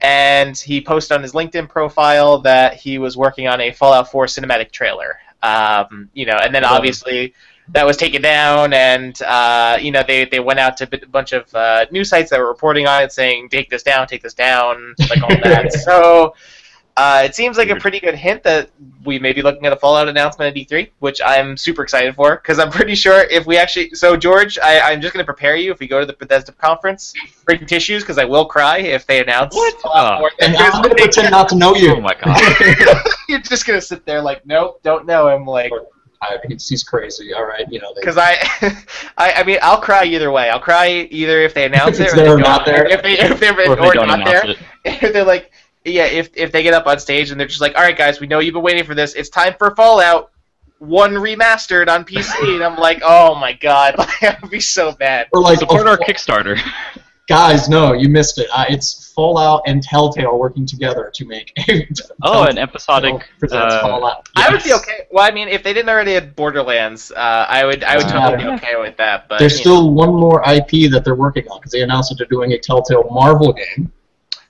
and 0.00 0.56
he 0.56 0.80
posted 0.80 1.16
on 1.16 1.22
his 1.22 1.32
LinkedIn 1.32 1.68
profile 1.68 2.38
that 2.42 2.74
he 2.74 2.98
was 2.98 3.16
working 3.16 3.48
on 3.48 3.60
a 3.60 3.72
Fallout 3.72 4.10
4 4.10 4.26
cinematic 4.26 4.70
trailer. 4.70 5.18
Um, 5.42 6.08
you 6.14 6.26
know, 6.26 6.38
and 6.42 6.54
then 6.54 6.62
Yeah. 6.62 6.70
obviously 6.70 7.34
that 7.68 7.84
was 7.84 7.96
taken 7.96 8.22
down, 8.22 8.72
and 8.72 9.20
uh, 9.22 9.78
you 9.80 9.90
know 9.90 10.02
they, 10.06 10.24
they 10.24 10.40
went 10.40 10.58
out 10.58 10.76
to 10.78 10.88
a 11.02 11.06
bunch 11.06 11.32
of 11.32 11.52
uh, 11.54 11.86
news 11.90 12.08
sites 12.08 12.30
that 12.30 12.38
were 12.38 12.48
reporting 12.48 12.86
on 12.86 13.02
it, 13.02 13.12
saying 13.12 13.48
take 13.48 13.70
this 13.70 13.82
down, 13.82 14.06
take 14.06 14.22
this 14.22 14.34
down, 14.34 14.94
like 15.10 15.22
all 15.22 15.36
that. 15.42 15.72
so. 15.84 16.34
Uh, 16.98 17.20
it 17.26 17.34
seems 17.34 17.58
like 17.58 17.68
a 17.68 17.76
pretty 17.76 18.00
good 18.00 18.14
hint 18.14 18.42
that 18.42 18.70
we 19.04 19.18
may 19.18 19.30
be 19.30 19.42
looking 19.42 19.66
at 19.66 19.72
a 19.72 19.76
Fallout 19.76 20.08
announcement 20.08 20.56
at 20.56 20.66
E3, 20.66 20.88
which 21.00 21.20
I'm 21.22 21.54
super 21.54 21.82
excited 21.82 22.14
for 22.14 22.36
because 22.36 22.58
I'm 22.58 22.70
pretty 22.70 22.94
sure 22.94 23.24
if 23.24 23.46
we 23.46 23.58
actually. 23.58 23.94
So 23.94 24.16
George, 24.16 24.58
I, 24.58 24.80
I'm 24.80 25.02
just 25.02 25.12
going 25.12 25.22
to 25.22 25.26
prepare 25.26 25.56
you 25.56 25.70
if 25.70 25.78
we 25.78 25.86
go 25.86 26.00
to 26.00 26.06
the 26.06 26.14
Bethesda 26.14 26.52
conference. 26.52 27.12
Bring 27.44 27.66
tissues 27.66 28.02
because 28.02 28.16
I 28.16 28.24
will 28.24 28.46
cry 28.46 28.78
if 28.78 29.06
they 29.06 29.22
announce. 29.22 29.54
What? 29.54 29.78
Fallout 29.82 30.20
4. 30.20 30.30
And 30.40 30.56
I'm 30.56 30.80
gonna 30.80 30.94
pretend 30.94 31.32
not 31.32 31.50
to 31.50 31.54
know 31.54 31.74
you. 31.74 31.90
Oh 31.90 31.96
you. 31.96 32.00
my 32.00 32.14
god. 32.14 32.40
You're 33.28 33.40
just 33.40 33.66
going 33.66 33.78
to 33.78 33.84
sit 33.84 34.06
there 34.06 34.22
like, 34.22 34.46
nope, 34.46 34.80
don't 34.82 35.04
know 35.04 35.28
him. 35.28 35.44
Like, 35.44 35.72
I, 36.22 36.38
he's, 36.48 36.68
he's 36.68 36.84
crazy. 36.84 37.32
All 37.32 37.44
right, 37.44 37.70
you 37.70 37.80
know. 37.80 37.92
Because 37.94 38.16
I, 38.18 38.36
I, 39.18 39.32
I 39.32 39.44
mean, 39.44 39.58
I'll 39.62 39.80
cry 39.80 40.04
either 40.04 40.30
way. 40.30 40.50
I'll 40.50 40.60
cry 40.60 41.08
either 41.10 41.40
if 41.40 41.54
they 41.54 41.64
announce 41.66 41.98
it 42.00 42.12
or 42.12 42.16
they're 42.16 42.36
don't. 42.36 42.66
there. 42.66 42.86
If 42.86 43.02
they 43.02 43.18
if 43.18 43.40
they're 43.40 43.54
or 43.54 43.60
if 43.60 43.70
or 43.70 43.76
they 43.76 43.90
don't 43.90 44.08
not 44.08 44.24
there. 44.24 44.50
it. 44.50 44.58
if 44.84 45.12
they're 45.12 45.24
like, 45.24 45.52
yeah, 45.84 46.06
if 46.06 46.30
if 46.36 46.52
they 46.52 46.62
get 46.62 46.74
up 46.74 46.86
on 46.86 46.98
stage 46.98 47.30
and 47.30 47.38
they're 47.38 47.46
just 47.46 47.60
like, 47.60 47.74
all 47.76 47.82
right, 47.82 47.96
guys, 47.96 48.20
we 48.20 48.26
know 48.26 48.38
you've 48.38 48.54
been 48.54 48.62
waiting 48.62 48.84
for 48.84 48.94
this. 48.94 49.14
It's 49.14 49.28
time 49.28 49.54
for 49.58 49.74
Fallout 49.76 50.32
One 50.78 51.12
remastered 51.12 51.88
on 51.88 52.04
PC, 52.04 52.54
and 52.54 52.64
I'm 52.64 52.76
like, 52.76 53.00
oh 53.04 53.34
my 53.34 53.52
god, 53.52 53.94
that 54.20 54.40
would 54.42 54.50
be 54.50 54.60
so 54.60 54.92
bad. 54.92 55.28
or 55.32 55.40
like 55.40 55.58
Support 55.58 55.86
a, 55.86 55.90
our 55.90 55.98
Kickstarter. 55.98 56.58
Guys, 57.28 57.68
no, 57.68 57.92
you 57.92 58.08
missed 58.08 58.38
it. 58.38 58.48
Uh, 58.52 58.64
it's 58.68 59.05
Fallout 59.16 59.62
and 59.66 59.82
Telltale 59.82 60.38
working 60.38 60.66
together 60.66 61.10
to 61.14 61.24
make. 61.24 61.52
a 61.68 61.88
Oh, 62.22 62.44
an 62.44 62.58
episodic. 62.58 63.26
presents 63.40 63.74
uh, 63.74 63.80
Fallout. 63.80 64.28
I 64.36 64.50
would 64.52 64.62
be 64.62 64.74
okay. 64.74 65.06
Well, 65.10 65.24
I 65.26 65.30
mean, 65.32 65.48
if 65.48 65.62
they 65.64 65.72
didn't 65.72 65.88
already 65.88 66.12
have 66.12 66.36
Borderlands, 66.36 67.10
uh, 67.10 67.46
I 67.48 67.64
would 67.64 67.82
I 67.82 67.96
would 67.96 68.02
Doesn't 68.04 68.20
totally 68.20 68.44
be 68.44 68.50
okay 68.50 68.76
with 68.78 68.96
that. 68.98 69.26
But 69.28 69.38
There's 69.40 69.58
you 69.58 69.64
know. 69.64 69.76
still 69.80 69.90
one 69.94 70.10
more 70.14 70.42
IP 70.48 70.90
that 70.92 71.02
they're 71.04 71.14
working 71.16 71.48
on 71.48 71.58
because 71.58 71.72
they 71.72 71.80
announced 71.80 72.10
that 72.10 72.16
they're 72.18 72.26
doing 72.28 72.52
a 72.52 72.58
Telltale 72.58 73.08
Marvel 73.10 73.52
game. 73.54 73.90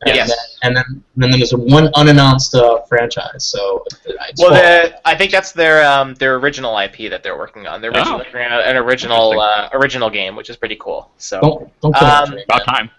And 0.02 0.14
Yes. 0.14 0.28
Then, 0.28 0.36
and 0.64 0.76
then, 0.76 0.84
and 1.14 1.22
then 1.22 1.30
there's 1.40 1.52
one 1.54 1.88
unannounced 1.94 2.54
uh, 2.54 2.82
franchise. 2.82 3.44
So 3.46 3.84
it's 4.28 4.42
Well, 4.42 4.50
the, 4.50 5.00
I 5.08 5.14
think 5.16 5.30
that's 5.32 5.52
their 5.52 5.86
um, 5.90 6.14
their 6.16 6.34
original 6.36 6.76
IP 6.78 7.08
that 7.10 7.22
they're 7.22 7.38
working 7.38 7.66
on. 7.66 7.80
They're 7.80 7.92
Oh. 7.94 8.00
originally 8.00 8.24
working 8.34 8.40
on 8.52 8.60
an 8.62 8.76
original 8.76 9.40
uh, 9.40 9.68
original 9.72 10.10
game, 10.10 10.36
which 10.36 10.50
is 10.50 10.56
pretty 10.56 10.76
cool. 10.76 11.10
So, 11.16 11.40
don't 11.40 11.80
don't 11.80 12.02
um, 12.02 12.36
About 12.44 12.64
time. 12.66 12.90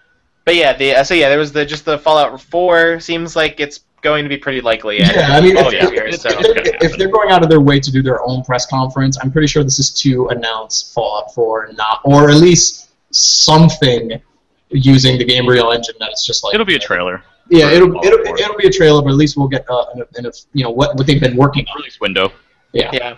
But 0.48 0.56
yeah, 0.56 0.72
the 0.72 0.94
uh, 0.94 1.04
so 1.04 1.12
yeah, 1.12 1.28
there 1.28 1.38
was 1.38 1.52
the 1.52 1.66
just 1.66 1.84
the 1.84 1.98
Fallout 1.98 2.40
4 2.40 3.00
seems 3.00 3.36
like 3.36 3.60
it's 3.60 3.80
going 4.00 4.24
to 4.24 4.30
be 4.30 4.38
pretty 4.38 4.62
likely. 4.62 4.98
Yeah, 4.98 5.26
I 5.28 5.42
mean, 5.42 5.58
Oh, 5.58 5.68
if, 5.68 5.74
yeah. 5.74 6.04
if, 6.04 6.20
so. 6.22 6.30
if, 6.30 6.40
they're, 6.40 6.90
if 6.90 6.96
they're 6.96 7.10
going 7.10 7.30
out 7.30 7.42
of 7.42 7.50
their 7.50 7.60
way 7.60 7.78
to 7.78 7.92
do 7.92 8.00
their 8.00 8.26
own 8.26 8.42
press 8.44 8.64
conference, 8.64 9.18
I'm 9.20 9.30
pretty 9.30 9.46
sure 9.46 9.62
this 9.62 9.78
is 9.78 9.92
to 10.00 10.28
announce 10.28 10.90
Fallout 10.94 11.34
4, 11.34 11.72
not 11.74 12.00
or 12.04 12.30
at 12.30 12.36
least 12.36 12.88
something 13.10 14.22
using 14.70 15.18
the 15.18 15.26
Gamebryo 15.26 15.74
engine. 15.74 15.96
That's 16.00 16.24
just 16.24 16.42
like 16.42 16.54
It'll 16.54 16.64
be 16.64 16.76
a 16.76 16.78
trailer. 16.78 17.22
Yeah, 17.50 17.68
for 17.68 17.74
it'll 17.74 18.02
it'll, 18.02 18.34
it'll 18.34 18.56
be 18.56 18.68
a 18.68 18.72
trailer, 18.72 19.02
but 19.02 19.10
at 19.10 19.16
least 19.16 19.36
we'll 19.36 19.48
get 19.48 19.66
uh, 19.68 19.84
an, 19.96 20.04
an, 20.16 20.32
you 20.54 20.64
know 20.64 20.70
what 20.70 20.96
what 20.96 21.06
they've 21.06 21.20
been 21.20 21.36
working 21.36 21.66
on. 21.68 21.76
Release 21.76 22.00
window. 22.00 22.32
Yeah, 22.72 22.88
yeah. 22.94 23.16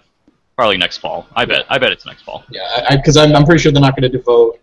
Probably 0.56 0.78
next 0.78 0.98
fall. 0.98 1.28
I 1.36 1.44
bet. 1.44 1.64
I 1.68 1.78
bet 1.78 1.92
it's 1.92 2.06
next 2.06 2.22
fall. 2.22 2.42
yeah, 2.50 2.96
because 2.96 3.16
I'm 3.16 3.36
I'm 3.36 3.44
pretty 3.44 3.62
sure 3.62 3.70
they're 3.70 3.80
not 3.80 3.94
going 3.94 4.10
to 4.10 4.18
devote 4.18 4.58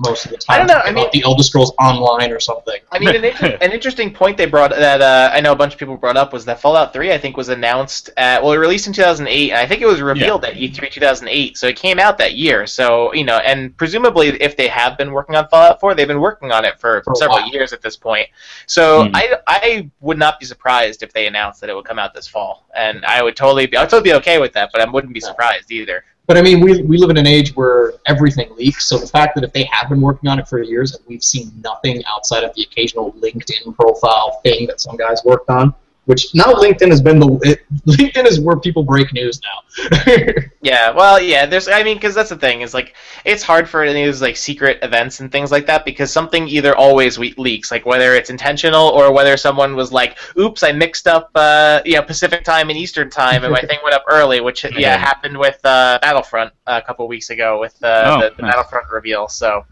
most 0.00 0.24
of 0.24 0.30
the 0.32 0.38
time 0.38 0.54
I 0.54 0.58
don't 0.58 0.66
know, 0.66 0.80
I 0.84 0.90
mean- 0.92 1.08
the 1.12 1.22
Elder 1.24 1.42
Scrolls 1.42 1.72
Online 1.78 2.32
or 2.32 2.40
something. 2.40 2.80
I 2.90 2.98
mean, 2.98 3.14
an, 3.14 3.24
inter- 3.24 3.58
an 3.60 3.72
interesting 3.72 4.12
point 4.12 4.36
they 4.36 4.46
brought 4.46 4.70
that 4.70 5.00
uh, 5.02 5.30
I 5.32 5.40
know 5.40 5.52
a 5.52 5.56
bunch 5.56 5.72
of 5.74 5.78
people 5.78 5.96
brought 5.96 6.16
up 6.16 6.32
was 6.32 6.44
that 6.46 6.60
Fallout 6.60 6.92
3 6.92 7.12
I 7.12 7.18
think 7.18 7.36
was 7.36 7.48
announced 7.50 8.10
at 8.16 8.42
well, 8.42 8.52
it 8.52 8.56
released 8.56 8.86
in 8.86 8.92
2008, 8.92 9.50
and 9.50 9.58
I 9.58 9.66
think 9.66 9.82
it 9.82 9.86
was 9.86 10.00
revealed 10.00 10.44
at 10.44 10.56
E 10.56 10.68
E3 10.70 10.90
2008, 10.90 11.56
so 11.58 11.66
it 11.66 11.76
came 11.76 11.98
out 11.98 12.18
that 12.18 12.34
year. 12.34 12.66
So 12.66 13.12
you 13.14 13.24
know, 13.24 13.38
and 13.38 13.76
presumably 13.76 14.28
if 14.40 14.56
they 14.56 14.68
have 14.68 14.96
been 14.98 15.12
working 15.12 15.36
on 15.36 15.48
Fallout 15.48 15.80
4, 15.80 15.94
they've 15.94 16.08
been 16.08 16.20
working 16.20 16.50
on 16.52 16.64
it 16.64 16.80
for, 16.80 17.02
For 17.04 17.14
several 17.14 17.38
while. 17.40 17.52
years 17.52 17.72
at 17.72 17.82
this 17.82 17.96
point. 17.96 18.28
So 18.66 19.04
Hmm. 19.08 19.10
I 19.14 19.36
I 19.46 19.90
would 20.00 20.18
not 20.18 20.40
be 20.40 20.46
surprised 20.46 21.02
if 21.02 21.12
they 21.12 21.26
announced 21.26 21.60
that 21.60 21.70
it 21.70 21.74
would 21.74 21.84
come 21.84 21.98
out 21.98 22.14
this 22.14 22.26
fall, 22.26 22.66
and 22.74 23.04
I 23.04 23.22
would 23.22 23.36
totally 23.36 23.66
be 23.66 23.76
I 23.76 23.82
would 23.82 23.90
totally 23.90 24.10
be 24.10 24.14
okay 24.14 24.38
with 24.38 24.52
that, 24.54 24.70
but 24.72 24.80
I 24.80 24.90
wouldn't 24.90 25.12
be 25.14 25.20
surprised 25.20 25.70
either. 25.70 26.04
But 26.30 26.38
I 26.38 26.42
mean, 26.42 26.60
we, 26.60 26.80
we 26.82 26.96
live 26.96 27.10
in 27.10 27.16
an 27.16 27.26
age 27.26 27.56
where 27.56 27.94
everything 28.06 28.54
leaks, 28.54 28.86
so 28.86 28.98
the 28.98 29.06
fact 29.08 29.34
that 29.34 29.42
if 29.42 29.52
they 29.52 29.64
have 29.64 29.88
been 29.88 30.00
working 30.00 30.30
on 30.30 30.38
it 30.38 30.46
for 30.46 30.62
years 30.62 30.94
and 30.94 31.04
we've 31.08 31.24
seen 31.24 31.50
nothing 31.60 32.04
outside 32.06 32.44
of 32.44 32.54
the 32.54 32.62
occasional 32.62 33.10
LinkedIn 33.14 33.74
profile 33.74 34.40
thing 34.44 34.68
that 34.68 34.80
some 34.80 34.96
guys 34.96 35.22
worked 35.24 35.50
on, 35.50 35.74
which 36.10 36.34
now 36.34 36.52
LinkedIn 36.52 36.90
has 36.90 37.00
been 37.00 37.18
the 37.18 37.28
it, 37.42 37.60
LinkedIn 37.86 38.26
is 38.26 38.40
where 38.40 38.58
people 38.58 38.82
break 38.82 39.12
news 39.14 39.40
now. 39.48 39.58
Yeah, 40.62 40.90
well, 40.90 41.18
yeah. 41.18 41.46
There's, 41.46 41.68
I 41.68 41.82
mean, 41.82 41.96
because 41.96 42.14
that's 42.14 42.28
the 42.28 42.36
thing 42.36 42.60
is 42.60 42.74
like 42.74 42.94
it's 43.24 43.42
hard 43.42 43.66
for 43.66 43.82
any 43.82 44.02
of 44.02 44.08
those 44.08 44.20
like 44.20 44.36
secret 44.36 44.78
events 44.82 45.20
and 45.20 45.32
things 45.32 45.50
like 45.50 45.64
that 45.66 45.86
because 45.86 46.12
something 46.12 46.46
either 46.48 46.76
always 46.76 47.16
leaks, 47.18 47.70
like 47.70 47.86
whether 47.86 48.14
it's 48.14 48.28
intentional 48.28 48.88
or 48.88 49.10
whether 49.10 49.38
someone 49.38 49.74
was 49.74 49.90
like, 49.90 50.18
"Oops, 50.38 50.62
I 50.62 50.72
mixed 50.72 51.06
up, 51.08 51.30
uh, 51.34 51.80
you 51.86 51.94
know, 51.96 52.02
Pacific 52.02 52.44
time 52.44 52.68
and 52.68 52.78
Eastern 52.78 53.08
time, 53.08 53.42
and 53.44 53.52
my 53.54 53.60
thing 53.70 53.78
went 53.82 53.94
up 53.94 54.04
early," 54.10 54.42
which 54.42 54.64
yeah 54.64 54.70
Yeah. 54.76 54.98
happened 54.98 55.38
with 55.38 55.58
uh, 55.64 55.98
Battlefront 56.02 56.52
a 56.66 56.82
couple 56.82 57.08
weeks 57.08 57.30
ago 57.30 57.58
with 57.58 57.82
uh, 57.82 58.02
Oh, 58.06 58.20
the, 58.28 58.34
the 58.36 58.42
nice. 58.42 58.52
Battlefront 58.52 58.90
reveal. 58.92 59.28
So, 59.28 59.64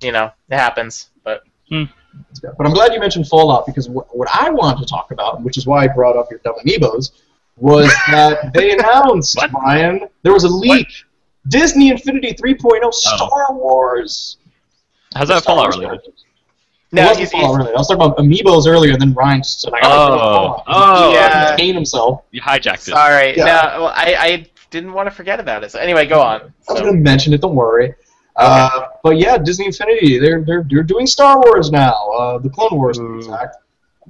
you 0.00 0.12
know, 0.12 0.30
it 0.50 0.56
happens. 0.56 1.10
But 1.24 1.42
But 2.42 2.66
I'm 2.66 2.72
glad 2.72 2.92
you 2.92 3.00
mentioned 3.00 3.26
Fallout 3.28 3.66
because 3.66 3.88
what, 3.88 4.14
what 4.16 4.28
I 4.32 4.50
wanted 4.50 4.80
to 4.80 4.86
talk 4.86 5.10
about, 5.10 5.42
which 5.42 5.56
is 5.58 5.66
why 5.66 5.84
I 5.84 5.88
brought 5.88 6.16
up 6.16 6.30
your 6.30 6.40
dumb 6.44 6.54
amiibos, 6.64 7.12
was 7.56 7.86
that 8.10 8.52
they 8.54 8.72
announced, 8.72 9.36
What? 9.36 9.50
Brian, 9.50 10.08
there 10.22 10.32
was 10.32 10.44
a 10.44 10.48
leak. 10.48 10.88
Disney 11.48 11.90
Infinity 11.90 12.34
3.0 12.34 12.92
Star 12.92 13.52
Wars. 13.54 14.36
How's 15.14 15.28
that 15.28 15.42
Fallout 15.44 15.68
related? 15.68 15.86
characters. 15.88 16.24
It 16.92 16.96
no, 16.96 17.06
wasn't 17.06 17.30
Fallout 17.30 17.56
related. 17.56 17.74
I 17.74 17.78
was 17.78 17.88
talking 17.88 18.02
about 18.04 18.18
amiibos 18.18 18.66
earlier, 18.66 18.92
and 18.92 19.00
then 19.00 19.14
Ryan 19.14 19.40
just 19.40 19.62
said, 19.62 19.72
I 19.74 19.80
gotta 19.80 19.94
Oh. 19.94 20.08
bring 20.08 20.18
Fallout. 20.20 20.58
Uh, 20.60 20.62
oh. 21.08 21.12
Yeah. 21.12 21.48
Contain 21.48 21.74
himself. 21.74 22.22
You 22.30 22.40
hijacked 22.42 22.74
it. 22.88 22.92
sorry. 22.92 23.36
Yeah. 23.36 23.44
No, 23.44 23.82
well, 23.84 23.92
I, 23.96 24.16
I 24.18 24.46
didn't 24.70 24.92
want 24.92 25.06
to 25.08 25.10
forget 25.14 25.40
about 25.40 25.64
it. 25.64 25.70
So 25.72 25.78
anyway, 25.78 26.06
go 26.06 26.20
on. 26.20 26.40
I 26.40 26.44
was 26.44 26.52
So- 26.66 26.74
going 26.80 26.94
to 26.94 27.00
mention 27.00 27.32
it. 27.32 27.40
Don't 27.40 27.54
worry. 27.54 27.94
Uh, 28.38 28.86
but 29.02 29.18
yeah, 29.18 29.36
Disney 29.38 29.66
Infinity, 29.66 30.18
they're 30.18 30.42
they're 30.44 30.64
they're 30.68 30.82
doing 30.82 31.06
Star 31.06 31.40
Wars 31.40 31.70
now. 31.70 32.08
Uh, 32.10 32.38
the 32.38 32.48
Clone 32.48 32.70
Wars, 32.78 32.98
to 32.98 33.18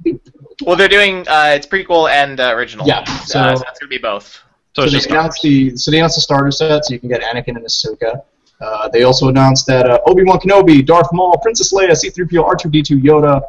be 0.03 0.11
Ooh. 0.11 0.21
Well, 0.65 0.75
they're 0.75 0.87
doing 0.87 1.27
uh, 1.27 1.53
it's 1.55 1.65
prequel 1.67 2.09
and 2.09 2.39
uh, 2.39 2.53
original. 2.55 2.85
Yeah, 2.87 2.99
Uh, 2.99 3.05
so- 3.05 3.55
so 3.55 3.63
that's 3.63 3.79
gonna 3.79 3.89
be 3.89 3.97
both. 3.97 4.41
So 4.75 4.85
So 4.85 4.97
they 4.97 5.03
announced 5.09 5.41
the 5.41 5.75
so 5.75 5.91
they 5.91 5.97
announced 5.97 6.17
the 6.17 6.21
starter 6.21 6.51
set, 6.51 6.85
so 6.85 6.93
you 6.93 6.99
can 6.99 7.09
get 7.09 7.21
Anakin 7.21 7.55
and 7.57 7.65
Ahsoka. 7.65 8.21
Uh, 8.61 8.87
they 8.89 9.03
also 9.03 9.29
announced 9.29 9.65
that 9.67 9.89
uh, 9.89 9.99
Obi 10.05 10.23
Wan 10.23 10.37
Kenobi, 10.39 10.85
Darth 10.85 11.07
Maul, 11.13 11.37
Princess 11.41 11.73
Leia, 11.73 11.95
C-3PO, 11.95 12.45
R2D2, 12.45 13.01
Yoda, 13.01 13.41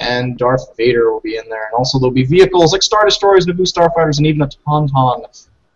and 0.00 0.36
Darth 0.36 0.76
Vader 0.76 1.12
will 1.12 1.20
be 1.20 1.36
in 1.36 1.48
there. 1.48 1.66
And 1.66 1.74
also 1.74 1.98
there'll 2.00 2.10
be 2.12 2.24
vehicles 2.24 2.72
like 2.72 2.82
Star 2.82 3.04
Destroyers, 3.04 3.46
Naboo 3.46 3.60
Starfighters, 3.66 4.18
and 4.18 4.26
even 4.26 4.42
a 4.42 4.48
Tauntaun. 4.48 5.24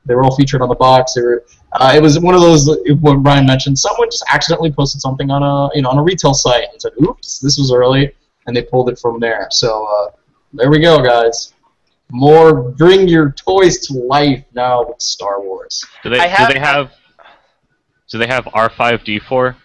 They 0.07 0.14
were 0.14 0.24
all 0.24 0.35
featured 0.37 0.61
on 0.61 0.68
the 0.68 0.74
box. 0.74 1.14
They 1.14 1.22
were. 1.22 1.44
Uh, 1.74 1.92
it 1.94 2.00
was 2.00 2.18
one 2.20 2.34
of 2.34 2.40
those. 2.40 2.68
What 3.00 3.22
Brian 3.22 3.46
mentioned. 3.46 3.78
Someone 3.78 4.08
just 4.10 4.24
accidentally 4.32 4.70
posted 4.72 5.00
something 5.00 5.30
on 5.30 5.42
a 5.42 5.74
you 5.74 5.82
know 5.82 5.90
on 5.90 5.98
a 5.98 6.02
retail 6.02 6.32
site 6.34 6.68
and 6.72 6.80
said, 6.80 6.92
"Oops, 7.02 7.38
this 7.40 7.58
was 7.58 7.72
early," 7.72 8.12
and 8.46 8.56
they 8.56 8.62
pulled 8.62 8.88
it 8.88 8.98
from 8.98 9.18
there. 9.18 9.48
So 9.50 9.84
uh, 9.87 10.10
there 10.52 10.70
we 10.70 10.78
go, 10.78 11.02
guys. 11.02 11.52
More 12.12 12.70
bring 12.70 13.08
your 13.08 13.32
toys 13.32 13.78
to 13.88 13.94
life 13.94 14.44
now 14.54 14.84
with 14.87 15.00
Star 15.00 15.40
Wars. 15.42 15.84
do 16.02 16.10
they 16.10 16.28
have- 16.28 16.48
do 16.48 16.54
they 16.54 16.60
have 16.60 16.92
do 18.08 18.18
they 18.18 18.26
have 18.28 18.44
R5D4? 18.44 19.56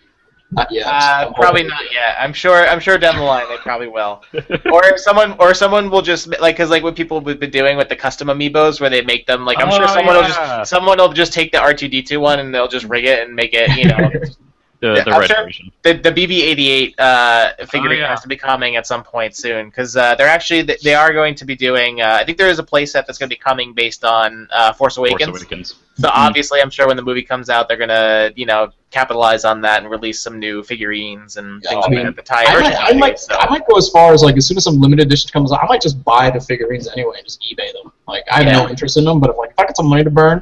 Not 0.52 0.72
yet. 0.72 0.88
Uh, 0.88 1.32
probably 1.34 1.62
hoping. 1.62 1.68
not 1.68 1.84
yet. 1.94 2.16
I'm 2.20 2.34
sure. 2.34 2.68
I'm 2.68 2.80
sure 2.80 2.98
down 2.98 3.18
the 3.18 3.22
line 3.24 3.48
they 3.50 3.58
probably 3.58 3.88
will. 3.88 4.24
or 4.74 4.98
someone, 4.98 5.36
or 5.40 5.54
someone 5.54 5.90
will 5.92 6.02
just 6.02 6.28
like, 6.40 6.58
cause 6.58 6.72
like 6.72 6.82
what 6.82 6.96
people 6.96 7.24
have 7.24 7.40
been 7.40 7.52
doing 7.52 7.78
with 7.78 7.88
the 7.88 7.96
custom 7.96 8.30
amiibos, 8.30 8.82
where 8.82 8.90
they 8.90 9.02
make 9.04 9.28
them 9.28 9.46
like, 9.46 9.60
I'm 9.60 9.70
sure 9.72 9.84
Oh, 9.84 9.88
someone 9.88 10.16
will 10.16 10.24
just, 10.24 10.70
someone 10.70 10.98
will 10.98 11.14
just 11.14 11.34
take 11.34 11.52
the 11.52 11.60
R2D2 11.60 12.20
one 12.20 12.40
and 12.40 12.54
they'll 12.54 12.68
just 12.68 12.86
rig 12.88 13.06
it 13.06 13.26
and 13.28 13.36
make 13.36 13.52
it, 13.54 13.70
you 13.78 13.86
know, 13.86 14.10
The 14.82 14.94
Yeah, 14.96 15.04
the 15.04 15.12
I'm 15.12 15.20
red 15.20 15.30
sure- 15.30 15.44
version. 15.44 15.72
the 15.84 15.94
the 15.94 16.12
BB-88 16.12 16.94
uh, 17.00 17.66
figurine 17.66 18.00
Oh, 18.00 18.04
yeah. 18.04 18.08
has 18.10 18.22
to 18.22 18.30
be 18.30 18.38
coming 18.38 18.78
at 18.78 18.88
some 18.88 19.04
point 19.04 19.36
soon 19.36 19.68
because 19.68 19.98
uh, 19.98 20.16
they're 20.16 20.28
actually 20.30 20.62
they 20.62 20.96
are 20.96 21.12
going 21.12 21.36
to 21.36 21.44
be 21.46 21.54
doing. 21.56 22.02
Uh, 22.02 22.18
I 22.22 22.24
think 22.24 22.38
there 22.38 22.48
is 22.50 22.60
a 22.60 22.64
playset 22.64 23.06
that's 23.06 23.18
going 23.18 23.30
to 23.30 23.36
be 23.36 23.40
coming 23.40 23.74
based 23.74 24.06
on 24.06 24.48
uh, 24.54 24.72
Force 24.72 24.96
Awakens. 24.96 25.30
Force 25.30 25.42
Awakens. 25.42 25.76
So 25.98 26.10
obviously, 26.14 26.62
I'm 26.62 26.70
sure 26.70 26.88
when 26.88 26.96
the 26.96 27.04
movie 27.04 27.24
comes 27.24 27.50
out, 27.50 27.68
they're 27.68 27.76
gonna, 27.76 28.32
you 28.38 28.46
know, 28.46 28.72
capitalize 28.90 29.44
on 29.44 29.60
that 29.62 29.82
and 29.82 29.92
release 29.92 30.22
some 30.22 30.40
new 30.40 30.64
figurines 30.64 31.36
and 31.36 31.62
Yeah, 31.62 31.72
things 31.72 31.86
I 31.86 31.90
like 32.04 32.16
that 32.16 32.26
to 32.26 32.28
tie 32.34 32.46
I 32.46 32.62
might, 32.62 32.76
I 32.80 32.94
might, 32.94 33.20
so. 33.20 33.36
I 33.36 33.50
might 33.50 33.68
go 33.68 33.76
as 33.78 33.90
far 33.90 34.14
as 34.14 34.24
like 34.24 34.38
as 34.38 34.48
soon 34.48 34.56
as 34.56 34.64
some 34.64 34.80
limited 34.80 35.08
edition 35.08 35.30
comes 35.32 35.52
out, 35.52 35.62
I 35.62 35.68
might 35.68 35.82
just 35.82 36.02
buy 36.06 36.30
the 36.30 36.40
figurines 36.40 36.88
anyway 36.88 37.16
and 37.18 37.26
just 37.26 37.42
eBay 37.42 37.74
them. 37.74 37.92
Like 38.08 38.24
I 38.32 38.44
have 38.44 38.54
no 38.54 38.70
interest 38.70 38.96
in 38.96 39.04
them, 39.04 39.20
but 39.20 39.30
if 39.32 39.36
like 39.36 39.50
if 39.50 39.60
I 39.60 39.64
got 39.66 39.76
some 39.76 39.88
money 39.88 40.06
to 40.06 40.10
burn, 40.10 40.42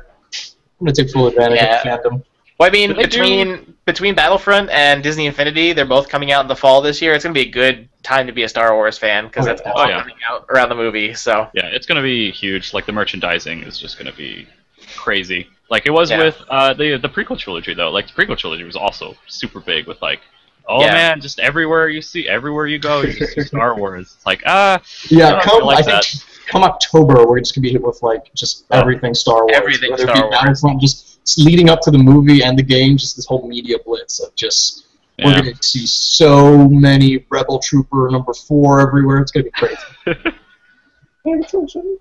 I'm 0.79 0.85
gonna 0.85 0.93
take 0.93 1.09
full 1.09 1.25
advantage 1.25 1.59
Yeah. 1.59 1.77
of 1.95 2.03
the 2.03 2.09
fandom. 2.09 2.23
Well, 2.59 2.67
I 2.67 2.71
mean, 2.71 2.89
Did 2.89 2.97
they 2.97 3.03
do- 3.03 3.07
between 3.09 3.73
between 3.85 4.15
Battlefront 4.15 4.69
and 4.71 5.01
Disney 5.03 5.27
Infinity, 5.27 5.73
they're 5.73 5.85
both 5.85 6.09
coming 6.09 6.31
out 6.31 6.41
in 6.41 6.47
the 6.47 6.55
fall 6.55 6.81
this 6.81 7.01
year. 7.01 7.13
It's 7.13 7.23
gonna 7.23 7.33
be 7.33 7.41
a 7.41 7.49
good 7.49 7.87
time 8.03 8.25
to 8.27 8.33
be 8.33 8.43
a 8.43 8.49
Star 8.49 8.73
Wars 8.75 8.97
fan 8.97 9.27
because 9.27 9.45
Oh, 9.45 9.49
that's 9.49 9.61
yeah. 9.63 9.71
all 9.71 9.79
Oh, 9.81 9.87
yeah. 9.87 9.99
coming 10.01 10.15
out 10.29 10.45
around 10.49 10.69
the 10.69 10.75
movie. 10.75 11.13
So 11.13 11.47
Yeah, 11.53 11.67
it's 11.67 11.85
gonna 11.85 12.01
be 12.01 12.31
huge. 12.31 12.73
Like 12.73 12.85
the 12.85 12.91
merchandising 12.91 13.63
is 13.63 13.77
just 13.77 13.97
gonna 13.97 14.11
be 14.13 14.47
crazy. 14.95 15.47
Like 15.69 15.85
it 15.85 15.91
was 15.91 16.09
Yeah. 16.09 16.17
with 16.23 16.41
uh, 16.49 16.73
the 16.73 16.97
the 16.97 17.09
prequel 17.09 17.37
trilogy 17.37 17.73
though. 17.73 17.91
Like 17.91 18.07
the 18.07 18.13
prequel 18.13 18.37
trilogy 18.37 18.63
was 18.63 18.75
also 18.75 19.15
super 19.27 19.59
big 19.59 19.85
with 19.87 20.01
like, 20.01 20.19
oh 20.67 20.81
Yeah. 20.81 20.93
man, 20.93 21.21
just 21.21 21.39
everywhere 21.39 21.87
you 21.89 22.01
see, 22.01 22.27
everywhere 22.27 22.65
you 22.67 22.79
go, 22.79 23.01
you 23.01 23.13
just 23.13 23.33
see 23.33 23.41
Star 23.41 23.75
Wars. 23.77 24.13
It's 24.15 24.25
like 24.25 24.41
ah, 24.47 24.81
Yeah, 25.09 25.35
I 25.35 25.43
come 25.43 25.63
like 25.63 25.87
I 25.87 26.01
think 26.01 26.23
come 26.47 26.63
October 26.63 27.25
we're 27.27 27.39
just 27.39 27.53
gonna 27.55 27.63
be 27.63 27.71
hit 27.71 27.81
with 27.83 28.01
like 28.01 28.33
just 28.33 28.65
everything 28.71 29.13
Star 29.13 29.41
Wars. 29.43 29.51
Everything 29.55 29.91
Whether 29.91 30.03
it 30.03 30.07
Star 30.07 30.15
be 30.15 30.21
Wars. 30.23 30.35
Battlefront, 30.41 30.81
just 30.81 31.16
leading 31.37 31.69
up 31.69 31.81
to 31.81 31.91
the 31.91 31.97
movie 31.97 32.43
and 32.43 32.57
the 32.57 32.63
game, 32.63 32.97
just 32.97 33.15
this 33.15 33.25
whole 33.25 33.47
media 33.47 33.77
blitz 33.85 34.19
of 34.19 34.33
just 34.35 34.85
we're 35.23 35.33
gonna 35.35 35.53
see 35.63 35.85
so 35.87 36.67
many 36.69 37.25
Rebel 37.29 37.57
Trooper 37.59 38.09
number 38.11 38.33
four 38.33 38.79
everywhere. 38.79 39.17
It's 39.17 39.31
gonna 39.31 39.45
be 39.45 39.51
crazy. 39.51 39.77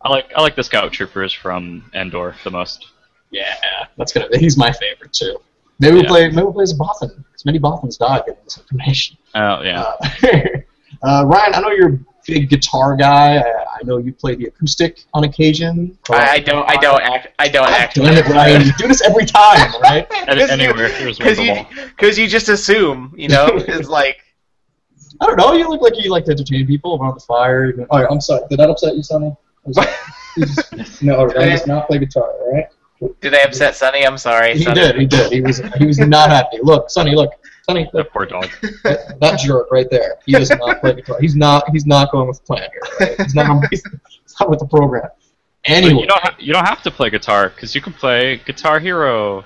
I 0.05 0.09
like 0.09 0.33
I 0.37 0.41
like 0.43 0.55
the 0.55 0.63
scout 0.63 0.93
troopers 0.93 1.33
from 1.33 1.91
Endor 1.95 2.35
the 2.45 2.51
most. 2.51 2.87
Yeah, 3.31 3.55
that's 3.97 4.13
gonna. 4.13 4.29
He's 4.39 4.57
my 4.57 4.71
favorite 4.73 5.13
too. 5.13 5.39
Maybe 5.81 5.95
we'll 5.95 6.05
Yeah. 6.05 6.09
play. 6.09 6.29
Maybe 6.29 6.43
we'll 6.43 6.53
play 6.53 6.63
as 6.63 6.73
a 6.73 6.77
Bothan. 6.77 7.17
Because 7.25 7.45
many 7.45 7.59
Bothans 7.59 7.99
died 7.99 8.23
getting 8.27 8.45
this 8.45 8.59
information. 8.59 9.17
Oh 9.35 9.63
yeah. 9.63 9.83
Uh, 9.83 9.99
uh, 11.03 11.25
Ryan, 11.27 11.55
I 11.55 11.61
know 11.61 11.71
you're 11.71 11.95
a 11.95 11.99
big 12.27 12.49
guitar 12.51 12.97
guy. 12.97 13.39
I, 13.39 13.43
I 13.43 13.79
know 13.85 13.99
you 13.99 14.13
play 14.13 14.35
the 14.35 14.47
acoustic 14.47 15.05
on 15.15 15.25
occasion. 15.25 15.97
I, 16.11 16.29
I 16.31 16.39
don't, 16.41 16.69
I 16.69 16.77
don't 16.77 17.03
act, 17.03 17.29
I 17.39 17.49
don't 17.49 17.69
act. 17.69 17.95
damn 17.97 18.15
it, 18.15 18.27
Ryan! 18.27 18.63
You 18.67 18.73
do 18.79 18.89
this 18.89 19.03
every 19.03 19.25
time, 19.27 19.73
right? 19.83 20.07
Any- 20.29 20.43
anywhere 20.43 20.89
there's 20.89 21.19
Because 21.19 21.39
one 21.39 21.47
you, 21.47 21.67
because 21.97 22.19
you 22.19 22.27
just 22.29 22.49
assume, 22.49 23.15
you 23.17 23.29
know, 23.29 23.47
it's 23.53 23.89
like, 23.89 24.19
I 25.21 25.27
don't 25.27 25.37
know. 25.37 25.53
You 25.55 25.69
look 25.69 25.81
like 25.81 25.95
you 26.03 26.11
like 26.11 26.25
to 26.27 26.33
entertain 26.33 26.67
people 26.67 26.99
around 27.01 27.15
the 27.15 27.21
fire. 27.21 27.67
Even, 27.67 27.87
oh, 27.91 28.07
I'm 28.07 28.21
sorry. 28.21 28.43
Did 28.51 28.59
that 28.59 28.71
upset 28.71 28.97
you, 28.97 29.03
Sonny? 29.03 29.35
Was- 29.65 29.79
you 30.37 30.45
just- 30.47 31.03
no, 31.03 31.31
I 31.31 31.51
just 31.51 31.67
not 31.67 31.87
play 31.87 31.99
guitar, 31.99 32.25
all 32.31 32.53
right? 32.53 32.67
Did 33.21 33.35
I 33.35 33.39
upset 33.43 33.75
Sonny? 33.77 34.07
I'm 34.07 34.17
sorry. 34.19 34.57
He 34.57 34.65
Sonny. 34.65 34.81
did. 34.81 34.97
He 34.97 35.07
did. 35.07 35.33
He 35.33 35.41
was. 35.43 35.59
He 35.79 35.85
was 35.87 35.99
not 35.99 36.31
happy. 36.31 36.59
Look, 36.63 36.89
Sonny. 36.89 37.15
Look, 37.15 37.33
Sonny. 37.69 37.85
That 37.93 37.95
Look, 37.95 38.13
poor 38.13 38.27
dog. 38.27 38.49
that, 38.85 39.19
that 39.21 39.41
jerk 39.41 39.71
right 39.71 39.89
there. 39.91 40.17
He 40.25 40.33
does 40.33 40.51
not 40.51 40.81
play 40.81 40.95
guitar. 40.95 41.17
He's 41.21 41.35
not. 41.37 41.69
He's 41.71 41.87
not 41.87 42.11
going 42.13 42.29
with 42.29 42.39
the 42.39 42.45
plan 42.45 42.69
here. 42.73 43.09
Right? 43.09 43.21
He's 43.21 43.35
not. 43.35 43.65
He's, 43.71 43.83
he's 44.23 44.35
not 44.41 44.51
with 44.51 44.61
the 44.61 44.67
program. 44.67 45.03
But 45.03 45.13
Anyway. 45.73 46.01
you 46.03 46.07
don't 46.07 46.21
ha- 46.23 46.37
you 46.39 46.53
don't 46.53 46.65
have 46.67 46.83
to 46.85 46.91
play 46.93 47.11
guitar 47.11 47.49
because 47.49 47.75
you 47.75 47.81
can 47.81 47.93
play 47.93 48.37
Guitar 48.47 48.79
Hero. 48.79 49.45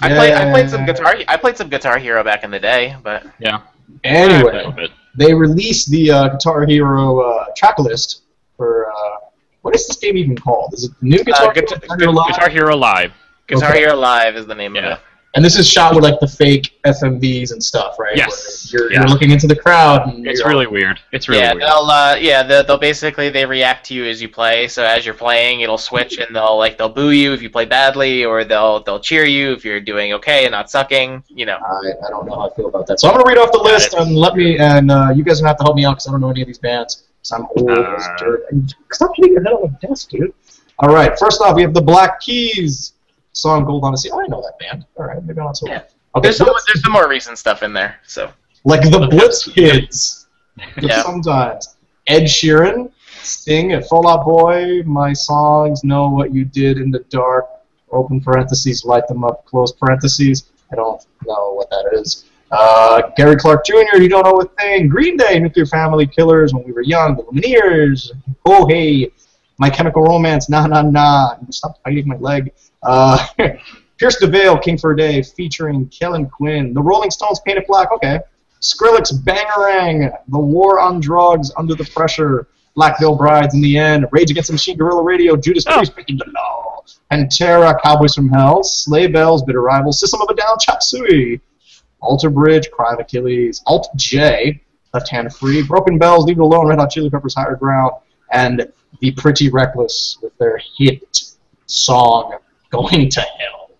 I 0.00 0.08
played. 0.08 0.32
I 0.32 0.50
played 0.50 0.70
some 0.70 0.86
guitar. 0.86 1.16
I 1.28 1.36
played 1.36 1.56
some 1.58 1.68
Guitar 1.68 1.98
Hero 1.98 2.24
back 2.24 2.44
in 2.44 2.50
the 2.50 2.58
day, 2.60 2.96
but 3.02 3.26
Yeah. 3.38 3.60
Anyway. 4.04 4.50
A 4.52 4.56
little 4.56 4.72
bit. 4.72 4.90
they 5.16 5.34
released 5.34 5.90
the 5.90 6.10
uh, 6.10 6.28
Guitar 6.28 6.64
Hero 6.64 7.20
uh, 7.20 7.46
track 7.56 7.78
list 7.78 8.22
for 8.56 8.90
uh, 8.90 9.16
what 9.60 9.74
is 9.74 9.86
this 9.86 9.96
game 9.98 10.16
even 10.16 10.36
called? 10.36 10.72
Is 10.72 10.84
it 10.84 10.92
the 11.02 11.06
new 11.08 11.22
Guitar, 11.24 11.48
Uh, 11.48 11.52
Guitar- 11.52 11.78
Hero 11.98 11.98
Hero 11.98 12.12
Live? 12.12 12.28
Guitar 12.28 12.48
Hero 12.48 12.76
Live. 12.76 13.12
Guitar 13.46 13.68
Okay. 13.70 13.78
Hero 13.80 13.96
Live 13.96 14.36
is 14.36 14.46
the 14.46 14.54
name 14.54 14.76
Yeah. 14.76 14.92
of 14.92 14.98
it. 14.98 15.04
And 15.36 15.44
this 15.44 15.56
is 15.56 15.68
shot 15.68 15.94
with 15.94 16.02
like 16.02 16.18
the 16.18 16.26
fake 16.26 16.80
FMVs 16.84 17.52
and 17.52 17.62
stuff, 17.62 18.00
right? 18.00 18.16
Yes. 18.16 18.72
Where 18.72 18.82
You're, 18.82 18.92
Yeah. 18.92 18.98
you're 19.00 19.08
looking 19.08 19.30
into 19.30 19.46
the 19.46 19.54
crowd. 19.54 20.08
And 20.08 20.26
It's 20.26 20.40
you're- 20.40 20.52
really 20.52 20.66
weird. 20.66 20.98
It's 21.12 21.28
really 21.28 21.42
yeah, 21.42 21.52
weird. 21.52 21.62
they'll 21.62 21.88
uh, 21.90 22.16
yeah 22.20 22.42
they'll, 22.42 22.64
they'll 22.64 22.78
basically 22.78 23.28
they 23.30 23.46
react 23.46 23.86
to 23.86 23.94
you 23.94 24.04
as 24.06 24.20
you 24.20 24.28
play. 24.28 24.66
So 24.66 24.82
as 24.84 25.06
you're 25.06 25.14
playing, 25.14 25.60
it'll 25.60 25.78
switch 25.78 26.18
and 26.18 26.34
they'll 26.34 26.56
like 26.58 26.76
they'll 26.78 26.88
boo 26.88 27.10
you 27.12 27.32
if 27.32 27.42
you 27.42 27.48
play 27.50 27.64
badly, 27.64 28.24
or 28.24 28.42
they'll 28.42 28.82
they'll 28.82 28.98
cheer 28.98 29.24
you 29.24 29.52
if 29.52 29.64
you're 29.64 29.80
doing 29.80 30.12
okay 30.14 30.46
and 30.46 30.50
not 30.52 30.68
sucking. 30.68 31.22
You 31.28 31.46
know. 31.46 31.58
I, 31.58 32.06
I 32.06 32.10
don't 32.10 32.26
know 32.26 32.34
how 32.34 32.50
I 32.50 32.54
feel 32.54 32.66
about 32.66 32.88
that. 32.88 32.98
So 32.98 33.08
I'm 33.08 33.14
gonna 33.14 33.28
read 33.28 33.38
off 33.38 33.52
the 33.52 33.58
list 33.62 33.94
and 33.94 34.16
let 34.16 34.34
me 34.34 34.58
and 34.58 34.90
uh, 34.90 35.10
you 35.14 35.22
guys 35.22 35.38
are 35.38 35.42
gonna 35.42 35.50
have 35.50 35.58
to 35.58 35.62
help 35.64 35.76
me 35.76 35.84
out 35.84 35.92
because 35.92 36.08
I 36.08 36.10
don't 36.10 36.20
know 36.22 36.30
any 36.30 36.40
of 36.40 36.48
these 36.48 36.58
bands. 36.58 37.04
Because 37.22 37.32
I'm 37.32 37.46
old 37.56 37.70
as 37.70 38.04
Uh. 38.04 38.16
dirt. 38.18 38.46
And 38.50 38.74
Stop 38.92 39.12
hitting 39.14 39.34
your 39.34 39.44
head 39.44 39.52
on 39.52 39.76
the 39.80 39.86
desk, 39.86 40.08
dude. 40.10 40.34
All 40.80 40.88
right. 40.92 41.16
First 41.18 41.40
off, 41.40 41.54
we 41.54 41.62
have 41.62 41.74
the 41.74 41.82
Black 41.82 42.20
Keys 42.20 42.94
song 43.32 43.64
"Gold 43.64 43.84
on 43.84 43.92
the 43.92 43.98
Sea." 43.98 44.10
Oh, 44.12 44.20
I 44.20 44.26
know 44.26 44.42
that 44.42 44.58
band. 44.58 44.84
All 44.96 45.06
right, 45.06 45.22
maybe 45.24 45.38
I'm 45.40 45.46
not 45.46 45.56
so. 45.56 45.66
Yeah. 45.68 45.82
Okay. 46.14 46.22
There's 46.22 46.36
some 46.38 46.48
there's 46.48 46.82
some 46.82 46.92
more 46.92 47.08
recent 47.08 47.38
stuff 47.38 47.62
in 47.62 47.72
there. 47.72 48.00
So 48.04 48.30
like 48.64 48.82
the 48.82 49.06
Blitz 49.10 49.46
Kids. 49.48 50.16
Yeah. 50.82 51.02
Sometimes 51.04 51.76
Ed 52.06 52.24
Sheeran, 52.24 52.90
Sting, 53.22 53.72
and 53.72 53.82
Fall 53.86 54.06
Out 54.06 54.26
Boy. 54.26 54.82
My 54.82 55.14
songs 55.14 55.84
know 55.84 56.10
what 56.10 56.34
you 56.34 56.44
did 56.44 56.76
in 56.76 56.90
the 56.90 56.98
dark. 57.08 57.46
Open 57.92 58.20
parentheses, 58.20 58.84
light 58.84 59.08
them 59.08 59.24
up. 59.24 59.46
Close 59.46 59.72
parentheses. 59.72 60.50
I 60.70 60.74
don't 60.74 61.00
know 61.24 61.54
what 61.54 61.70
that 61.70 61.98
is. 61.98 62.26
Uh, 62.50 63.02
Gary 63.16 63.36
Clark 63.36 63.64
Jr. 63.64 63.96
You 63.96 64.08
don't 64.08 64.24
know 64.24 64.40
a 64.40 64.44
thing. 64.60 64.88
Green 64.88 65.16
Day, 65.16 65.38
Nuclear 65.38 65.66
Family 65.66 66.06
Killers. 66.06 66.52
When 66.52 66.64
we 66.64 66.72
were 66.72 66.82
young, 66.82 67.16
the 67.16 67.22
Lumineers. 67.22 68.10
Oh 68.44 68.66
hey, 68.66 69.10
My 69.58 69.70
Chemical 69.70 70.02
Romance. 70.02 70.48
Nah 70.50 70.66
nah 70.66 70.82
nah. 70.82 71.36
Stop 71.50 71.82
biting 71.84 72.08
my 72.08 72.16
leg. 72.16 72.52
Uh, 72.82 73.26
Pierce 73.98 74.18
the 74.18 74.26
Veil, 74.26 74.58
King 74.58 74.78
for 74.78 74.92
a 74.92 74.96
Day, 74.96 75.22
featuring 75.22 75.86
Kellin 75.88 76.26
Quinn. 76.28 76.72
The 76.72 76.80
Rolling 76.82 77.10
Stones, 77.10 77.40
Painted 77.40 77.64
Black. 77.68 77.92
Okay. 77.92 78.20
Skrillex, 78.62 79.12
Bangarang, 79.22 80.10
The 80.28 80.38
War 80.38 80.80
on 80.80 81.00
Drugs, 81.00 81.50
Under 81.56 81.74
the 81.74 81.84
Pressure, 81.84 82.46
Black 82.74 82.98
Veil 83.00 83.16
Brides 83.16 83.54
in 83.54 83.60
the 83.62 83.78
End, 83.78 84.06
Rage 84.12 84.30
Against 84.30 84.48
the 84.48 84.52
Machine, 84.54 84.76
Guerrilla 84.76 85.02
Radio, 85.02 85.34
Judas 85.36 85.64
Oh. 85.66 85.76
Priest, 85.76 85.94
Breaking 85.94 86.18
the 86.18 86.26
Law, 86.34 86.82
Pantera, 87.10 87.74
Cowboys 87.82 88.14
from 88.14 88.28
Hell, 88.28 88.62
Sleigh 88.62 89.06
Bells, 89.06 89.42
Bitter 89.42 89.62
Rivals, 89.62 89.98
System 90.00 90.20
of 90.20 90.28
a 90.30 90.34
Down, 90.34 90.56
Chop 90.60 90.82
Suey, 90.82 91.40
Alter 92.00 92.30
Bridge, 92.30 92.70
Cry 92.70 92.92
of 92.94 93.00
Achilles, 93.00 93.62
Alt 93.66 93.88
J, 93.96 94.62
Left 94.94 95.08
Hand 95.08 95.34
Free, 95.34 95.62
Broken 95.62 95.98
Bells, 95.98 96.24
Leave 96.26 96.38
It 96.38 96.42
Alone, 96.42 96.68
Red 96.68 96.78
Hot 96.78 96.90
Chili 96.90 97.08
Peppers, 97.10 97.34
Higher 97.34 97.56
Ground, 97.56 97.92
and 98.32 98.70
The 99.00 99.10
Pretty 99.12 99.48
Reckless 99.50 100.18
with 100.22 100.36
their 100.38 100.60
hit 100.78 101.22
song, 101.66 102.36
Going 102.70 103.08
to 103.10 103.20
Hell. 103.20 103.70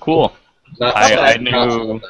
Cool. 0.00 0.34
Not- 0.80 0.96
I- 0.96 1.14
not- 1.14 1.24
I 1.24 1.36
knew- 1.36 2.00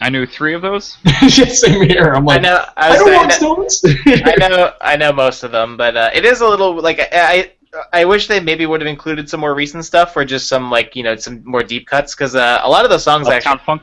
I 0.00 0.08
knew 0.10 0.26
three 0.26 0.54
of 0.54 0.62
those. 0.62 0.96
yeah, 1.04 1.28
same 1.46 1.82
here. 1.88 2.12
I'm 2.14 2.22
I 2.28 2.34
like, 2.34 2.42
know 2.42 2.64
I, 2.76 2.90
I, 2.90 2.96
don't 2.96 3.06
saying 3.06 3.16
want 3.16 3.28
that- 3.30 3.70
stones. 3.72 3.82
I 4.06 4.48
know 4.48 4.72
I 4.80 4.96
know 4.96 5.12
most 5.12 5.42
of 5.42 5.50
them, 5.50 5.76
but 5.76 5.96
uh, 5.96 6.10
it 6.14 6.24
is 6.24 6.40
a 6.40 6.46
little 6.48 6.80
like 6.80 7.00
I. 7.00 7.08
I 7.12 7.52
I 7.92 8.04
wish 8.06 8.28
they 8.28 8.40
maybe 8.40 8.64
would 8.64 8.80
have 8.80 8.88
included 8.88 9.28
some 9.28 9.40
more 9.40 9.54
recent 9.54 9.84
stuff 9.84 10.16
or 10.16 10.24
just 10.24 10.48
some 10.48 10.70
like 10.70 10.96
you 10.96 11.02
know 11.02 11.16
some 11.16 11.42
more 11.44 11.62
deep 11.62 11.86
cuts 11.86 12.14
because 12.14 12.34
uh, 12.34 12.60
a 12.62 12.68
lot 12.70 12.84
of 12.84 12.90
those 12.90 13.04
songs 13.04 13.28
actually 13.28 13.52
Uptown 13.52 13.58
Funk. 13.66 13.82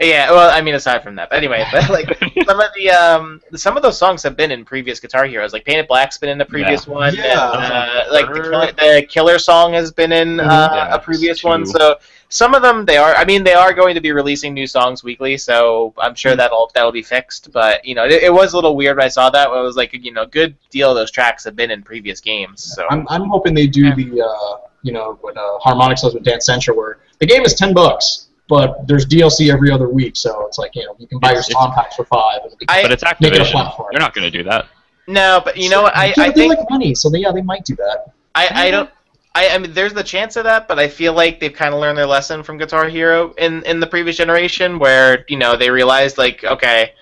Yeah, 0.00 0.30
well, 0.30 0.48
I 0.50 0.62
mean, 0.62 0.74
aside 0.74 1.02
from 1.02 1.14
that, 1.16 1.28
but 1.28 1.36
anyway, 1.36 1.62
but 1.70 1.90
like 1.90 2.08
some 2.46 2.58
of 2.58 2.68
the 2.74 2.88
um, 2.90 3.40
some 3.54 3.76
of 3.76 3.82
those 3.82 3.98
songs 3.98 4.22
have 4.22 4.34
been 4.34 4.50
in 4.50 4.64
previous 4.64 4.98
Guitar 4.98 5.26
Heroes. 5.26 5.52
Like 5.52 5.66
Painted 5.66 5.88
Black's 5.88 6.16
been 6.16 6.30
in 6.30 6.38
the 6.38 6.44
previous 6.46 6.86
one. 6.86 7.14
Yeah. 7.14 7.52
and, 7.52 7.72
uh, 7.72 8.04
like 8.10 8.26
the 8.32 8.40
killer, 8.40 8.72
the 8.72 9.06
killer 9.06 9.38
song 9.38 9.74
has 9.74 9.92
been 9.92 10.10
in 10.12 10.40
uh, 10.40 10.44
Yeah, 10.72 10.94
a 10.94 10.98
previous 10.98 11.40
two. 11.40 11.48
one. 11.48 11.66
So 11.66 11.96
some 12.30 12.54
of 12.54 12.62
them 12.62 12.86
they 12.86 12.96
are. 12.96 13.14
I 13.14 13.26
mean, 13.26 13.44
they 13.44 13.52
are 13.52 13.74
going 13.74 13.94
to 13.94 14.00
be 14.00 14.10
releasing 14.12 14.54
new 14.54 14.66
songs 14.66 15.04
weekly, 15.04 15.36
so 15.36 15.92
I'm 15.98 16.14
sure 16.14 16.34
that'll 16.34 16.70
that'll 16.74 16.92
be 16.92 17.02
fixed. 17.02 17.52
But 17.52 17.84
you 17.84 17.94
know, 17.94 18.06
it, 18.06 18.22
it 18.22 18.32
was 18.32 18.54
a 18.54 18.56
little 18.56 18.76
weird 18.76 18.96
when 18.96 19.04
I 19.04 19.08
saw 19.08 19.28
that. 19.28 19.48
It 19.48 19.50
was 19.50 19.76
like 19.76 19.92
you 19.92 20.12
know, 20.12 20.24
good 20.24 20.56
deal 20.70 20.88
of 20.88 20.96
those 20.96 21.10
tracks 21.10 21.44
have 21.44 21.56
been 21.56 21.70
in 21.70 21.82
previous 21.82 22.20
games. 22.22 22.62
So 22.74 22.86
I'm, 22.90 23.06
I'm 23.10 23.24
hoping 23.28 23.52
they 23.52 23.66
do 23.66 23.82
Yeah. 23.88 23.94
the 23.96 24.22
uh, 24.22 24.56
you 24.82 24.92
know 24.92 25.18
what 25.20 25.36
uh, 25.36 25.58
Harmonix 25.62 26.00
does 26.00 26.14
with 26.14 26.22
Dance 26.24 26.46
Central, 26.46 26.74
where 26.78 27.00
the 27.18 27.26
game 27.26 27.42
is 27.42 27.52
ten 27.54 27.74
bucks, 27.74 28.28
but 28.50 28.86
there's 28.86 29.06
DLC 29.06 29.50
every 29.50 29.70
other 29.70 29.88
week, 29.88 30.14
so 30.16 30.44
it's 30.46 30.58
like 30.58 30.74
you 30.74 30.84
know 30.84 30.94
you 30.98 31.06
can 31.06 31.18
buy 31.20 31.28
your 31.30 31.38
It's- 31.38 31.52
song 31.52 31.72
packs 31.74 31.96
for 31.96 32.04
five. 32.04 32.40
And 32.44 32.52
I- 32.68 32.82
But 32.82 32.92
it's 32.92 33.02
Make 33.20 33.32
it 33.32 33.40
a 33.40 33.44
Activision. 33.44 33.52
platform. 33.52 33.88
They're 33.92 34.00
not 34.00 34.12
going 34.12 34.30
to 34.30 34.36
do 34.38 34.44
that. 34.50 34.66
no, 35.06 35.40
but 35.44 35.56
you 35.56 35.70
know 35.70 35.82
what? 35.82 35.96
I, 35.96 36.06
Yeah, 36.06 36.12
I 36.18 36.28
they 36.28 36.32
think 36.34 36.58
like 36.58 36.70
money, 36.70 36.94
so 36.94 37.08
they, 37.08 37.20
yeah, 37.20 37.32
they 37.32 37.42
might 37.42 37.64
do 37.64 37.74
that. 37.76 38.12
I, 38.34 38.66
I 38.66 38.70
don't. 38.70 38.90
I, 39.34 39.48
I 39.50 39.58
mean, 39.58 39.72
there's 39.72 39.94
the 39.94 40.02
chance 40.02 40.34
of 40.36 40.44
that, 40.44 40.66
but 40.68 40.78
I 40.80 40.88
feel 40.88 41.12
like 41.12 41.38
they've 41.40 41.52
kind 41.52 41.72
of 41.72 41.80
learned 41.80 41.96
their 41.96 42.06
lesson 42.06 42.42
from 42.42 42.58
Guitar 42.58 42.88
Hero 42.88 43.32
in 43.38 43.62
in 43.64 43.78
the 43.80 43.86
previous 43.86 44.16
generation, 44.16 44.78
where 44.78 45.24
you 45.28 45.36
know 45.38 45.56
they 45.56 45.70
realized 45.70 46.18
like, 46.18 46.42
okay, 46.44 46.92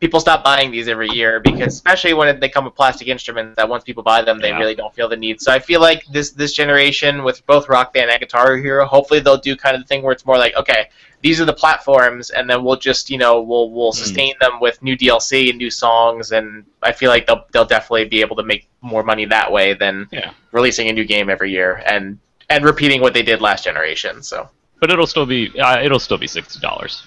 people 0.00 0.20
stop 0.20 0.44
buying 0.44 0.70
these 0.70 0.86
every 0.88 1.08
year 1.10 1.40
because 1.40 1.74
especially 1.74 2.14
when 2.14 2.38
they 2.38 2.48
come 2.48 2.64
with 2.64 2.74
plastic 2.74 3.08
instruments 3.08 3.56
that 3.56 3.68
once 3.68 3.82
people 3.82 4.02
buy 4.02 4.22
them, 4.22 4.38
they 4.38 4.50
Yeah. 4.50 4.58
really 4.58 4.74
don't 4.74 4.94
feel 4.94 5.08
the 5.08 5.16
need. 5.16 5.40
So 5.40 5.52
I 5.52 5.58
feel 5.58 5.80
like 5.80 6.04
this 6.12 6.30
this 6.30 6.52
generation 6.52 7.24
with 7.24 7.44
both 7.46 7.68
Rock 7.68 7.92
Band 7.94 8.10
and 8.10 8.20
Guitar 8.20 8.56
Hero, 8.56 8.86
hopefully 8.86 9.20
they'll 9.20 9.36
do 9.50 9.56
kind 9.56 9.74
of 9.74 9.82
the 9.82 9.88
thing 9.88 10.02
where 10.02 10.12
it's 10.12 10.24
more 10.24 10.38
like, 10.38 10.54
okay, 10.56 10.88
these 11.20 11.40
are 11.40 11.44
the 11.44 11.52
platforms, 11.52 12.30
and 12.30 12.48
then 12.48 12.62
we'll 12.62 12.76
just 12.76 13.10
you 13.10 13.18
know 13.18 13.40
we'll 13.40 13.70
we'll 13.70 13.92
Hmm. 13.92 13.98
sustain 13.98 14.34
them 14.40 14.60
with 14.60 14.80
new 14.82 14.96
DLC 14.96 15.48
and 15.50 15.58
new 15.58 15.70
songs, 15.70 16.30
and 16.32 16.64
I 16.82 16.92
feel 16.92 17.10
like 17.10 17.26
they'll 17.26 17.44
they'll 17.52 17.64
definitely 17.64 18.04
be 18.04 18.20
able 18.20 18.36
to 18.36 18.44
make 18.44 18.68
more 18.82 19.02
money 19.02 19.24
that 19.26 19.50
way 19.50 19.74
than 19.74 20.06
Yeah. 20.12 20.30
releasing 20.52 20.88
a 20.88 20.92
new 20.92 21.04
game 21.04 21.28
every 21.28 21.50
year 21.50 21.82
and 21.86 22.18
and 22.50 22.64
repeating 22.64 23.00
what 23.00 23.14
they 23.14 23.22
did 23.22 23.40
last 23.40 23.64
generation. 23.64 24.22
So 24.22 24.48
But 24.80 24.90
it'll 24.92 25.08
still 25.08 25.26
be 25.26 25.50
uh, 25.58 25.82
it'll 25.82 25.98
still 25.98 26.18
be 26.18 26.28
sixty 26.28 26.60
dollars. 26.60 27.02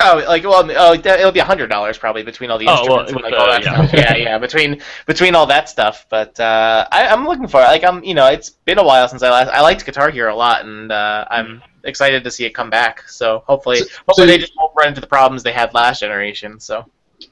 Oh, 0.00 0.24
like 0.26 0.44
well, 0.44 0.70
oh, 0.76 0.92
it'll 0.94 1.32
be 1.32 1.40
hundred 1.40 1.68
dollars 1.68 1.98
probably 1.98 2.22
between 2.22 2.50
all 2.50 2.58
the 2.58 2.66
Oh, 2.68 2.84
well, 2.88 3.00
instruments 3.00 3.12
and 3.12 3.22
like 3.22 3.32
the- 3.32 3.38
all 3.38 3.46
that 3.46 3.64
yeah. 3.64 3.86
stuff. 3.86 3.92
Yeah, 3.94 4.16
yeah, 4.16 4.38
between 4.38 4.82
between 5.06 5.34
all 5.34 5.46
that 5.46 5.68
stuff. 5.68 6.06
But 6.08 6.38
uh, 6.40 6.86
I, 6.92 7.06
I'm 7.08 7.26
looking 7.26 7.48
for 7.48 7.60
it. 7.60 7.64
Like 7.64 7.84
I'm, 7.84 8.02
you 8.04 8.14
know, 8.14 8.26
it's 8.26 8.50
been 8.50 8.78
a 8.78 8.84
while 8.84 9.08
since 9.08 9.22
I 9.22 9.30
last. 9.30 9.48
I 9.50 9.60
liked 9.60 9.84
Guitar 9.86 10.10
Hero 10.10 10.34
a 10.34 10.36
lot, 10.36 10.64
and 10.64 10.90
uh, 10.92 11.24
I'm 11.30 11.62
excited 11.84 12.24
to 12.24 12.30
see 12.30 12.44
it 12.44 12.50
come 12.54 12.68
back. 12.70 13.08
So 13.08 13.42
hopefully, 13.46 13.78
So- 13.78 13.86
hopefully 14.08 14.26
so- 14.26 14.32
they 14.32 14.38
just 14.38 14.52
won't 14.56 14.72
run 14.76 14.88
into 14.88 15.00
the 15.00 15.06
problems 15.06 15.42
they 15.42 15.52
had 15.52 15.72
last 15.74 16.00
generation. 16.00 16.58
So 16.60 16.84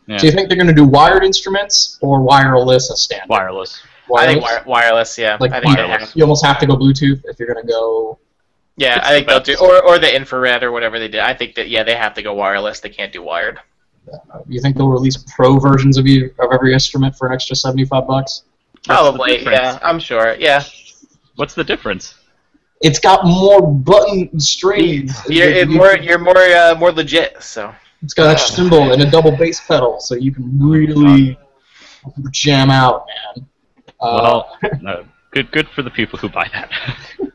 Yeah. 0.06 0.18
Do 0.18 0.26
you 0.26 0.32
think 0.32 0.48
they're 0.48 0.56
going 0.56 0.68
to 0.68 0.72
do 0.74 0.84
wired 0.84 1.24
instruments 1.24 1.98
or 2.00 2.20
wireless 2.22 2.90
as 2.90 3.02
standard? 3.02 3.28
Wireless. 3.28 3.82
I 4.16 4.26
think 4.26 4.42
Wireless? 4.42 4.66
wireless. 4.66 5.18
Yeah, 5.18 5.36
Like 5.40 5.52
I 5.52 5.60
think 5.60 5.76
wireless. 5.78 6.14
You 6.14 6.22
almost 6.24 6.44
have 6.44 6.58
to 6.60 6.66
go 6.66 6.76
Bluetooth 6.76 7.22
if 7.24 7.38
you're 7.38 7.52
going 7.52 7.64
to 7.66 7.70
go. 7.70 8.18
Yeah, 8.76 8.98
It's 8.98 9.06
I 9.06 9.10
think 9.10 9.26
the 9.28 9.32
they'll 9.34 9.40
do, 9.42 9.52
best. 9.52 9.62
or 9.62 9.82
or 9.84 9.98
the 9.98 10.14
infrared 10.14 10.62
or 10.62 10.72
whatever 10.72 10.98
they 10.98 11.08
did. 11.08 11.20
I 11.20 11.34
think 11.34 11.54
that 11.54 11.68
yeah, 11.68 11.84
they 11.84 11.94
have 11.94 12.14
to 12.14 12.22
go 12.22 12.34
wireless. 12.34 12.80
They 12.80 12.88
can't 12.88 13.12
do 13.12 13.22
wired. 13.22 13.60
Uh, 14.12 14.40
you 14.48 14.60
think 14.60 14.76
they'll 14.76 14.88
release 14.88 15.16
pro 15.34 15.58
versions 15.58 15.96
of 15.96 16.06
you 16.06 16.34
of 16.40 16.52
every 16.52 16.72
instrument 16.72 17.16
for 17.16 17.28
an 17.28 17.34
extra 17.34 17.54
seventy-five 17.56 18.06
bucks? 18.06 18.42
Probably, 18.84 19.42
yeah, 19.44 19.78
I'm 19.82 19.98
sure. 19.98 20.34
Yeah, 20.38 20.62
What's 21.36 21.54
the 21.54 21.64
difference? 21.64 22.14
It's 22.82 22.98
got 22.98 23.24
more 23.24 23.62
button 23.66 24.38
strings. 24.38 25.18
you're 25.28 25.48
it 25.48 25.68
more 25.68 25.96
you're 25.96 26.18
more 26.18 26.36
uh, 26.36 26.74
more 26.78 26.92
legit. 26.92 27.42
So 27.42 27.72
It's 28.02 28.12
got 28.12 28.26
an 28.26 28.32
extra 28.32 28.56
cymbal 28.56 28.92
and 28.92 29.00
a 29.02 29.10
double 29.10 29.34
bass 29.36 29.60
pedal, 29.66 30.00
so 30.00 30.16
you 30.16 30.32
can 30.32 30.58
really 30.60 31.38
jam 32.30 32.70
out, 32.70 33.06
man. 33.36 33.46
Uh, 34.00 34.20
Well, 34.22 34.58
no, 34.82 35.04
good 35.30 35.50
good 35.52 35.68
for 35.68 35.82
the 35.82 35.90
people 35.90 36.18
who 36.18 36.28
buy 36.28 36.48
that. 36.52 36.70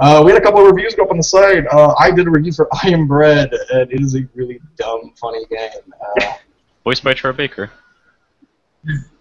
uh, 0.00 0.22
we 0.24 0.32
had 0.32 0.40
a 0.40 0.44
couple 0.44 0.60
of 0.60 0.66
reviews 0.66 0.94
go 0.94 1.04
up 1.04 1.10
on 1.10 1.16
the 1.16 1.22
site. 1.22 1.66
Uh, 1.72 1.94
I 1.98 2.10
did 2.10 2.26
a 2.26 2.30
review 2.30 2.52
for 2.52 2.68
I 2.82 2.88
Am 2.88 3.06
Bread, 3.06 3.52
and 3.72 3.90
it 3.92 4.00
is 4.00 4.14
a 4.16 4.20
really 4.34 4.60
dumb, 4.76 5.12
funny 5.20 5.44
game. 5.46 5.70
Uh, 6.20 6.32
Voiced 6.84 7.04
by 7.04 7.14
Troy 7.14 7.32
Baker. 7.32 7.70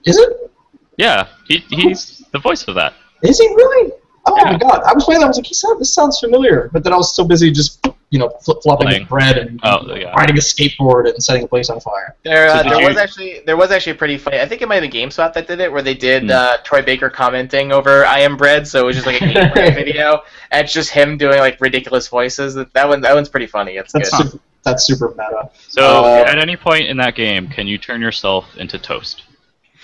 is 0.05 0.17
it? 0.17 0.51
Yeah, 0.97 1.28
he, 1.47 1.57
he's 1.69 2.24
the 2.32 2.39
voice 2.39 2.67
of 2.67 2.76
that. 2.76 2.93
Is 3.24 3.39
he 3.39 3.47
really? 3.47 3.93
Oh 4.26 4.36
Yeah. 4.38 4.51
my 4.53 4.57
god! 4.57 4.84
I 4.84 4.93
was 4.93 5.03
playing 5.05 5.19
that. 5.21 5.26
I 5.26 5.30
was 5.30 5.38
like, 5.38 5.45
he 5.47 5.53
sound, 5.53 5.80
this 5.80 5.93
sounds 5.93 6.19
familiar, 6.19 6.69
but 6.71 6.84
then 6.84 6.93
I 6.93 6.97
was 6.97 7.15
so 7.15 7.24
busy 7.26 7.51
just 7.51 7.82
you 8.14 8.20
know 8.20 8.30
flip 8.43 8.59
flopping 8.61 8.88
Playing. 8.88 9.05
bread 9.05 9.38
and 9.39 9.59
Oh, 9.64 9.80
yeah. 9.95 10.11
riding 10.14 10.38
a 10.38 10.39
skateboard 10.39 11.09
and 11.11 11.22
setting 11.24 11.43
a 11.43 11.47
place 11.47 11.72
on 11.72 11.80
fire. 11.80 12.16
There, 12.24 12.47
uh, 12.47 12.61
did 12.61 12.72
there 12.72 12.82
you- 12.82 12.88
was 12.89 12.97
actually 12.97 13.41
there 13.47 13.57
was 13.57 13.72
actually 13.72 13.93
pretty 13.95 14.20
funny. 14.20 14.39
I 14.39 14.45
think 14.47 14.61
it 14.61 14.68
might 14.68 14.84
have 14.84 14.91
been 14.91 15.09
GameSpot 15.09 15.34
that 15.34 15.47
did 15.47 15.59
it, 15.59 15.72
where 15.72 15.82
they 15.82 15.95
did 15.95 16.24
Hmm. 16.26 16.30
uh, 16.32 16.57
Troy 16.64 16.84
Baker 16.84 17.09
commenting 17.09 17.72
over 17.72 18.05
"I 18.05 18.20
am 18.20 18.38
bread," 18.38 18.68
so 18.68 18.82
it 18.82 18.86
was 18.86 18.95
just 18.97 19.07
like 19.07 19.20
a 19.20 19.26
Game 19.26 19.74
video, 19.74 20.22
and 20.51 20.64
it's 20.64 20.74
just 20.74 20.91
him 20.91 21.18
doing 21.18 21.39
like 21.39 21.57
ridiculous 21.59 22.07
voices. 22.07 22.53
That 22.53 22.72
that 22.74 22.88
one 22.88 23.01
that 23.01 23.16
one's 23.16 23.30
pretty 23.30 23.47
funny. 23.47 23.78
It's 23.78 23.91
That's 23.93 24.09
good. 24.16 24.28
super, 24.32 24.43
that's 24.64 24.86
super 24.86 25.09
meta. 25.18 25.49
So 25.70 26.03
Uh, 26.05 26.24
at 26.28 26.38
any 26.38 26.55
point 26.55 26.86
in 26.86 26.97
that 26.97 27.16
game, 27.16 27.47
can 27.47 27.66
you 27.68 27.80
turn 27.80 27.99
yourself 27.99 28.45
into 28.57 28.78
toast? 28.78 29.24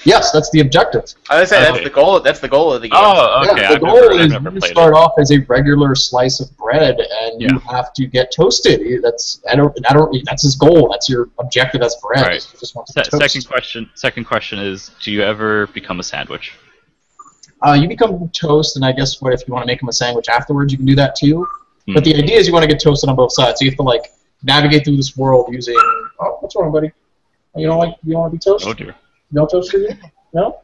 Yes, 0.06 0.32
that's 0.32 0.50
the 0.52 0.62
objective. 0.62 1.04
I 1.30 1.40
would 1.40 1.48
say 1.50 1.60
that's 1.60 1.72
Okay. 1.76 1.84
the 1.84 1.90
goal. 1.90 2.22
That's 2.22 2.40
the 2.40 2.48
goal 2.48 2.72
of 2.74 2.82
the 2.82 2.88
game. 2.88 3.00
Oh, 3.02 3.44
okay. 3.50 3.62
yeah, 3.62 3.70
I've 3.72 3.80
the 3.82 3.86
never, 3.86 4.10
goal 4.10 4.20
is 4.20 4.32
you 4.64 4.70
start 4.70 4.94
it. 4.94 4.98
off 4.98 5.12
as 5.20 5.32
a 5.32 5.40
regular 5.40 5.94
slice 5.94 6.40
of 6.40 6.56
bread, 6.58 6.98
and 7.00 7.42
you 7.42 7.60
have 7.70 7.92
to 7.94 8.06
get 8.08 8.32
toasted. 8.32 8.82
That's 9.04 9.42
I 9.52 9.56
don't 9.56 9.78
I 9.90 9.94
don't 9.94 10.16
that's 10.26 10.44
his 10.44 10.56
goal. 10.56 10.90
That's 10.90 11.10
your 11.10 11.30
objective 11.40 11.82
as 11.82 11.96
bread. 11.98 12.22
Right. 12.26 12.38
is 12.38 12.48
you 12.54 12.60
just 12.60 12.76
want 12.76 12.88
to 12.88 12.94
Se- 12.94 13.10
toast. 13.10 13.22
second 13.22 13.48
question. 13.48 13.90
Second 13.96 14.24
question 14.26 14.60
is: 14.60 14.92
Do 15.04 15.12
you 15.12 15.22
ever 15.22 15.68
become 15.68 16.00
a 16.00 16.04
sandwich? 16.04 16.54
Uh, 17.62 17.74
you 17.74 17.90
become 17.90 18.30
toast, 18.30 18.78
and 18.78 18.86
I 18.86 18.94
guess 18.94 19.22
what 19.22 19.34
if 19.34 19.46
you 19.46 19.54
want 19.54 19.64
to 19.64 19.68
make 19.68 19.82
him 19.82 19.90
a 19.90 19.94
sandwich 19.94 20.30
afterwards, 20.30 20.72
you 20.72 20.78
can 20.78 20.86
do 20.86 20.96
that 20.96 21.16
too. 21.16 21.46
Hmm. 21.88 21.94
But 21.94 22.06
the 22.06 22.16
idea 22.16 22.38
is 22.38 22.48
you 22.48 22.54
want 22.54 22.64
to 22.64 22.70
get 22.70 22.82
toasted 22.82 23.10
on 23.10 23.18
both 23.18 23.34
sides. 23.34 23.60
So 23.60 23.66
you 23.66 23.72
have 23.72 23.78
to 23.78 23.84
like 23.84 24.14
navigate 24.44 24.86
through 24.86 24.96
this 24.96 25.18
world 25.18 25.48
using. 25.52 25.76
Oh, 26.22 26.38
what's 26.40 26.56
wrong, 26.56 26.72
buddy? 26.72 26.92
You 27.58 27.68
don't 27.68 27.80
like 27.80 27.96
you 28.06 28.14
don't 28.14 28.22
want 28.22 28.32
to 28.32 28.38
be 28.38 28.40
toasted? 28.42 28.70
Oh 28.70 28.74
dear. 28.74 28.96
No 29.32 29.46
toast 29.46 29.72
for 29.72 29.78
you? 29.78 29.90
No. 30.34 30.60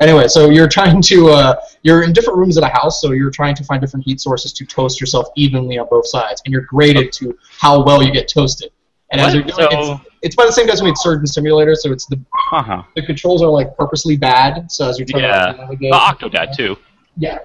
Anyway, 0.00 0.26
so 0.28 0.48
you're 0.48 0.68
trying 0.68 1.02
to 1.02 1.28
uh, 1.28 1.54
you're 1.82 2.02
in 2.02 2.12
different 2.12 2.38
rooms 2.38 2.56
of 2.56 2.62
the 2.62 2.68
house, 2.68 3.00
so 3.02 3.12
you're 3.12 3.30
trying 3.30 3.54
to 3.54 3.64
find 3.64 3.80
different 3.82 4.04
heat 4.06 4.20
sources 4.20 4.52
to 4.54 4.64
toast 4.64 4.98
yourself 5.00 5.26
evenly 5.36 5.78
on 5.78 5.86
both 5.90 6.06
sides, 6.06 6.40
and 6.46 6.52
you're 6.52 6.62
graded 6.62 7.12
to 7.12 7.36
how 7.58 7.84
well 7.84 8.02
you 8.02 8.10
get 8.10 8.26
toasted. 8.26 8.70
And 9.12 9.20
as 9.20 9.34
you're 9.34 9.42
doing, 9.42 9.54
So- 9.56 9.68
it's, 9.92 10.00
it's 10.22 10.36
by 10.36 10.46
the 10.46 10.52
same 10.52 10.66
guys 10.66 10.78
who 10.80 10.86
made 10.86 10.96
Surgeon 10.96 11.26
Simulator, 11.26 11.74
so 11.74 11.92
it's 11.92 12.06
the 12.06 12.18
Uh 12.52 12.62
huh. 12.62 12.82
the 12.96 13.02
controls 13.04 13.42
are 13.42 13.48
like 13.50 13.76
purposely 13.76 14.16
bad. 14.16 14.70
So 14.72 14.88
as 14.88 14.98
you're 14.98 15.06
trying 15.06 15.24
Yeah. 15.24 15.52
to 15.52 15.58
navigate, 15.58 15.90
Well, 15.90 16.00
Octodad 16.00 16.56
too. 16.56 16.76
yeah, 17.18 17.38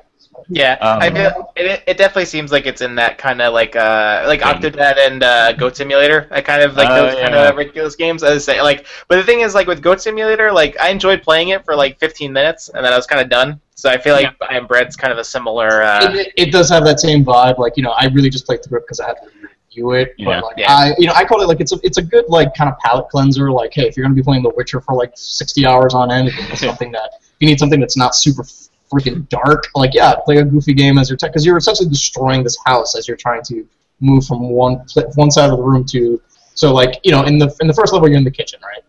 Yeah, 0.47 0.73
Um, 0.81 1.01
I 1.01 1.09
feel, 1.09 1.51
it, 1.55 1.83
it 1.87 1.97
definitely 1.97 2.25
seems 2.25 2.51
like 2.51 2.65
it's 2.67 2.81
in 2.81 2.95
that 2.95 3.17
kind 3.17 3.41
of 3.41 3.53
like 3.53 3.75
uh 3.75 4.23
like 4.27 4.41
Thing. 4.41 4.71
Octodad 4.71 4.97
and 4.99 5.23
uh, 5.23 5.53
Goat 5.53 5.75
Simulator. 5.75 6.27
I 6.31 6.41
kind 6.41 6.61
of 6.61 6.75
like 6.75 6.87
Oh, 6.89 7.07
those 7.07 7.15
kind 7.15 7.33
yeah. 7.33 7.49
of 7.49 7.55
ridiculous 7.55 7.95
games. 7.95 8.21
I 8.21 8.31
would 8.31 8.41
say 8.41 8.61
like, 8.61 8.85
but 9.07 9.15
the 9.15 9.23
thing 9.23 9.39
is 9.41 9.55
like 9.55 9.65
with 9.67 9.81
Goat 9.81 10.01
Simulator, 10.01 10.51
like 10.51 10.79
I 10.79 10.89
enjoyed 10.89 11.23
playing 11.23 11.49
it 11.49 11.65
for 11.65 11.75
like 11.75 11.99
15 11.99 12.31
minutes 12.31 12.69
and 12.69 12.85
then 12.85 12.93
I 12.93 12.95
was 12.95 13.07
kind 13.07 13.21
of 13.21 13.29
done. 13.29 13.59
So 13.73 13.89
I 13.89 13.97
feel 13.97 14.13
like 14.13 14.35
I 14.41 14.55
Am 14.55 14.67
Bread's 14.67 14.95
kind 14.95 15.11
of 15.11 15.17
a 15.19 15.23
similar. 15.23 15.81
Uh, 15.83 16.11
it, 16.13 16.33
it 16.37 16.51
does 16.51 16.69
have 16.69 16.85
that 16.85 16.99
same 16.99 17.25
vibe. 17.25 17.57
Like 17.57 17.75
you 17.75 17.83
know, 17.83 17.91
I 17.91 18.05
really 18.07 18.29
just 18.29 18.45
played 18.45 18.63
through 18.63 18.79
it 18.79 18.81
because 18.81 18.99
I 18.99 19.07
had 19.07 19.15
to 19.23 19.29
review 19.69 19.91
it. 19.93 20.13
Yeah. 20.17 20.25
But 20.25 20.43
like, 20.45 20.57
Yeah. 20.57 20.71
I 20.73 20.93
you 20.99 21.07
know, 21.07 21.13
I 21.13 21.25
call 21.25 21.41
it 21.41 21.47
like 21.47 21.59
it's 21.59 21.73
a 21.73 21.79
it's 21.83 21.97
a 21.97 22.01
good 22.03 22.25
like 22.29 22.53
kind 22.55 22.69
of 22.69 22.77
palate 22.79 23.09
cleanser. 23.09 23.51
Like 23.51 23.73
hey, 23.73 23.87
if 23.87 23.97
you're 23.97 24.03
gonna 24.05 24.15
be 24.15 24.23
playing 24.23 24.43
The 24.43 24.53
Witcher 24.55 24.79
for 24.79 24.93
like 24.95 25.11
60 25.15 25.65
hours 25.65 25.93
on 25.95 26.11
end, 26.11 26.27
if 26.29 26.35
you 26.37 26.43
need 26.43 26.57
something 26.57 26.91
that 26.93 27.09
if 27.19 27.35
you 27.39 27.47
need 27.47 27.59
something 27.59 27.79
that's 27.79 27.97
not 27.97 28.15
super 28.15 28.45
freaking 28.91 29.27
dark, 29.29 29.67
like 29.75 29.93
yeah, 29.93 30.15
play 30.23 30.37
a 30.37 30.45
goofy 30.45 30.73
game 30.73 30.97
as 30.97 31.09
you're 31.09 31.17
because 31.21 31.45
you're 31.45 31.57
essentially 31.57 31.89
destroying 31.89 32.43
this 32.43 32.57
house 32.65 32.95
as 32.97 33.07
you're 33.07 33.17
trying 33.17 33.41
to 33.43 33.67
move 33.99 34.25
from 34.25 34.49
one 34.49 34.83
one 35.15 35.31
side 35.31 35.49
of 35.49 35.57
the 35.57 35.63
room 35.63 35.85
to. 35.85 36.21
So 36.53 36.73
like 36.73 36.99
you 37.03 37.11
know, 37.11 37.23
in 37.23 37.37
the 37.37 37.53
in 37.61 37.67
the 37.67 37.73
first 37.73 37.93
level, 37.93 38.07
you're 38.07 38.17
in 38.17 38.23
the 38.23 38.31
kitchen, 38.31 38.59
right? 38.63 38.83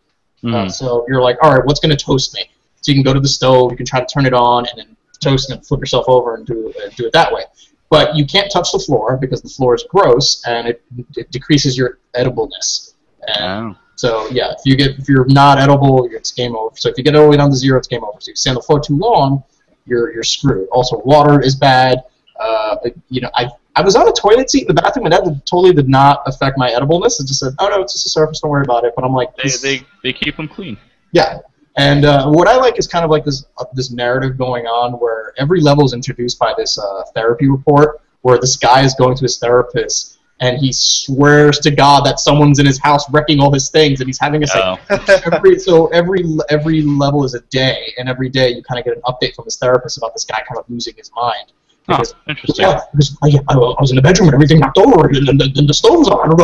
Uh, 0.44 0.66
Mhm. 0.66 0.70
so 0.72 1.04
you're 1.08 1.22
like, 1.22 1.36
all 1.42 1.52
right, 1.54 1.64
what's 1.64 1.80
going 1.80 1.96
to 1.96 2.04
toast 2.04 2.34
me? 2.34 2.42
So 2.82 2.92
you 2.92 2.94
can 2.96 3.02
go 3.02 3.12
to 3.14 3.18
the 3.20 3.26
stove, 3.28 3.70
you 3.72 3.76
can 3.76 3.86
try 3.86 3.98
to 4.00 4.06
turn 4.06 4.26
it 4.26 4.34
on, 4.34 4.66
and 4.68 4.78
then 4.78 4.96
toast 5.20 5.50
and 5.50 5.66
flip 5.66 5.80
yourself 5.80 6.04
over 6.08 6.34
and 6.36 6.46
do 6.46 6.72
uh, 6.84 6.90
do 6.96 7.06
it 7.06 7.12
that 7.14 7.32
way. 7.32 7.42
But 7.88 8.14
you 8.16 8.26
can't 8.26 8.50
touch 8.52 8.70
the 8.72 8.78
floor 8.78 9.16
because 9.16 9.40
the 9.42 9.48
floor 9.48 9.74
is 9.74 9.84
gross 9.88 10.42
and 10.46 10.68
it, 10.68 10.82
it 11.16 11.30
decreases 11.30 11.76
your 11.76 11.98
edibleness. 12.14 12.92
And 13.26 13.44
Oh. 13.74 13.76
so 13.96 14.28
yeah, 14.30 14.50
if 14.52 14.58
you 14.64 14.76
get 14.76 14.98
if 14.98 15.08
you're 15.08 15.24
not 15.26 15.58
edible, 15.58 16.06
it's 16.12 16.30
game 16.32 16.54
over. 16.54 16.76
So 16.76 16.90
if 16.90 16.98
you 16.98 17.02
get 17.04 17.16
all 17.16 17.22
the 17.24 17.28
way 17.30 17.36
down 17.38 17.50
to 17.50 17.56
zero, 17.56 17.78
it's 17.78 17.88
game 17.88 18.04
over. 18.04 18.20
So 18.20 18.28
if 18.28 18.32
you 18.32 18.36
stay 18.36 18.50
on 18.50 18.56
the 18.56 18.62
floor 18.62 18.78
too 18.78 18.96
long, 18.98 19.42
you're 19.86 20.12
you're 20.12 20.22
screwed. 20.22 20.68
Also, 20.70 21.00
water 21.04 21.40
is 21.40 21.54
bad. 21.54 22.02
Uh, 22.38 22.76
you 23.08 23.20
know, 23.20 23.30
I 23.34 23.48
I 23.76 23.82
was 23.82 23.96
on 23.96 24.08
a 24.08 24.12
toilet 24.12 24.50
seat 24.50 24.68
in 24.68 24.74
the 24.74 24.80
bathroom, 24.82 25.06
and 25.06 25.12
that 25.12 25.24
totally 25.46 25.72
did 25.72 25.88
not 25.88 26.22
affect 26.26 26.58
my 26.58 26.70
edibleness. 26.70 27.20
It 27.20 27.26
just 27.26 27.40
said, 27.40 27.54
"Oh 27.58 27.68
no, 27.68 27.80
it's 27.80 27.92
just 27.94 28.06
a 28.06 28.10
surface. 28.10 28.40
Don't 28.40 28.50
worry 28.50 28.62
about 28.64 28.84
it." 28.84 28.92
But 28.96 29.04
I'm 29.04 29.12
like, 29.12 29.34
They, 29.36 29.48
they 29.62 29.86
they 30.02 30.12
keep 30.12 30.36
them 30.36 30.48
clean. 30.48 30.76
yeah, 31.12 31.38
and 31.76 32.04
uh, 32.04 32.28
what 32.30 32.48
I 32.48 32.56
like 32.56 32.78
is 32.78 32.86
kind 32.86 33.04
of 33.04 33.10
like 33.10 33.24
this 33.24 33.46
uh, 33.58 33.64
this 33.72 33.90
narrative 33.90 34.36
going 34.36 34.66
on 34.66 34.92
where 34.94 35.32
every 35.38 35.60
level 35.60 35.84
is 35.84 35.92
introduced 35.94 36.38
by 36.38 36.52
this 36.56 36.78
uh, 36.78 37.04
therapy 37.14 37.48
report 37.48 38.00
where 38.22 38.38
this 38.38 38.56
guy 38.56 38.82
is 38.82 38.94
going 38.94 39.14
to 39.16 39.22
his 39.22 39.38
therapist 39.38 40.15
and 40.40 40.58
he 40.58 40.72
swears 40.72 41.58
to 41.60 41.70
God 41.70 42.04
that 42.04 42.20
someone's 42.20 42.58
in 42.58 42.66
his 42.66 42.78
house 42.78 43.08
wrecking 43.10 43.40
all 43.40 43.52
his 43.52 43.70
things 43.70 44.00
and 44.00 44.08
he's 44.08 44.18
having 44.18 44.42
a 44.42 44.46
Oh. 44.54 44.78
every 45.32 45.58
so 45.58 45.86
every 45.88 46.24
every 46.50 46.82
level 46.82 47.24
is 47.24 47.34
a 47.34 47.40
day 47.42 47.92
and 47.98 48.08
every 48.08 48.28
day 48.28 48.50
you 48.50 48.62
kind 48.62 48.78
of 48.78 48.84
get 48.84 48.96
an 48.96 49.02
update 49.02 49.34
from 49.34 49.44
his 49.46 49.56
therapist 49.56 49.96
about 49.98 50.12
this 50.14 50.24
guy 50.24 50.42
kind 50.48 50.58
of 50.58 50.64
losing 50.68 50.94
his 50.96 51.10
mind. 51.14 51.52
Because 51.86 52.14
interesting. 52.28 52.64
yeah, 52.64 52.80
because 52.92 53.16
I, 53.22 53.28
I 53.48 53.56
was 53.56 53.90
in 53.90 53.96
the 53.96 54.02
bedroom 54.02 54.28
and 54.28 54.34
everything 54.34 54.58
knocked 54.58 54.78
over, 54.78 55.06
and, 55.06 55.28
and, 55.28 55.40
and 55.40 55.68
the 55.68 55.74
stove's 55.74 56.08
on. 56.08 56.36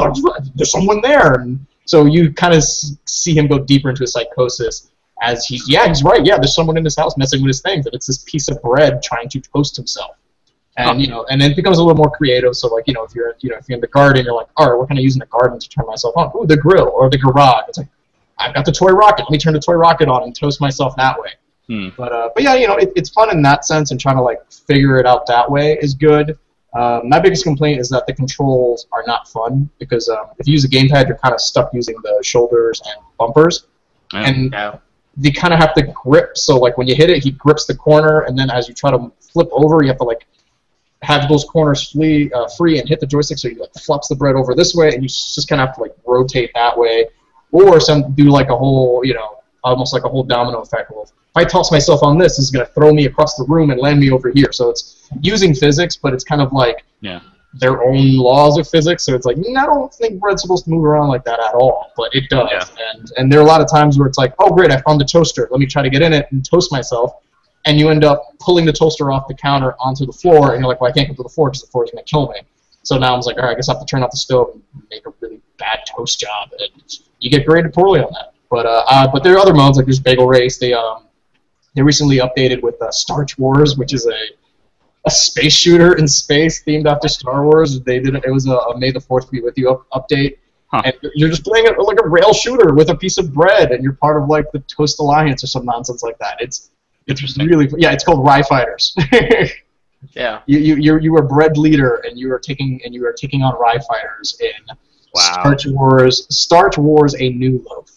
There's 0.54 0.70
someone 0.70 1.00
there, 1.00 1.34
and 1.34 1.66
so 1.84 2.04
you 2.04 2.32
kind 2.32 2.54
of 2.54 2.62
see 2.62 3.36
him 3.36 3.48
go 3.48 3.58
deeper 3.58 3.90
into 3.90 4.04
his 4.04 4.12
psychosis 4.12 4.92
as 5.20 5.44
he's 5.44 5.68
yeah, 5.68 5.88
he's 5.88 6.04
right. 6.04 6.24
Yeah, 6.24 6.36
there's 6.36 6.54
someone 6.54 6.76
in 6.76 6.84
his 6.84 6.96
house 6.96 7.16
messing 7.16 7.42
with 7.42 7.48
his 7.48 7.60
things, 7.60 7.86
and 7.86 7.94
it's 7.94 8.06
this 8.06 8.18
piece 8.18 8.48
of 8.48 8.62
bread 8.62 9.02
trying 9.02 9.28
to 9.30 9.40
toast 9.40 9.76
himself. 9.76 10.16
And 10.76 11.00
you 11.02 11.08
know, 11.08 11.26
and 11.30 11.40
then 11.40 11.50
it 11.50 11.56
becomes 11.56 11.78
a 11.78 11.82
little 11.82 11.96
more 11.96 12.10
creative. 12.10 12.56
So 12.56 12.68
like 12.68 12.84
you 12.86 12.94
know, 12.94 13.04
if 13.04 13.14
you're 13.14 13.34
you 13.40 13.50
know 13.50 13.56
if 13.56 13.68
you're 13.68 13.76
in 13.76 13.80
the 13.80 13.88
garden, 13.88 14.24
you're 14.24 14.34
like, 14.34 14.48
all 14.56 14.70
right, 14.70 14.78
what 14.78 14.88
can 14.88 14.96
I 14.96 15.00
use 15.02 15.14
in 15.14 15.20
the 15.20 15.26
garden 15.26 15.58
to 15.58 15.68
turn 15.68 15.84
myself 15.86 16.16
on? 16.16 16.32
Ooh, 16.34 16.46
the 16.46 16.56
grill 16.56 16.88
or 16.88 17.10
the 17.10 17.18
garage. 17.18 17.64
It's 17.68 17.78
like 17.78 17.88
I've 18.38 18.54
got 18.54 18.64
the 18.64 18.72
toy 18.72 18.90
rocket. 18.90 19.24
Let 19.24 19.30
me 19.30 19.38
turn 19.38 19.52
the 19.52 19.60
toy 19.60 19.74
rocket 19.74 20.08
on 20.08 20.22
and 20.22 20.34
toast 20.34 20.60
myself 20.60 20.96
that 20.96 21.20
way. 21.20 21.30
Hmm. 21.68 21.88
But 21.96 22.12
uh, 22.12 22.30
but 22.34 22.42
yeah, 22.42 22.54
you 22.54 22.66
know, 22.66 22.76
it, 22.76 22.92
it's 22.96 23.10
fun 23.10 23.30
in 23.30 23.42
that 23.42 23.64
sense, 23.66 23.90
and 23.90 24.00
trying 24.00 24.16
to 24.16 24.22
like 24.22 24.40
figure 24.50 24.98
it 24.98 25.06
out 25.06 25.26
that 25.26 25.50
way 25.50 25.78
is 25.82 25.92
good. 25.94 26.38
Um, 26.74 27.06
my 27.06 27.20
biggest 27.20 27.44
complaint 27.44 27.78
is 27.80 27.90
that 27.90 28.06
the 28.06 28.14
controls 28.14 28.86
are 28.92 29.04
not 29.06 29.28
fun 29.28 29.68
because 29.78 30.08
um, 30.08 30.28
if 30.38 30.46
you 30.46 30.52
use 30.52 30.64
a 30.64 30.68
gamepad, 30.68 31.06
you're 31.06 31.18
kind 31.18 31.34
of 31.34 31.40
stuck 31.40 31.72
using 31.74 31.96
the 32.02 32.18
shoulders 32.24 32.80
and 32.86 32.94
bumpers, 33.18 33.66
Yeah. 34.14 34.20
and 34.26 34.52
yeah. 34.52 34.78
you 35.20 35.34
kind 35.34 35.52
of 35.52 35.60
have 35.60 35.74
to 35.74 35.82
grip. 35.82 36.38
So 36.38 36.56
like 36.56 36.78
when 36.78 36.86
you 36.88 36.94
hit 36.94 37.10
it, 37.10 37.22
he 37.22 37.30
grips 37.32 37.66
the 37.66 37.74
corner, 37.74 38.20
and 38.22 38.38
then 38.38 38.48
as 38.48 38.68
you 38.68 38.74
try 38.74 38.90
to 38.90 39.12
flip 39.20 39.48
over, 39.52 39.82
you 39.82 39.88
have 39.88 39.98
to 39.98 40.04
like 40.04 40.26
have 41.02 41.28
those 41.28 41.44
corners 41.44 41.90
flee, 41.90 42.30
uh, 42.32 42.48
free 42.56 42.78
and 42.78 42.88
hit 42.88 43.00
the 43.00 43.06
joystick, 43.06 43.38
so 43.38 43.48
you 43.48 43.58
like 43.58 43.72
flops 43.74 44.08
the 44.08 44.14
bread 44.14 44.34
over 44.36 44.54
this 44.54 44.74
way, 44.74 44.88
and 44.94 45.02
you 45.02 45.08
just 45.08 45.48
kind 45.48 45.60
of 45.60 45.68
have 45.68 45.76
to 45.76 45.82
like 45.82 45.94
rotate 46.06 46.50
that 46.54 46.76
way, 46.78 47.06
or 47.50 47.80
some 47.80 48.12
do 48.14 48.24
like 48.30 48.48
a 48.50 48.56
whole, 48.56 49.04
you 49.04 49.14
know, 49.14 49.38
almost 49.64 49.92
like 49.92 50.04
a 50.04 50.08
whole 50.08 50.22
domino 50.22 50.60
effect. 50.60 50.90
Well, 50.90 51.02
if 51.04 51.10
I 51.34 51.44
toss 51.44 51.70
myself 51.72 52.02
on 52.02 52.18
this, 52.18 52.38
it's 52.38 52.50
gonna 52.50 52.66
throw 52.66 52.92
me 52.92 53.06
across 53.06 53.34
the 53.36 53.44
room 53.44 53.70
and 53.70 53.80
land 53.80 53.98
me 54.00 54.10
over 54.10 54.30
here. 54.30 54.52
So 54.52 54.70
it's 54.70 55.08
using 55.20 55.54
physics, 55.54 55.96
but 55.96 56.12
it's 56.14 56.24
kind 56.24 56.40
of 56.42 56.52
like 56.52 56.84
Yeah. 57.00 57.20
their 57.54 57.82
own 57.82 58.16
laws 58.16 58.56
of 58.58 58.68
physics. 58.68 59.04
So 59.04 59.14
it's 59.14 59.26
like 59.26 59.36
I 59.38 59.66
don't 59.66 59.92
think 59.92 60.20
bread's 60.20 60.42
supposed 60.42 60.64
to 60.64 60.70
move 60.70 60.84
around 60.84 61.08
like 61.08 61.24
that 61.24 61.38
at 61.40 61.54
all, 61.54 61.90
but 61.96 62.14
it 62.14 62.28
does. 62.30 62.48
Yeah. 62.50 62.64
And 62.94 63.12
and 63.18 63.32
there 63.32 63.40
are 63.40 63.42
a 63.42 63.46
lot 63.46 63.60
of 63.60 63.68
times 63.70 63.98
where 63.98 64.06
it's 64.08 64.18
like, 64.18 64.34
oh 64.38 64.50
great, 64.54 64.70
I 64.70 64.80
found 64.82 65.00
the 65.00 65.04
toaster. 65.04 65.48
Let 65.50 65.58
me 65.60 65.66
try 65.66 65.82
to 65.82 65.90
get 65.90 66.00
in 66.02 66.12
it 66.12 66.26
and 66.32 66.44
toast 66.44 66.70
myself. 66.72 67.12
And 67.64 67.78
you 67.78 67.90
end 67.90 68.04
up 68.04 68.36
pulling 68.40 68.64
the 68.64 68.72
toaster 68.72 69.12
off 69.12 69.28
the 69.28 69.34
counter 69.34 69.74
onto 69.78 70.04
the 70.04 70.12
floor, 70.12 70.54
and 70.54 70.60
you're 70.60 70.68
like, 70.68 70.80
well, 70.80 70.90
I 70.90 70.92
can't 70.92 71.08
go 71.08 71.14
to 71.14 71.22
the 71.22 71.28
floor 71.28 71.50
because 71.50 71.62
the 71.62 71.68
floor 71.68 71.84
is 71.84 71.90
gonna 71.90 72.02
kill 72.02 72.28
me. 72.28 72.40
So 72.82 72.98
now 72.98 73.14
I 73.14 73.16
was 73.16 73.26
like, 73.26 73.36
all 73.36 73.44
right, 73.44 73.52
I 73.52 73.54
guess 73.54 73.68
I 73.68 73.74
have 73.74 73.80
to 73.80 73.86
turn 73.86 74.02
off 74.02 74.10
the 74.10 74.16
stove 74.16 74.50
and 74.54 74.82
make 74.90 75.06
a 75.06 75.12
really 75.20 75.40
bad 75.58 75.80
toast 75.86 76.18
job, 76.18 76.50
and 76.58 76.98
you 77.20 77.30
get 77.30 77.46
graded 77.46 77.72
poorly 77.72 78.00
on 78.00 78.12
that. 78.12 78.34
But 78.50 78.66
uh, 78.66 78.84
uh 78.88 79.08
but 79.12 79.22
there 79.22 79.34
are 79.34 79.38
other 79.38 79.54
modes 79.54 79.76
like 79.76 79.86
there's 79.86 80.00
Bagel 80.00 80.26
Race. 80.26 80.58
They 80.58 80.72
um 80.72 81.04
they 81.74 81.82
recently 81.82 82.18
updated 82.18 82.62
with 82.62 82.80
uh, 82.82 82.90
Starch 82.90 83.38
Wars, 83.38 83.76
which 83.76 83.94
is 83.94 84.06
a 84.06 84.18
a 85.04 85.10
space 85.10 85.54
shooter 85.54 85.94
in 85.96 86.06
space 86.06 86.62
themed 86.64 86.86
after 86.86 87.08
Star 87.08 87.44
Wars. 87.44 87.80
They 87.80 87.98
did 87.98 88.14
it. 88.14 88.24
It 88.24 88.30
was 88.30 88.46
a, 88.46 88.52
a 88.52 88.78
May 88.78 88.90
the 88.90 89.00
Fourth 89.00 89.30
be 89.30 89.40
with 89.40 89.58
you 89.58 89.70
up, 89.70 89.86
update, 89.90 90.38
Huh. 90.72 90.80
and 90.86 90.94
you're 91.14 91.28
just 91.28 91.44
playing 91.44 91.66
it 91.66 91.78
like 91.78 91.98
a 92.02 92.08
rail 92.08 92.32
shooter 92.32 92.72
with 92.72 92.88
a 92.88 92.94
piece 92.94 93.18
of 93.18 93.32
bread, 93.32 93.72
and 93.72 93.84
you're 93.84 93.92
part 93.92 94.20
of 94.20 94.28
like 94.28 94.50
the 94.52 94.60
Toast 94.60 94.98
Alliance 95.00 95.44
or 95.44 95.46
some 95.46 95.66
nonsense 95.66 96.02
like 96.02 96.16
that. 96.18 96.40
It's 96.40 96.70
it's 97.06 97.20
Interesting. 97.20 97.46
really 97.48 97.68
yeah. 97.78 97.92
It's 97.92 98.04
called 98.04 98.24
Rye 98.26 98.42
Fighters. 98.42 98.94
Yeah. 100.14 100.40
you 100.46 100.58
you 100.58 100.74
you're, 100.76 101.00
you 101.00 101.16
are 101.16 101.22
bread 101.22 101.56
leader, 101.56 102.02
and 102.04 102.18
you 102.18 102.32
are 102.32 102.38
taking 102.40 102.80
and 102.84 102.92
you 102.92 103.06
are 103.06 103.12
taking 103.12 103.42
on 103.42 103.54
Rye 103.58 103.78
Fighters 103.88 104.36
in 104.40 104.50
Wow. 105.14 105.20
Starch 105.32 105.66
Wars. 105.66 106.26
Starch 106.36 106.76
Wars: 106.76 107.14
A 107.20 107.28
New 107.30 107.64
Loaf. 107.70 107.88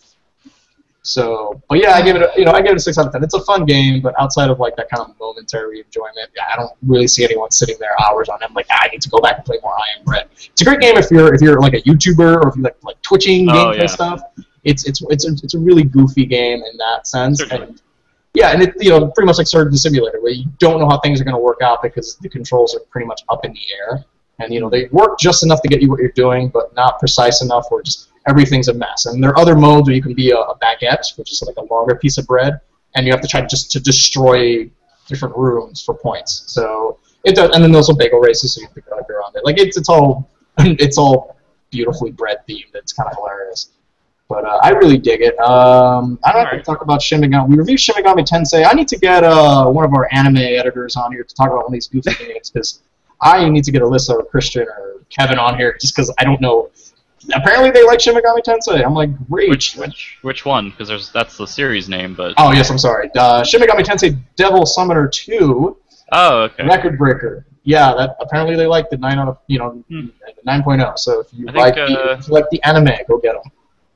So, 1.01 1.61
but 1.69 1.79
yeah, 1.79 1.91
I 1.93 2.01
give 2.01 2.15
it 2.15 2.21
a, 2.23 2.31
you 2.35 2.45
know 2.45 2.51
I 2.51 2.61
give 2.61 2.71
it 2.71 2.77
a 2.77 2.79
six 2.79 2.97
out 2.97 3.05
of 3.07 3.11
ten. 3.11 3.23
It's 3.23 3.33
a 3.35 3.41
fun 3.41 3.65
game, 3.65 4.01
but 4.01 4.13
outside 4.19 4.49
of 4.49 4.59
like 4.59 4.75
that 4.75 4.89
kind 4.89 5.01
of 5.09 5.15
momentary 5.19 5.79
enjoyment, 5.81 6.29
yeah, 6.35 6.43
I 6.51 6.55
don't 6.55 6.71
really 6.85 7.07
see 7.07 7.23
anyone 7.23 7.51
sitting 7.51 7.75
there 7.79 7.95
hours 8.07 8.27
on 8.29 8.41
end 8.43 8.53
like, 8.55 8.65
ah, 8.71 8.81
I 8.83 8.87
need 8.89 9.01
to 9.01 9.09
go 9.09 9.19
back 9.19 9.37
and 9.37 9.45
play 9.45 9.57
more 9.63 9.73
I 9.73 9.99
Am 9.99 10.05
Bread. 10.05 10.27
It's 10.31 10.61
a 10.61 10.65
great 10.65 10.79
game 10.81 10.97
if 10.97 11.09
you're 11.11 11.33
if 11.33 11.41
you're 11.41 11.59
like 11.59 11.73
a 11.73 11.81
YouTuber 11.81 12.37
or 12.43 12.49
if 12.49 12.55
you 12.55 12.63
like 12.63 12.77
like 12.83 13.01
twitching 13.01 13.49
Oh, 13.49 13.53
gameplay 13.53 13.77
yeah. 13.79 13.85
stuff. 13.87 14.21
It's 14.63 14.87
it's 14.87 15.01
it's 15.09 15.27
a, 15.27 15.31
it's 15.43 15.53
a 15.53 15.59
really 15.59 15.83
goofy 15.83 16.25
game 16.25 16.57
in 16.63 16.77
that 16.77 17.07
sense. 17.07 17.39
Certainly. 17.39 17.67
And, 17.67 17.81
yeah, 18.35 18.51
and 18.51 18.61
it 18.61 18.73
you 18.79 18.89
know 18.89 19.07
pretty 19.07 19.25
much 19.25 19.37
like 19.37 19.47
Surgeon 19.47 19.77
Simulator, 19.77 20.21
where 20.21 20.31
you 20.31 20.45
don't 20.59 20.79
know 20.79 20.87
how 20.87 20.99
things 20.99 21.19
are 21.19 21.23
going 21.23 21.35
to 21.35 21.41
work 21.41 21.61
out 21.61 21.81
because 21.81 22.17
the 22.17 22.29
controls 22.29 22.75
are 22.75 22.81
pretty 22.91 23.07
much 23.07 23.21
up 23.29 23.45
in 23.45 23.53
the 23.53 23.61
air. 23.79 24.05
and 24.39 24.53
you 24.53 24.59
know 24.59 24.69
they 24.69 24.85
work 24.91 25.17
just 25.19 25.43
enough 25.43 25.61
to 25.61 25.67
get 25.67 25.81
you 25.81 25.89
what 25.89 25.99
you're 25.99 26.09
doing, 26.09 26.49
but 26.49 26.73
not 26.75 26.99
precise 26.99 27.41
enough 27.41 27.65
where 27.69 27.81
just 27.81 28.09
everything's 28.27 28.67
a 28.67 28.73
mess. 28.73 29.05
And 29.05 29.23
there 29.23 29.31
are 29.31 29.39
other 29.39 29.55
modes 29.55 29.87
where 29.87 29.95
you 29.95 30.01
can 30.01 30.13
be 30.13 30.31
a, 30.31 30.37
a 30.37 30.57
baguette, 30.59 31.17
which 31.17 31.31
is 31.31 31.41
like 31.45 31.57
a 31.57 31.73
longer 31.73 31.95
piece 31.95 32.17
of 32.17 32.27
bread, 32.27 32.59
and 32.95 33.05
you 33.05 33.11
have 33.11 33.21
to 33.21 33.27
try 33.27 33.41
just 33.41 33.71
to 33.71 33.79
destroy 33.79 34.69
different 35.07 35.35
rooms 35.37 35.83
for 35.83 35.93
points. 35.95 36.43
So 36.47 36.99
it 37.23 37.35
does, 37.35 37.51
and 37.53 37.63
then 37.63 37.71
there's 37.71 37.87
some 37.87 37.97
bagel 37.97 38.19
races, 38.19 38.53
so 38.53 38.61
you 38.61 38.67
have 38.67 38.75
to 38.75 38.81
go 38.81 38.95
around 38.97 39.35
it. 39.35 39.45
Like 39.45 39.57
it's 39.59 39.77
it's 39.77 39.89
all 39.89 40.29
it's 40.59 40.97
all 40.97 41.37
beautifully 41.71 42.11
bread 42.11 42.37
themed. 42.47 42.73
It's 42.73 42.93
kind 42.93 43.09
of 43.09 43.15
hilarious. 43.17 43.71
But 44.27 44.43
uh, 44.43 44.59
I 44.63 44.69
really 44.69 44.97
dig 44.97 45.21
it. 45.21 45.37
Um, 45.39 46.17
I 46.23 46.31
don't 46.31 46.41
have 46.41 46.49
to 46.49 46.51
Alright. 46.53 46.65
talk 46.65 46.81
about 46.81 47.01
Shin 47.01 47.21
Megami. 47.21 47.47
We 47.49 47.57
reviewed 47.57 47.79
Shin 47.79 47.95
Megami 47.95 48.25
Tensei. 48.27 48.65
I 48.67 48.73
need 48.73 48.87
to 48.87 48.97
get 48.97 49.23
uh, 49.23 49.67
one 49.69 49.85
of 49.85 49.93
our 49.93 50.07
anime 50.11 50.37
editors 50.37 50.95
on 50.95 51.11
here 51.11 51.23
to 51.23 51.35
talk 51.35 51.47
about 51.47 51.57
one 51.57 51.65
of 51.67 51.71
these 51.73 51.87
goofy 51.87 52.11
games 52.25 52.49
because 52.49 52.81
I 53.21 53.47
need 53.49 53.63
to 53.65 53.71
get 53.71 53.83
Alyssa 53.83 54.15
or 54.15 54.23
Christian 54.25 54.63
or 54.63 55.01
Kevin 55.11 55.37
on 55.37 55.57
here 55.57 55.77
just 55.79 55.95
because 55.95 56.11
I 56.17 56.23
don't 56.23 56.41
know. 56.41 56.71
Apparently 57.35 57.69
they 57.71 57.83
like 57.85 57.99
Shin 58.01 58.15
Megami 58.15 58.41
Tensei. 58.43 58.83
I'm 58.83 58.93
like, 58.95 59.09
great. 59.29 59.49
Which 59.49 59.75
which 59.75 60.17
which 60.23 60.43
one? 60.45 60.71
Because 60.71 60.87
there's 60.87 61.11
that's 61.11 61.37
the 61.37 61.45
series 61.47 61.87
name, 61.87 62.15
but 62.15 62.33
Oh 62.37 62.51
yes, 62.51 62.69
I'm 62.71 62.77
sorry. 62.79 63.09
Uh, 63.15 63.43
Shin 63.43 63.61
Megami 63.61 63.83
Tensei 63.83 64.17
Devil 64.35 64.65
Summoner 64.65 65.07
2 65.07 65.77
oh 66.13 66.37
okay. 66.43 66.65
Record 66.65 66.97
Breaker. 66.97 67.45
Yeah, 67.63 67.93
that 67.95 68.15
apparently 68.19 68.55
they 68.55 68.67
like 68.67 68.89
the 68.91 68.97
nine 68.97 69.17
out 69.19 69.27
of 69.27 69.37
you 69.47 69.59
know 69.59 69.83
Hmm. 69.89 70.07
9.0. 70.47 70.97
So 70.99 71.21
if 71.21 71.27
you 71.33 71.47
I 71.47 71.51
think, 71.51 71.61
like 71.63 71.75
the, 71.75 71.83
uh, 72.11 72.17
if 72.19 72.27
you 72.27 72.33
like 72.33 72.49
the 72.51 72.61
anime, 72.63 72.89
go 73.07 73.17
get 73.19 73.33
them. 73.33 73.51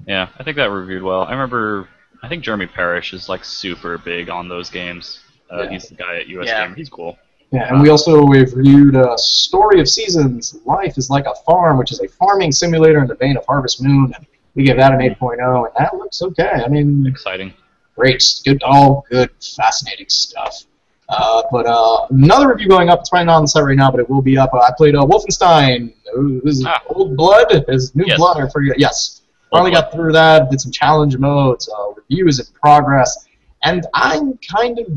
Yeah, 0.09 0.27
I 0.39 0.43
think 0.43 0.57
that 0.57 0.71
reviewed 0.71 1.03
well. 1.03 1.21
I 1.23 1.31
remember. 1.31 1.87
I 2.23 2.27
think 2.27 2.43
Jeremy 2.43 2.65
Parrish 2.65 3.13
is 3.13 3.29
like 3.29 3.45
super 3.45 3.97
big 3.99 4.29
on 4.29 4.49
those 4.49 4.69
games. 4.69 5.19
Uh, 5.51 5.61
Yeah. 5.63 5.69
He's 5.69 5.87
the 5.87 5.95
guy 5.95 6.17
at 6.17 6.27
US 6.27 6.47
Yeah. 6.47 6.63
Gamer. 6.63 6.75
He's 6.75 6.89
cool. 6.89 7.17
Yeah, 7.51 7.67
and 7.69 7.81
we 7.81 7.89
also 7.89 8.25
reviewed 8.25 8.95
uh, 8.95 9.15
Story 9.17 9.79
of 9.79 9.87
Seasons. 9.89 10.55
Life 10.65 10.97
is 10.97 11.09
like 11.09 11.25
a 11.25 11.33
farm, 11.45 11.77
which 11.77 11.91
is 11.91 11.99
a 12.01 12.07
farming 12.07 12.51
simulator 12.51 12.99
in 13.01 13.07
the 13.07 13.15
vein 13.15 13.37
of 13.37 13.45
Harvest 13.47 13.81
Moon. 13.81 14.11
And 14.15 14.25
we 14.55 14.63
gave 14.63 14.77
that 14.77 14.91
an 14.93 14.99
8.0, 14.99 15.65
and 15.65 15.73
that 15.77 15.95
looks 15.95 16.21
okay. 16.21 16.49
I 16.63 16.67
mean, 16.67 17.05
Exciting. 17.07 17.53
great, 17.95 18.23
good, 18.45 18.61
all 18.63 19.05
good, 19.09 19.29
fascinating 19.55 20.09
stuff. 20.09 20.63
Uh, 21.07 21.41
but 21.51 21.65
uh, 21.65 22.05
another 22.11 22.49
review 22.49 22.67
going 22.67 22.89
up. 22.89 22.99
It's 22.99 23.09
probably 23.09 23.25
not 23.25 23.37
on 23.37 23.41
the 23.43 23.47
site 23.47 23.63
right 23.63 23.75
now, 23.77 23.89
but 23.89 23.99
it 23.99 24.07
will 24.09 24.21
be 24.21 24.37
up. 24.37 24.53
Uh, 24.53 24.59
I 24.59 24.71
played 24.77 24.95
uh, 24.95 25.01
Wolfenstein. 25.03 25.93
Ooh, 26.17 26.39
This 26.43 26.57
is 26.59 26.65
Ah. 26.67 26.81
Old 26.89 27.15
Blood. 27.17 27.65
Is 27.67 27.95
New 27.95 28.05
Yes. 28.05 28.17
Blood? 28.17 28.37
I 28.37 28.47
forget. 28.49 28.77
Yes. 28.77 29.18
Finally 29.51 29.71
got 29.71 29.91
through 29.91 30.11
that. 30.13 30.49
Did 30.51 30.61
some 30.61 30.71
challenge 30.71 31.17
modes. 31.17 31.69
Uh, 31.69 31.93
reviews 31.95 32.39
in 32.39 32.45
progress, 32.61 33.27
and 33.63 33.85
I'm 33.93 34.37
kind 34.37 34.79
of 34.79 34.87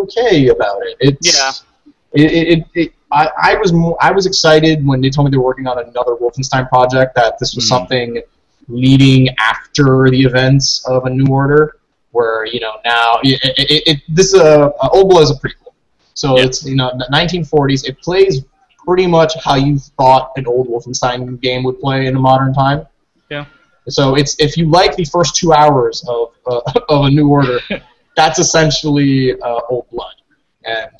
okay 0.00 0.48
about 0.48 0.78
it. 0.82 0.96
It's 1.00 1.36
Yeah. 1.36 1.52
It, 2.14 2.58
it, 2.58 2.66
it, 2.74 2.92
I, 3.10 3.30
I 3.42 3.54
was 3.56 3.72
more, 3.72 3.96
I 4.00 4.10
was 4.10 4.26
excited 4.26 4.86
when 4.86 5.00
they 5.00 5.08
told 5.08 5.26
me 5.26 5.30
they 5.30 5.38
were 5.38 5.44
working 5.44 5.66
on 5.66 5.78
another 5.78 6.12
Wolfenstein 6.16 6.68
project. 6.68 7.14
That 7.14 7.38
this 7.38 7.54
was 7.54 7.64
Hmm. 7.64 7.68
something 7.68 8.22
leading 8.68 9.28
after 9.38 10.08
the 10.10 10.20
events 10.22 10.84
of 10.86 11.06
a 11.06 11.10
New 11.10 11.32
Order, 11.32 11.76
where 12.10 12.44
you 12.46 12.60
know 12.60 12.74
now 12.84 13.18
it, 13.22 13.40
it, 13.58 13.82
it, 13.86 13.98
this 14.08 14.34
uh, 14.34 14.68
uh, 14.80 15.04
Blood 15.04 15.22
is 15.22 15.30
a 15.30 15.34
prequel, 15.34 15.72
so 16.14 16.36
Yeah. 16.36 16.44
it's 16.44 16.64
you 16.66 16.76
know 16.76 16.90
1940s. 17.12 17.88
It 17.88 17.98
plays 18.00 18.44
pretty 18.86 19.06
much 19.06 19.32
how 19.42 19.54
you 19.54 19.78
thought 19.78 20.32
an 20.36 20.46
old 20.46 20.68
Wolfenstein 20.68 21.40
game 21.40 21.62
would 21.64 21.80
play 21.80 22.06
in 22.06 22.16
a 22.16 22.20
modern 22.20 22.52
time. 22.52 22.86
Yeah. 23.30 23.46
So 23.88 24.14
it's 24.14 24.38
if 24.38 24.56
you 24.56 24.70
like 24.70 24.96
the 24.96 25.04
first 25.04 25.34
two 25.36 25.52
hours 25.52 26.04
of 26.08 26.34
uh, 26.46 26.60
of 26.88 27.06
a 27.06 27.10
New 27.10 27.28
Order, 27.28 27.58
that's 28.16 28.38
essentially 28.38 29.40
uh, 29.40 29.60
Old 29.68 29.88
Blood, 29.90 30.14
and 30.64 30.90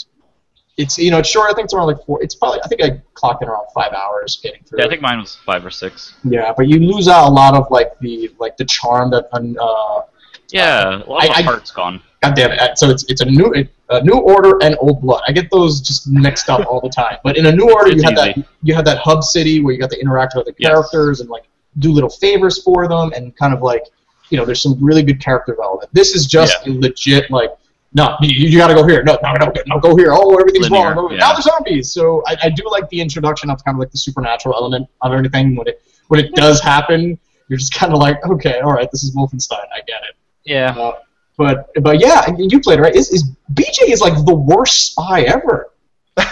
it's 0.79 0.99
you 0.99 1.11
know 1.11 1.19
it's 1.19 1.29
short. 1.29 1.51
I 1.51 1.55
think 1.55 1.67
it's 1.67 1.75
around 1.75 1.87
like 1.89 2.05
four. 2.05 2.23
It's 2.23 2.35
probably 2.35 2.61
I 2.65 2.69
think 2.69 2.83
I 2.83 3.01
clocked 3.15 3.43
in 3.43 3.49
around 3.49 3.67
five 3.75 3.93
hours 3.93 4.41
getting 4.43 4.63
through. 4.65 4.81
Yeah, 4.81 4.87
I 4.87 4.89
think 4.89 5.01
mine 5.03 5.21
was 5.21 5.37
five 5.47 5.65
or 5.65 5.71
six. 5.71 6.15
Yeah, 6.25 6.53
but 6.57 6.67
you 6.69 6.79
lose 6.81 7.09
out 7.09 7.29
a 7.29 7.31
lot 7.33 7.55
of 7.55 7.71
like 7.71 7.99
the 8.01 8.31
like 8.39 8.57
the 8.57 8.65
charm 8.65 9.11
that 9.11 9.29
uh, 9.33 10.03
Yeah, 10.51 11.03
a 11.05 11.09
lot 11.09 11.29
of 11.31 11.37
the 11.37 11.43
heart's 11.43 11.71
gone. 11.71 12.01
God 12.23 12.35
damn 12.35 12.53
it! 12.53 12.59
Uh, 12.61 12.75
So 12.75 12.89
it's 12.91 13.05
it's 13.09 13.21
a 13.21 13.27
new 13.27 13.53
it, 13.53 13.69
a 13.91 14.03
new 14.03 14.15
order 14.19 14.59
and 14.63 14.77
old 14.81 15.03
blood. 15.03 15.23
I 15.29 15.33
get 15.33 15.51
those 15.51 15.81
just 15.81 16.09
mixed 16.09 16.49
up 16.49 16.67
all 16.67 16.81
the 16.81 16.89
time. 16.89 17.19
But 17.23 17.37
in 17.37 17.47
a 17.47 17.53
new 17.53 17.71
order, 17.71 17.91
It's 17.93 18.03
you 18.03 18.09
have 18.09 18.17
that 18.17 18.47
you 18.63 18.75
have 18.75 18.85
that 18.87 18.99
hub 18.99 19.23
city 19.23 19.61
where 19.63 19.73
you 19.75 19.79
got 19.81 19.91
to 19.91 20.01
interact 20.01 20.35
with 20.37 20.47
the 20.47 20.55
Yes. 20.59 20.71
characters 20.71 21.21
and 21.21 21.29
like 21.29 21.45
do 21.79 21.93
little 21.93 22.11
favors 22.11 22.63
for 22.63 22.89
them 22.89 23.13
and 23.15 23.37
kind 23.37 23.55
of 23.55 23.63
like 23.63 23.85
you 24.31 24.39
know 24.39 24.45
there's 24.45 24.63
some 24.63 24.83
really 24.83 25.03
good 25.03 25.21
character 25.21 25.53
development. 25.53 25.93
This 25.93 26.15
is 26.15 26.27
just 26.27 26.67
a 26.67 26.71
legit 26.71 27.31
like 27.31 27.51
no 27.95 28.17
you, 28.21 28.49
you 28.49 28.59
got 28.59 28.69
to 28.69 28.75
go 28.75 28.87
here 28.87 29.03
no 29.03 29.19
no 29.23 29.33
no 29.35 29.53
no 29.67 29.79
go 29.79 29.97
here 29.97 30.13
oh 30.13 30.37
everything's 30.39 30.71
Linear, 30.71 30.95
wrong 30.95 31.13
yeah. 31.13 31.19
now 31.19 31.33
there's 31.33 31.45
zombies. 31.45 31.93
So 31.93 32.23
I, 32.27 32.37
I 32.45 32.49
do 32.51 32.65
like 32.71 32.89
the 32.89 33.01
introduction 33.01 33.51
of 33.51 33.63
kind 33.65 33.77
of 33.77 33.81
like 33.81 33.91
the 33.91 33.99
supernatural 33.99 34.55
element 34.55 34.89
of 35.01 35.13
everything 35.13 35.57
when 35.57 35.69
it 35.69 35.83
when 36.09 36.21
it 36.21 36.35
does 36.35 36.61
happen. 36.61 37.19
You're 37.49 37.59
just 37.59 37.75
kind 37.75 37.93
of 37.93 37.99
like 37.99 38.25
okay 38.27 38.61
all 38.61 38.73
right 38.73 38.91
this 38.91 39.03
is 39.05 39.15
Wolfenstein 39.15 39.67
I 39.75 39.81
get 39.87 40.03
it. 40.09 40.17
Yeah. 40.45 40.75
Uh, 40.77 40.99
but 41.37 41.71
but 41.83 42.01
yeah, 42.01 42.27
you 42.37 42.61
played 42.61 42.79
right? 42.79 42.95
Is, 42.95 43.11
is 43.11 43.31
BJ 43.55 43.89
is 43.89 44.01
like 44.01 44.15
the 44.25 44.35
worst 44.35 44.93
spy 44.93 45.23
ever. 45.23 45.71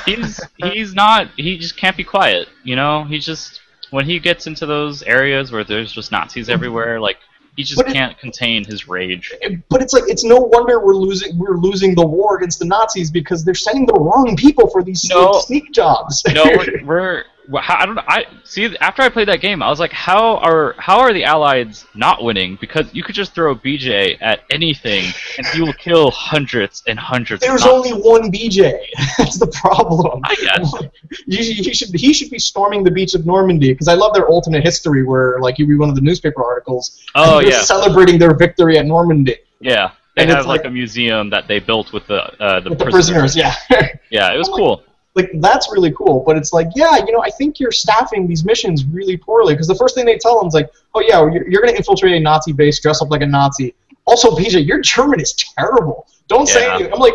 he's 0.05 0.41
he's 0.59 0.95
not 0.95 1.28
he 1.36 1.57
just 1.57 1.74
can't 1.76 1.97
be 1.97 2.05
quiet 2.05 2.49
you 2.64 2.76
know 2.76 3.05
he 3.05 3.18
just 3.18 3.62
when 3.91 4.05
he 4.07 4.18
gets 4.18 4.47
into 4.47 4.66
those 4.66 5.03
areas 5.03 5.51
where 5.53 5.64
there's 5.64 5.93
just 5.93 6.11
nazis 6.12 6.49
everywhere 6.49 7.01
like 7.01 7.18
he 7.57 7.64
just 7.64 7.80
it- 7.80 7.93
can't 7.93 8.16
contain 8.18 8.64
his 8.64 8.88
rage 8.88 9.32
But 9.68 9.82
it's 9.82 9.93
like 9.93 10.05
it's 10.07 10.24
no 10.24 10.36
wonder 10.36 10.78
we're 10.84 10.95
losing 10.95 11.36
we're 11.38 11.57
losing 11.57 11.95
the 11.95 12.07
war 12.07 12.36
against 12.36 12.59
the 12.61 12.64
Nazis 12.64 13.11
because 13.11 13.45
they're 13.45 13.55
sending 13.55 13.86
the 13.86 13.93
wrong 13.95 14.36
people 14.36 14.68
for 14.70 14.82
these 14.84 15.05
No. 15.11 15.32
sneak 15.32 15.72
jobs. 15.72 16.22
no 16.32 16.45
we're, 16.57 16.84
we're 16.84 17.24
I 17.55 17.84
don't 17.86 17.94
know. 17.96 18.03
I 18.07 18.26
see. 18.44 18.76
After 18.80 19.03
I 19.03 19.09
played 19.09 19.28
that 19.28 19.40
game, 19.40 19.62
I 19.62 19.68
was 19.68 19.80
like, 19.80 19.92
"How 19.92 20.36
are 20.36 20.74
how 20.78 21.01
are 21.01 21.12
the 21.12 21.24
Allies 21.24 21.84
not 21.94 22.22
winning? 22.22 22.57
Because 22.61 22.86
you 22.94 23.03
could 23.03 23.14
just 23.14 23.34
throw 23.34 23.55
BJ 23.55 24.16
at 24.20 24.40
anything, 24.51 25.05
and 25.38 25.46
he 25.48 25.61
will 25.61 25.72
kill 25.72 26.11
hundreds 26.11 26.82
and 26.86 26.98
hundreds." 26.98 27.40
There's 27.44 27.64
only 27.66 27.90
one 27.92 28.30
BJ. 28.30 28.78
That's 29.18 29.38
the 29.38 29.46
problem. 29.48 30.20
I 30.24 30.34
guess. 30.36 30.74
You, 31.26 31.42
should- 31.42 31.64
he 31.66 31.74
should 31.74 31.88
he 31.94 32.12
should 32.12 32.30
be 32.30 32.38
storming 32.38 32.84
the 32.84 32.90
beach 32.90 33.14
of 33.14 33.26
Normandy 33.26 33.72
because 33.72 33.88
I 33.88 33.94
love 33.94 34.14
their 34.14 34.26
alternate 34.28 34.62
history 34.62 35.03
where 35.05 35.40
like 35.40 35.59
you 35.59 35.66
read 35.66 35.78
one 35.78 35.88
of 35.88 35.94
the 35.96 36.01
newspaper 36.01 36.44
articles. 36.44 37.01
Oh 37.16 37.40
yeah, 37.40 37.62
celebrating 37.62 38.18
their 38.18 38.34
victory 38.34 38.78
at 38.78 38.86
Normandy 38.86 39.36
yeah. 39.61 39.90
They 40.16 40.22
And 40.22 40.30
it's 40.30 40.36
have 40.38 40.46
like, 40.46 40.61
like- 40.62 40.66
a 40.68 40.70
museum 40.70 41.30
that 41.30 41.46
they 41.48 41.59
built 41.61 41.92
with 41.92 42.07
the 42.07 42.22
uh, 42.42 42.61
the, 42.61 42.70
with 42.70 42.78
the 42.78 42.84
prisoners. 42.84 43.34
prisoners. 43.34 43.36
Yeah. 43.36 43.55
Yeah, 44.11 44.32
it 44.34 44.38
was 44.38 44.48
cool. 44.48 44.82
Like 45.16 45.30
that's 45.40 45.72
really 45.72 45.90
cool 45.92 46.22
but 46.24 46.36
it's 46.36 46.52
like 46.52 46.68
yeah 46.76 46.96
you 47.04 47.12
know 47.12 47.20
i 47.22 47.30
think 47.30 47.58
you're 47.58 47.72
staffing 47.72 48.28
these 48.28 48.44
missions 48.44 48.84
really 48.84 49.16
poorly 49.16 49.54
because 49.54 49.66
the 49.66 49.74
first 49.74 49.94
thing 49.96 50.06
they 50.06 50.18
tell 50.18 50.38
them 50.38 50.46
is 50.46 50.54
like 50.54 50.70
oh 50.94 51.00
yeah 51.00 51.20
you're, 51.22 51.48
you're 51.50 51.61
going 51.62 51.72
to 51.72 51.76
infiltrate 51.76 52.12
a 52.12 52.20
nazi 52.20 52.52
base 52.52 52.78
dress 52.80 53.02
up 53.02 53.11
like 53.11 53.20
a 53.22 53.26
nazi 53.26 53.74
also 54.04 54.30
BJ 54.36 54.64
your 54.64 54.80
german 54.80 55.18
is 55.20 55.32
terrible 55.34 56.06
don't 56.28 56.46
say 56.48 56.64
Yeah. 56.64 56.74
anything 56.74 56.92
i'm 56.94 57.00
like 57.00 57.14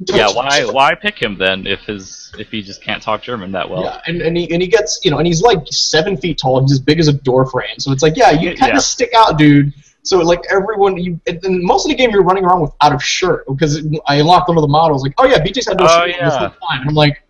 Yeah, 0.00 0.28
why 0.32 0.64
why 0.64 0.94
pick 0.94 1.16
him 1.20 1.36
then 1.38 1.66
if 1.66 1.80
his 1.80 2.32
if 2.38 2.50
he 2.50 2.62
just 2.62 2.82
can't 2.82 3.02
talk 3.02 3.22
German 3.22 3.52
that 3.52 3.68
well? 3.70 3.82
yeah, 3.84 4.00
and, 4.06 4.22
and 4.22 4.34
he 4.36 4.50
and 4.52 4.62
he 4.62 4.66
gets 4.68 4.98
you 5.04 5.10
know, 5.10 5.18
and 5.18 5.26
he's 5.26 5.42
like 5.42 5.58
seven 5.70 6.16
feet 6.16 6.38
tall. 6.38 6.60
He's 6.62 6.72
as 6.72 6.80
big 6.80 6.98
as 6.98 7.08
a 7.08 7.12
door 7.12 7.44
frame. 7.44 7.78
So 7.78 7.92
it's 7.92 8.02
like, 8.02 8.16
yeah, 8.16 8.30
you 8.30 8.56
kind 8.56 8.72
of 8.72 8.76
Yeah. 8.76 8.78
stick 8.78 9.10
out, 9.14 9.36
dude. 9.36 9.74
So 10.02 10.18
like 10.18 10.40
everyone, 10.50 10.96
you 10.96 11.20
and 11.26 11.62
most 11.62 11.84
of 11.84 11.90
the 11.90 11.94
game 11.96 12.10
you're 12.10 12.22
running 12.22 12.44
around 12.44 12.62
without 12.62 12.94
a 12.94 12.98
shirt 12.98 13.46
because 13.46 13.86
I 14.06 14.16
unlocked 14.16 14.48
one 14.48 14.56
of 14.56 14.62
the 14.62 14.68
models. 14.68 15.02
Like, 15.02 15.12
oh 15.18 15.26
yeah, 15.26 15.38
BJ's 15.38 15.68
had 15.68 15.78
no 15.78 15.84
Oh, 15.84 15.88
shirt 15.88 16.06
this 16.08 16.16
yeah. 16.18 16.38
whole 16.38 16.48
time. 16.48 16.80
And 16.80 16.88
I'm 16.88 16.94
like, 16.94 17.22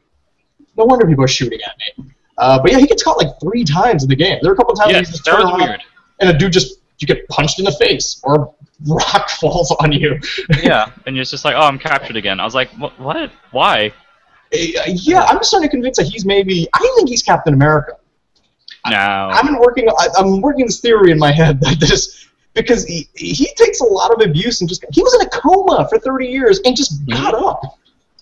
no 0.76 0.84
wonder 0.84 1.06
people 1.06 1.24
are 1.24 1.28
shooting 1.28 1.58
at 1.62 1.76
me. 1.98 2.12
Uh, 2.38 2.60
but 2.62 2.70
yeah, 2.70 2.78
he 2.78 2.86
gets 2.86 3.02
caught 3.02 3.18
like 3.18 3.28
three 3.40 3.64
times 3.64 4.02
in 4.04 4.08
the 4.08 4.16
game. 4.16 4.38
There 4.40 4.50
are 4.50 4.54
a 4.54 4.56
couple 4.56 4.74
times 4.74 4.92
Yes, 4.92 5.10
just 5.10 5.24
that 5.24 5.34
was 5.36 5.44
around 5.44 5.58
weird. 5.68 5.82
and 6.20 6.30
a 6.30 6.38
dude 6.38 6.52
just 6.52 6.80
you 6.98 7.06
get 7.06 7.26
punched 7.28 7.58
in 7.58 7.64
the 7.64 7.72
face 7.72 8.20
or 8.24 8.34
a 8.34 8.46
rock 8.86 9.28
falls 9.30 9.70
on 9.80 9.90
you. 9.92 10.18
yeah, 10.62 10.90
and 11.06 11.16
you're 11.16 11.24
just 11.24 11.44
like, 11.44 11.54
oh, 11.54 11.60
I'm 11.62 11.78
captured 11.78 12.16
again. 12.16 12.40
I 12.40 12.44
was 12.44 12.54
like, 12.54 12.70
what? 12.78 12.98
what? 13.00 13.30
Why? 13.50 13.92
Uh, 14.54 14.56
yeah, 14.86 15.24
I'm 15.24 15.42
starting 15.42 15.68
to 15.68 15.70
convince 15.70 15.96
that 15.98 16.06
he's 16.06 16.24
maybe. 16.24 16.68
I 16.72 16.78
think 16.96 17.08
he's 17.08 17.22
Captain 17.22 17.52
America. 17.52 17.96
No. 18.88 18.96
I've 18.96 19.44
been 19.44 19.58
working. 19.58 19.88
I, 19.88 20.06
I'm 20.18 20.40
working 20.40 20.66
this 20.66 20.80
theory 20.80 21.10
in 21.10 21.18
my 21.18 21.32
head 21.32 21.60
that 21.60 21.78
this 21.80 22.26
because 22.62 22.84
he 22.84 23.08
he 23.14 23.48
takes 23.56 23.80
a 23.80 23.84
lot 23.84 24.12
of 24.12 24.26
abuse 24.26 24.60
and 24.60 24.68
just 24.68 24.84
he 24.92 25.02
was 25.02 25.14
in 25.14 25.22
a 25.22 25.30
coma 25.30 25.86
for 25.88 25.98
30 25.98 26.26
years 26.26 26.60
and 26.64 26.76
just 26.76 27.00
mm-hmm. 27.06 27.22
got 27.22 27.34
up. 27.34 27.62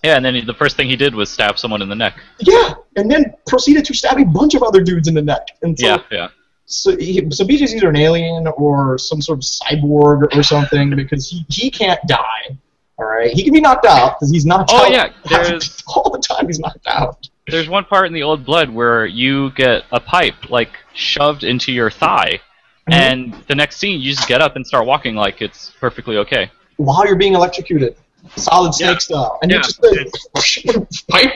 Yeah, 0.03 0.15
and 0.15 0.23
then 0.23 0.35
he, 0.35 0.41
the 0.41 0.53
first 0.53 0.77
thing 0.77 0.87
he 0.87 0.95
did 0.95 1.13
was 1.13 1.29
stab 1.29 1.59
someone 1.59 1.81
in 1.81 1.89
the 1.89 1.95
neck. 1.95 2.19
Yeah, 2.39 2.75
and 2.95 3.11
then 3.11 3.33
proceeded 3.47 3.83
to 3.85 3.93
stab 3.93 4.17
a 4.17 4.23
bunch 4.23 4.55
of 4.55 4.63
other 4.63 4.81
dudes 4.81 5.07
in 5.09 5.13
the 5.13 5.21
neck. 5.21 5.47
And 5.61 5.77
so, 5.77 5.85
Yeah, 5.85 5.97
yeah. 6.09 6.27
so, 6.65 6.95
he, 6.95 7.29
so 7.31 7.43
BJ's 7.43 7.75
either 7.75 7.89
an 7.89 7.97
alien 7.97 8.47
or 8.47 8.97
some 8.97 9.21
sort 9.21 9.39
of 9.39 9.43
cyborg 9.43 10.33
or 10.33 10.41
something 10.43 10.95
because 10.95 11.29
he, 11.29 11.45
he 11.49 11.69
can't 11.69 11.99
die. 12.07 12.57
All 12.97 13.05
right, 13.05 13.31
he 13.31 13.43
can 13.43 13.53
be 13.53 13.59
knocked 13.61 13.85
out 13.85 14.17
because 14.17 14.31
he's 14.31 14.45
knocked 14.45 14.71
Oh, 14.73 14.85
out. 14.85 14.91
yeah, 14.91 15.09
there's- 15.29 15.83
all 15.87 16.09
the 16.09 16.19
time 16.19 16.47
he's 16.47 16.59
knocked 16.59 16.87
out. 16.87 17.27
There's 17.47 17.67
one 17.67 17.83
part 17.83 18.05
in 18.05 18.13
the 18.13 18.23
Old 18.23 18.45
Blood 18.45 18.69
where 18.69 19.05
you 19.05 19.51
get 19.51 19.83
a 19.91 19.99
pipe 19.99 20.49
like 20.49 20.69
shoved 20.93 21.43
into 21.43 21.71
your 21.71 21.89
thigh, 21.89 22.41
Mhm. 22.89 22.93
and 22.93 23.33
the 23.47 23.55
next 23.55 23.77
scene 23.77 23.99
you 24.01 24.13
just 24.13 24.27
get 24.27 24.41
up 24.41 24.55
and 24.55 24.65
start 24.65 24.85
walking 24.85 25.15
like 25.15 25.41
it's 25.41 25.71
perfectly 25.79 26.17
okay. 26.17 26.49
while 26.77 27.05
you're 27.05 27.15
being 27.17 27.33
electrocuted, 27.35 27.95
solid 28.37 28.73
snake 28.73 28.91
Yeah. 28.91 28.97
style, 28.99 29.39
and 29.41 29.51
Yeah, 29.51 29.57
you 29.57 29.63
just 29.63 29.83
like, 29.83 30.11
pipe, 31.09 31.31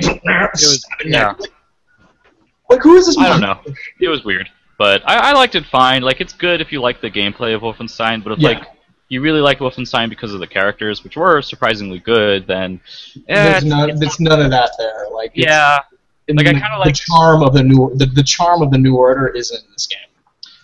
was- 0.53 0.85
yeah. 1.05 1.33
Like, 1.37 1.51
Like, 2.69 2.81
who 2.81 2.95
is 2.95 3.05
this? 3.07 3.17
I 3.17 3.27
don't 3.29 3.41
know. 3.41 3.59
It 3.99 4.07
was 4.07 4.23
weird, 4.23 4.49
but 4.77 5.01
I, 5.05 5.29
I 5.29 5.33
liked 5.33 5.55
it 5.55 5.65
fine. 5.65 6.01
Like 6.01 6.21
it's 6.21 6.33
good 6.33 6.61
if 6.61 6.71
you 6.71 6.81
like 6.81 7.01
the 7.01 7.11
gameplay 7.11 7.53
of 7.55 7.61
Wolfenstein, 7.61 8.23
but 8.23 8.33
if 8.33 8.39
Yeah. 8.39 8.49
like 8.49 8.63
you 9.09 9.21
really 9.21 9.41
like 9.41 9.59
Wolfenstein 9.59 10.09
because 10.09 10.33
of 10.33 10.39
the 10.39 10.47
characters, 10.47 11.03
which 11.03 11.17
were 11.17 11.41
surprisingly 11.41 11.99
good, 11.99 12.47
then 12.47 12.79
eh, 13.27 13.51
There's 13.51 13.65
none. 13.65 13.89
it's 13.91 13.99
There's 13.99 14.19
none 14.19 14.41
of 14.41 14.49
that 14.51 14.71
there. 14.79 15.07
Like, 15.11 15.31
yeah, 15.35 15.79
and 16.29 16.37
like, 16.37 16.47
I 16.47 16.53
kinda 16.53 16.77
like 16.79 16.95
the 16.95 17.01
charm 17.11 17.43
of 17.43 17.53
the 17.53 17.63
new 17.63 17.91
the, 17.95 18.05
the 18.05 18.23
charm 18.23 18.61
of 18.61 18.71
the 18.71 18.77
new 18.77 18.95
order 18.95 19.27
isn't 19.27 19.63
in 19.65 19.71
this 19.73 19.87
game. 19.87 19.99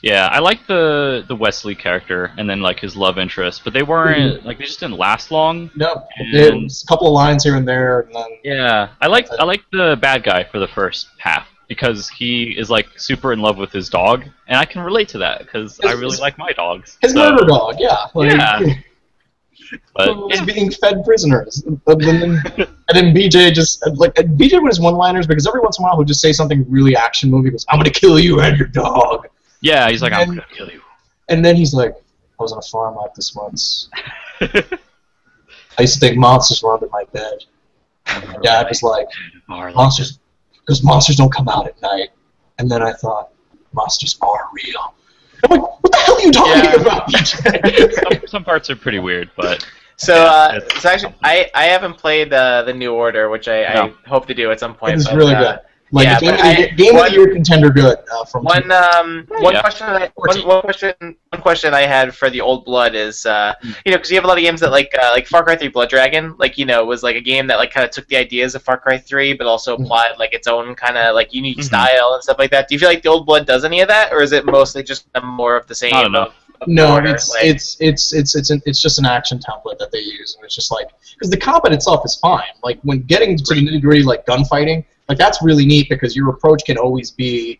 Yeah. 0.01 0.27
I 0.31 0.39
like 0.39 0.65
the 0.67 1.23
the 1.27 1.35
Wesley 1.35 1.75
character 1.75 2.31
and 2.37 2.49
then 2.49 2.61
like 2.61 2.79
his 2.79 2.95
love 2.95 3.17
interest, 3.17 3.61
but 3.63 3.73
they 3.73 3.83
weren't 3.83 4.35
Mm-hmm. 4.37 4.47
like 4.47 4.57
they 4.59 4.65
just 4.65 4.79
didn't 4.79 4.97
last 4.97 5.31
long. 5.31 5.69
No, 5.75 6.05
there's 6.31 6.83
a 6.83 6.87
couple 6.87 7.07
of 7.07 7.13
lines 7.13 7.43
here 7.43 7.55
and 7.55 7.67
there, 7.67 8.01
and 8.01 8.15
then 8.15 8.27
Yeah, 8.43 8.89
I 9.01 9.07
like 9.07 9.27
I 9.39 9.43
like 9.43 9.63
the 9.71 9.97
bad 10.01 10.23
guy 10.23 10.43
for 10.43 10.59
the 10.59 10.67
first 10.67 11.07
half 11.17 11.47
because 11.67 12.09
he 12.09 12.55
is 12.57 12.69
like 12.69 12.87
super 12.97 13.31
in 13.33 13.39
love 13.39 13.57
with 13.57 13.71
his 13.71 13.89
dog, 13.89 14.23
and 14.47 14.57
I 14.57 14.65
can 14.65 14.81
relate 14.81 15.07
to 15.09 15.17
that 15.19 15.39
because 15.39 15.79
I 15.83 15.89
His- 15.91 15.99
really 15.99 16.17
like 16.17 16.37
my 16.37 16.51
dogs. 16.51 16.97
his 17.01 17.11
So, 17.13 17.19
murder 17.31 17.45
dog. 17.45 17.75
Yeah, 17.79 17.97
like, 18.15 18.31
Yeah. 18.31 18.59
But 19.95 20.17
was 20.17 20.41
being 20.41 20.71
fed 20.71 21.03
prisoners, 21.05 21.63
and 21.67 21.79
then, 22.01 22.41
and 22.57 22.67
then 22.91 23.13
BJ 23.13 23.53
just 23.53 23.85
like 23.97 24.15
BJ 24.15 24.59
with 24.63 24.71
his 24.71 24.79
one-liners 24.79 25.27
because 25.27 25.45
every 25.45 25.59
once 25.59 25.77
in 25.77 25.83
a 25.83 25.87
while 25.87 25.95
he'll 25.97 26.05
just 26.05 26.21
say 26.21 26.31
something 26.33 26.65
really 26.67 26.95
action 26.95 27.29
movie. 27.29 27.51
Goes, 27.51 27.67
"I'm 27.69 27.77
gonna 27.77 27.91
kill 27.91 28.17
you 28.19 28.39
and 28.39 28.57
your 28.57 28.67
dog," 28.69 29.27
yeah, 29.61 29.89
he's 29.89 30.01
like, 30.01 30.13
I'm 30.13 30.27
gonna 30.29 30.45
kill 30.55 30.69
you. 30.69 30.81
and 31.29 31.43
then 31.43 31.55
he's 31.55 31.73
like, 31.73 31.91
"I 31.93 32.43
was 32.43 32.51
on 32.51 32.59
a 32.59 32.61
farm 32.61 32.95
like 32.95 33.13
this 33.15 33.33
once. 33.35 33.89
I 34.41 35.81
used 35.83 35.95
to 35.95 35.99
think 35.99 36.17
monsters 36.17 36.61
were 36.63 36.73
under 36.73 36.87
my 36.91 37.03
bed." 37.13 37.45
And 38.07 38.27
my 38.27 38.37
dad 38.41 38.67
was 38.67 38.81
like, 38.83 39.07
"Monsters, 39.47 40.19
because 40.53 40.83
monsters 40.83 41.15
don't 41.15 41.31
come 41.33 41.47
out 41.47 41.67
at 41.67 41.81
night." 41.81 42.09
And 42.57 42.69
then 42.69 42.81
I 42.81 42.91
thought, 42.93 43.29
monsters 43.73 44.17
are 44.21 44.47
real. 44.53 44.93
I'm 45.45 45.51
like, 45.51 45.61
what 45.81 45.91
the 45.91 45.97
hell 45.97 46.15
are 46.15 46.21
you 46.21 46.31
talking 46.31 46.63
Yeah. 46.63 46.81
about, 46.81 47.11
some, 48.19 48.27
some 48.27 48.43
parts 48.43 48.69
are 48.69 48.75
pretty 48.75 48.99
weird, 48.99 49.29
but 49.37 49.65
So, 49.95 50.13
uh, 50.15 50.53
it's- 50.57 50.81
so 50.81 50.89
actually, 50.89 51.13
I, 51.23 51.49
I 51.55 51.65
haven't 51.65 51.93
played 51.97 52.33
uh, 52.33 52.63
the 52.63 52.73
New 52.73 52.93
Order, 52.93 53.29
which 53.29 53.47
I, 53.47 53.73
No. 53.73 53.93
I 54.05 54.09
hope 54.09 54.25
to 54.27 54.33
do 54.33 54.51
at 54.51 54.59
some 54.59 54.75
point. 54.75 54.95
It's 54.95 55.11
really 55.13 55.33
uh, 55.35 55.39
good. 55.53 55.59
Like 55.91 56.05
yeah, 56.05 56.19
the 56.19 56.25
game, 56.25 56.35
but 56.35 56.39
of 56.39 56.55
the, 56.57 56.71
I- 56.71 56.75
game 56.75 56.95
of 56.97 57.05
the 57.05 57.11
year 57.11 57.33
contender, 57.33 57.69
good. 57.71 57.97
Uh, 58.13 58.25
from 58.25 58.43
One 58.43 58.71
um 58.71 59.25
one 59.29 59.53
Yeah. 59.53 59.61
question 59.61 59.87
I, 59.87 59.99
one, 59.99 60.11
Fourteen. 60.15 60.47
one 60.47 60.61
question 60.61 60.93
one 61.31 61.41
question 61.41 61.73
I 61.73 61.81
had 61.81 62.13
for 62.15 62.29
the 62.29 62.41
old 62.41 62.63
blood 62.65 62.93
is 62.95 63.25
uh 63.25 63.53
Hmm. 63.61 63.71
you 63.85 63.91
know 63.91 63.97
because 63.97 64.11
you 64.11 64.17
have 64.17 64.23
a 64.23 64.27
lot 64.27 64.37
of 64.37 64.43
games 64.43 64.59
that 64.61 64.69
like 64.71 64.93
uh, 65.01 65.09
like 65.13 65.25
Far 65.27 65.43
Cry 65.43 65.55
3 65.55 65.67
Blood 65.69 65.89
Dragon 65.89 66.35
like 66.37 66.57
you 66.59 66.65
know 66.65 66.85
was 66.85 67.01
like 67.01 67.15
a 67.15 67.21
game 67.21 67.47
that 67.47 67.57
like 67.57 67.71
kind 67.71 67.83
of 67.85 67.89
took 67.91 68.07
the 68.07 68.17
ideas 68.17 68.53
of 68.55 68.61
Far 68.63 68.77
Cry 68.77 68.97
3 68.97 69.33
but 69.33 69.47
also 69.47 69.75
Mhm. 69.75 69.85
applied 69.85 70.11
like 70.19 70.33
its 70.33 70.47
own 70.47 70.75
kind 70.75 70.97
of 70.97 71.15
like 71.15 71.33
unique 71.33 71.57
Mhm. 71.59 71.63
style 71.63 72.13
and 72.13 72.21
stuff 72.23 72.37
like 72.37 72.51
that. 72.51 72.67
Do 72.67 72.75
you 72.75 72.79
feel 72.79 72.89
like 72.89 73.01
the 73.01 73.09
old 73.09 73.25
blood 73.25 73.47
does 73.47 73.63
any 73.65 73.81
of 73.81 73.87
that 73.87 74.13
or 74.13 74.21
is 74.21 74.31
it 74.31 74.45
mostly 74.45 74.83
just 74.83 75.07
more 75.23 75.55
of 75.55 75.65
the 75.67 75.75
same? 75.75 75.91
Not 75.91 76.05
enough. 76.05 76.27
of- 76.29 76.33
of 76.61 76.67
No, 76.67 76.93
Order? 76.95 77.09
it's 77.15 77.29
Like- 77.33 77.45
it's 77.45 77.77
it's 77.79 78.13
it's 78.13 78.35
it's 78.35 78.49
an, 78.49 78.61
it's 78.65 78.81
just 78.81 78.99
an 78.99 79.05
action 79.05 79.39
template 79.39 79.79
that 79.79 79.91
they 79.93 79.99
use, 80.01 80.35
and 80.35 80.43
it's 80.45 80.53
just 80.53 80.71
like 80.71 80.87
because 81.13 81.29
the 81.29 81.37
combat 81.37 81.71
itself 81.71 82.01
is 82.05 82.15
fine. 82.17 82.51
Like 82.63 82.79
when 82.83 82.99
getting 83.03 83.37
to 83.37 83.43
the 83.55 83.65
nitty 83.65 83.81
gritty, 83.81 84.03
like 84.03 84.25
gunfighting, 84.25 84.83
like 85.09 85.17
that's 85.17 85.41
really 85.41 85.65
neat 85.65 85.89
because 85.89 86.15
your 86.15 86.29
approach 86.29 86.63
can 86.65 86.77
always 86.77 87.11
be, 87.11 87.59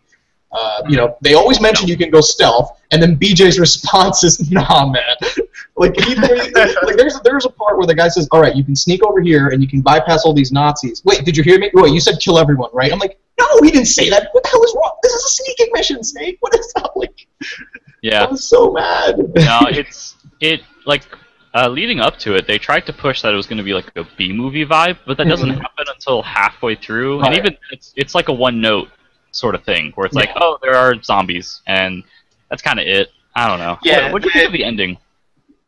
uh, 0.52 0.82
you 0.88 0.96
know, 0.96 1.16
they 1.20 1.34
always 1.34 1.60
mention 1.60 1.88
you 1.88 1.96
can 1.96 2.10
go 2.10 2.20
stealth, 2.20 2.80
and 2.92 3.02
then 3.02 3.16
BJ's 3.16 3.58
response 3.66 4.24
is, 4.24 4.50
"Nah, 4.50 4.86
man." 4.86 5.16
like, 5.76 5.94
he, 6.00 6.14
like 6.14 6.96
there's 6.96 7.20
there's 7.20 7.44
a 7.44 7.50
part 7.50 7.76
where 7.76 7.86
the 7.86 7.94
guy 7.94 8.08
says, 8.08 8.28
"All 8.30 8.40
right, 8.40 8.54
you 8.54 8.64
can 8.64 8.76
sneak 8.76 9.04
over 9.04 9.20
here 9.20 9.48
and 9.48 9.60
you 9.60 9.68
can 9.68 9.80
bypass 9.80 10.24
all 10.24 10.32
these 10.32 10.52
Nazis." 10.52 11.02
Wait, 11.04 11.24
did 11.24 11.36
you 11.36 11.42
hear 11.42 11.58
me? 11.58 11.70
Wait, 11.74 11.92
you 11.92 12.00
said 12.00 12.18
kill 12.20 12.38
everyone, 12.38 12.70
right? 12.72 12.92
I'm 12.92 12.98
like, 12.98 13.18
no, 13.38 13.46
he 13.62 13.70
didn't 13.70 13.86
say 13.86 14.08
that. 14.10 14.28
What 14.32 14.44
the 14.44 14.50
hell 14.50 14.62
is 14.62 14.74
wrong? 14.76 14.96
This 15.02 15.12
is 15.12 15.24
a 15.24 15.28
sneaking 15.28 15.68
mission, 15.72 16.04
Snake. 16.04 16.36
What 16.40 16.54
is 16.58 16.72
that? 16.74 16.90
Like, 16.96 17.26
yeah, 18.02 18.24
I 18.24 18.30
was 18.30 18.46
so 18.46 18.72
mad. 18.72 19.16
no, 19.34 19.60
it's 19.70 20.16
it 20.40 20.62
like 20.84 21.02
uh, 21.54 21.68
leading 21.68 22.00
up 22.00 22.18
to 22.20 22.34
it, 22.34 22.46
they 22.46 22.58
tried 22.58 22.86
to 22.86 22.92
push 22.92 23.22
that 23.22 23.32
it 23.32 23.36
was 23.36 23.46
going 23.46 23.58
to 23.58 23.64
be 23.64 23.74
like 23.74 23.90
a 23.96 24.04
B 24.16 24.32
movie 24.32 24.64
vibe, 24.64 24.98
but 25.06 25.16
that 25.16 25.26
doesn't 25.28 25.50
happen 25.64 25.86
until 25.92 26.22
halfway 26.22 26.74
through, 26.76 27.20
and 27.20 27.28
Right. 27.30 27.38
even 27.38 27.56
it's 27.70 27.92
it's 27.96 28.14
like 28.14 28.28
a 28.28 28.32
one 28.32 28.60
note 28.60 28.88
sort 29.32 29.54
of 29.54 29.62
thing 29.64 29.92
where 29.94 30.06
it's 30.06 30.14
like, 30.14 30.30
oh, 30.36 30.58
there 30.62 30.74
are 30.74 30.94
zombies, 31.02 31.62
and 31.66 32.02
that's 32.48 32.62
kind 32.62 32.78
of 32.80 32.86
it. 32.86 33.08
I 33.34 33.46
don't 33.48 33.58
know. 33.58 33.78
Yeah, 33.82 34.12
What 34.12 34.22
do 34.22 34.28
you 34.28 34.32
think 34.32 34.46
of 34.46 34.52
the 34.52 34.64
ending? 34.64 34.96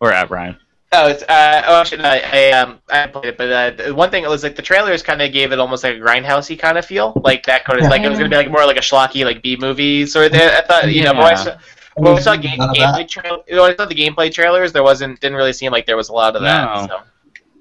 Or 0.01 0.13
at 0.13 0.31
Ryan? 0.31 0.57
Oh, 0.95 1.09
it's 1.09 1.23
uh, 1.23 1.63
oh, 1.67 1.81
actually, 1.81 2.03
no, 2.03 2.09
I, 2.11 2.23
I 2.33 2.51
um, 2.51 2.79
I 2.91 2.97
haven't 2.97 3.13
played 3.13 3.25
it, 3.27 3.39
but 3.39 3.51
uh, 3.89 3.95
one 3.95 4.11
thing 4.11 4.25
it 4.25 4.29
was 4.29 4.43
like 4.43 4.57
the 4.57 4.63
trailers 4.63 5.03
kind 5.03 5.23
of 5.23 5.33
gave 5.33 5.51
it 5.53 5.59
almost 5.59 5.85
like 5.85 5.97
a 5.97 5.99
grindhousey 6.01 6.59
kind 6.59 6.77
of 6.77 6.85
feel, 6.85 7.13
like 7.25 7.47
that 7.47 7.65
kind 7.65 7.81
of 7.81 7.87
like 7.89 8.03
it 8.03 8.09
was 8.11 8.19
gonna 8.19 8.29
be 8.29 8.37
like 8.37 8.51
more 8.51 8.67
like 8.67 8.77
a 8.77 8.81
schlocky 8.81 9.25
like 9.25 9.43
B 9.43 9.57
movie 9.59 10.05
sort 10.07 10.27
of. 10.27 10.33
thing. 10.33 10.43
I 10.43 10.61
thought 10.61 10.93
you 10.93 11.05
know, 11.05 11.13
Yeah. 11.15 11.35
saw, 11.35 11.57
when 11.97 12.17
I 12.17 12.21
saw 12.21 12.37
game, 12.37 12.59
gameplay 12.59 12.77
that. 12.79 13.09
trail, 13.09 13.45
when 13.49 13.61
I 13.61 13.75
saw 13.77 13.85
the 13.87 13.95
gameplay 13.95 14.33
trailers, 14.33 14.73
there 14.73 14.83
wasn't 14.83 15.21
didn't 15.21 15.37
really 15.37 15.53
seem 15.53 15.73
like 15.73 15.87
there 15.87 15.97
was 15.97 16.09
a 16.09 16.13
lot 16.13 16.37
of 16.37 16.43
that. 16.43 16.75
No. 16.75 16.87
So. 16.87 17.03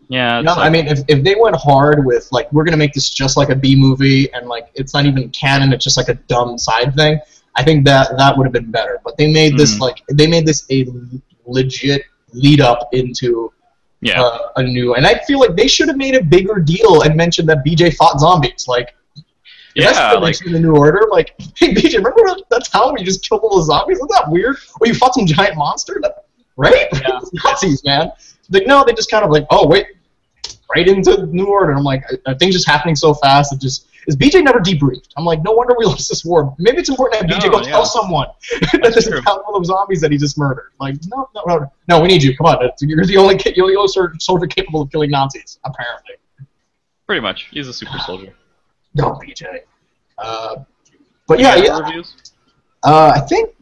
Yeah, 0.10 0.42
No, 0.42 0.52
like- 0.56 0.66
I 0.66 0.70
mean, 0.70 0.88
if, 0.88 1.00
if 1.08 1.24
they 1.24 1.36
went 1.36 1.56
hard 1.56 2.06
with 2.06 2.28
like 2.32 2.52
we're 2.52 2.66
gonna 2.66 2.76
make 2.78 2.94
this 2.94 3.10
just 3.10 3.38
like 3.38 3.50
a 3.50 3.56
B 3.56 3.76
movie 3.76 4.32
and 4.34 4.48
like 4.48 4.70
it's 4.76 4.94
not 4.94 5.06
even 5.06 5.30
canon, 5.30 5.72
it's 5.72 5.84
just 5.84 5.96
like 5.98 6.10
a 6.10 6.16
dumb 6.16 6.58
side 6.58 6.94
thing. 6.96 7.20
I 7.56 7.64
think 7.64 7.86
that 7.86 8.18
that 8.18 8.38
would 8.38 8.46
have 8.46 8.54
been 8.54 8.72
better. 8.72 9.00
But 9.06 9.18
they 9.18 9.32
made 9.32 9.58
this 9.58 9.76
Mhm. 9.76 9.80
like 9.82 10.02
they 10.12 10.28
made 10.28 10.46
this 10.46 10.66
a 10.70 10.86
legit 11.46 12.04
lead 12.34 12.62
up 12.62 12.90
into 12.94 13.52
yeah, 14.02 14.22
uh, 14.22 14.50
a 14.58 14.64
new. 14.64 14.96
And 14.96 15.06
I 15.06 15.20
feel 15.28 15.40
like 15.40 15.56
they 15.56 15.68
should 15.68 15.88
have 15.88 15.98
made 15.98 16.16
a 16.16 16.24
bigger 16.24 16.56
deal 16.60 17.04
and 17.04 17.16
mentioned 17.16 17.48
that 17.50 17.64
BJ 17.66 17.96
fought 17.96 18.20
zombies. 18.20 18.66
Like 18.68 18.88
that's 18.88 19.01
yeah, 19.76 20.14
what 20.14 20.22
like 20.24 20.46
in 20.46 20.52
the 20.54 20.60
new 20.60 20.76
order. 20.76 21.02
Like, 21.12 21.34
hey 21.58 21.74
BJ, 21.74 21.96
remember 21.98 22.22
that- 22.26 22.44
that 22.50 22.66
time 22.66 22.88
when 22.94 23.00
you 23.00 23.06
just 23.06 23.28
killed 23.28 23.42
all 23.44 23.58
the 23.58 23.64
zombies? 23.64 23.98
Isn't 23.98 24.10
that 24.12 24.30
weird? 24.30 24.58
Or 24.80 24.88
you 24.88 24.94
fought 24.94 25.14
some 25.14 25.26
giant 25.26 25.56
monster? 25.58 26.00
That, 26.02 26.26
right? 26.58 26.88
Yeah. 26.94 27.20
Nazis, 27.46 27.84
man. 27.86 28.12
Like 28.50 28.68
no, 28.68 28.84
they 28.86 28.94
just 28.94 29.10
kind 29.10 29.24
of 29.24 29.32
like, 29.32 29.46
oh 29.50 29.68
wait, 29.68 29.88
right 30.76 30.88
into 30.88 31.26
New 31.28 31.46
Order. 31.46 31.74
I'm 31.74 31.84
like, 31.84 32.04
are 32.26 32.36
things 32.36 32.54
just 32.56 32.68
happening 32.68 32.96
so 32.96 33.14
fast? 33.14 33.54
It 33.54 33.62
just 33.62 33.88
is 34.08 34.18
BJ 34.18 34.44
never 34.44 34.60
debriefed. 34.60 35.10
I'm 35.16 35.26
like, 35.26 35.44
no 35.44 35.52
wonder 35.52 35.76
we 35.78 35.86
lost 35.94 36.10
this 36.10 36.26
war. 36.26 36.56
Maybe 36.58 36.80
it's 36.80 36.90
important 36.90 37.22
that 37.22 37.32
have 37.32 37.42
BJ 37.42 37.46
No, 37.46 37.60
go 37.60 37.64
yeah. 37.64 37.72
tell 37.72 37.86
someone 37.86 38.28
that 38.74 38.80
That's 38.82 38.96
there's 38.96 39.08
a 39.08 39.22
town 39.22 39.44
full 39.46 39.56
of 39.56 39.66
zombies 39.66 40.02
that 40.02 40.12
he 40.12 40.18
just 40.18 40.38
murdered. 40.38 40.72
Like, 40.80 40.96
no, 41.08 41.30
no, 41.36 41.44
no, 41.46 41.72
no. 41.88 42.02
We 42.02 42.08
need 42.08 42.24
you. 42.24 42.36
Come 42.36 42.48
on, 42.48 42.70
you're 42.82 43.06
the 43.06 43.18
only 43.18 43.38
kid, 43.38 43.56
you're 43.56 43.70
the 43.70 43.78
only 43.78 44.18
soldier 44.20 44.48
capable 44.48 44.82
of 44.82 44.92
killing 44.92 45.12
Nazis, 45.12 45.60
apparently. 45.64 46.16
pretty 47.06 47.22
much. 47.22 47.48
He's 47.52 47.68
a 47.68 47.74
super 47.74 47.98
soldier. 48.06 48.34
No, 48.94 49.12
BJ. 49.24 49.60
Uh, 50.18 50.58
but 51.28 51.40
yeah, 51.40 51.56
yeah. 51.56 51.80
Reviews? 51.80 52.34
Uh, 52.84 53.14
I 53.16 53.20
think 53.22 53.56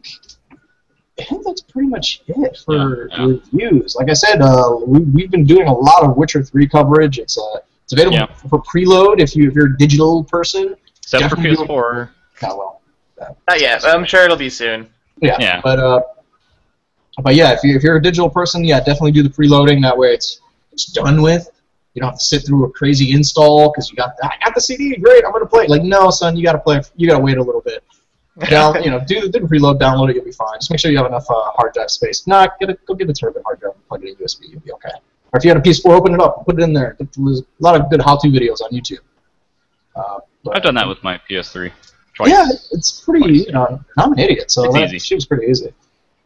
I 1.18 1.24
think 1.24 1.44
that's 1.44 1.60
pretty 1.62 1.88
much 1.88 2.22
it 2.26 2.56
for 2.64 3.08
Yeah, 3.10 3.16
yeah. 3.18 3.26
reviews. 3.52 3.94
Like 3.96 4.08
I 4.10 4.14
said, 4.14 4.40
uh, 4.42 4.76
we, 4.86 5.00
we've 5.00 5.30
been 5.30 5.44
doing 5.44 5.66
a 5.68 5.72
lot 5.72 6.02
of 6.02 6.16
Witcher 6.16 6.42
Three 6.42 6.66
coverage. 6.68 7.18
It's 7.18 7.38
uh, 7.38 7.58
it's 7.84 7.92
available 7.92 8.16
Yeah. 8.16 8.26
for 8.48 8.62
preload 8.62 9.20
if 9.20 9.36
you 9.36 9.48
if 9.48 9.54
you're 9.54 9.74
a 9.74 9.78
digital 9.78 10.24
person. 10.24 10.74
Except 11.02 11.24
for 11.30 11.36
Definitely- 11.36 11.66
PS4. 11.66 12.10
Oh 12.42 12.56
well, 12.56 12.80
Not 13.48 13.60
yet, 13.60 13.82
but 13.82 13.94
I'm 13.94 14.04
sure 14.04 14.24
it'll 14.24 14.36
be 14.36 14.48
soon. 14.50 14.88
yeah. 15.20 15.36
Yeah. 15.38 15.60
But 15.62 15.78
uh, 15.78 16.00
but 17.22 17.34
yeah, 17.34 17.52
if 17.52 17.62
you 17.62 17.76
if 17.76 17.82
you're 17.82 17.96
a 17.96 18.02
digital 18.02 18.30
person, 18.30 18.64
yeah, 18.64 18.78
definitely 18.78 19.12
do 19.12 19.22
the 19.22 19.28
preloading. 19.28 19.82
That 19.82 19.96
way, 19.96 20.08
it's 20.14 20.40
it's 20.72 20.86
done 20.86 21.20
with. 21.20 21.50
You 21.94 22.00
don't 22.00 22.10
have 22.10 22.18
to 22.18 22.24
sit 22.24 22.46
through 22.46 22.64
a 22.64 22.70
crazy 22.70 23.12
install 23.12 23.70
because 23.70 23.90
you 23.90 23.96
got 23.96 24.10
I 24.22 24.30
got 24.44 24.54
the 24.54 24.60
CD. 24.60 24.96
Great, 24.96 25.24
I'm 25.24 25.32
gonna 25.32 25.46
play. 25.46 25.66
Like 25.66 25.82
no, 25.82 26.10
son, 26.10 26.36
you 26.36 26.44
gotta 26.44 26.58
play. 26.58 26.80
You 26.96 27.08
gotta 27.08 27.22
wait 27.22 27.36
a 27.38 27.42
little 27.42 27.60
bit. 27.62 27.82
Down, 28.48 28.82
you 28.84 28.90
know, 28.90 29.00
do, 29.06 29.20
the 29.22 29.28
do 29.28 29.40
the 29.40 29.46
preload, 29.46 29.80
download 29.80 30.08
it, 30.10 30.16
you'll 30.16 30.24
be 30.24 30.30
fine. 30.32 30.54
Just 30.54 30.70
make 30.70 30.78
sure 30.80 30.90
you 30.90 30.96
have 30.96 31.06
enough 31.06 31.26
uh, 31.28 31.34
hard 31.50 31.74
drive 31.74 31.90
space. 31.90 32.26
Nah, 32.26 32.46
get 32.60 32.70
a, 32.70 32.74
go 32.86 32.94
get 32.94 33.10
a 33.10 33.12
terabit 33.12 33.42
hard 33.44 33.60
drive 33.60 33.74
and 33.74 33.86
plug 33.88 34.04
it 34.04 34.10
in 34.10 34.14
USB. 34.24 34.48
You'll 34.50 34.60
be 34.60 34.72
okay. 34.72 34.90
Or 35.32 35.38
if 35.38 35.44
you 35.44 35.50
had 35.50 35.58
a 35.58 35.60
PS4, 35.60 35.90
open 35.90 36.14
it 36.14 36.20
up, 36.20 36.46
put 36.46 36.58
it 36.58 36.62
in 36.62 36.72
there. 36.72 36.96
There's 36.98 37.40
a 37.40 37.44
lot 37.58 37.78
of 37.78 37.90
good 37.90 38.00
how-to 38.00 38.28
videos 38.28 38.60
on 38.62 38.70
YouTube. 38.70 39.00
Uh, 39.94 40.20
but- 40.44 40.56
I've 40.56 40.62
done 40.62 40.74
that 40.76 40.88
with 40.88 41.02
my 41.02 41.20
PS3 41.28 41.70
twice. 42.14 42.30
Yeah, 42.30 42.46
it's 42.72 43.00
pretty. 43.00 43.20
Twice. 43.20 43.46
You 43.46 43.52
know, 43.52 43.84
I'm 43.98 44.12
an 44.12 44.18
idiot, 44.20 44.50
so 44.50 44.64
It's 44.64 44.74
that 44.74 44.84
easy. 44.94 44.98
shit 45.00 45.16
was 45.16 45.26
pretty 45.26 45.46
easy. 45.46 45.74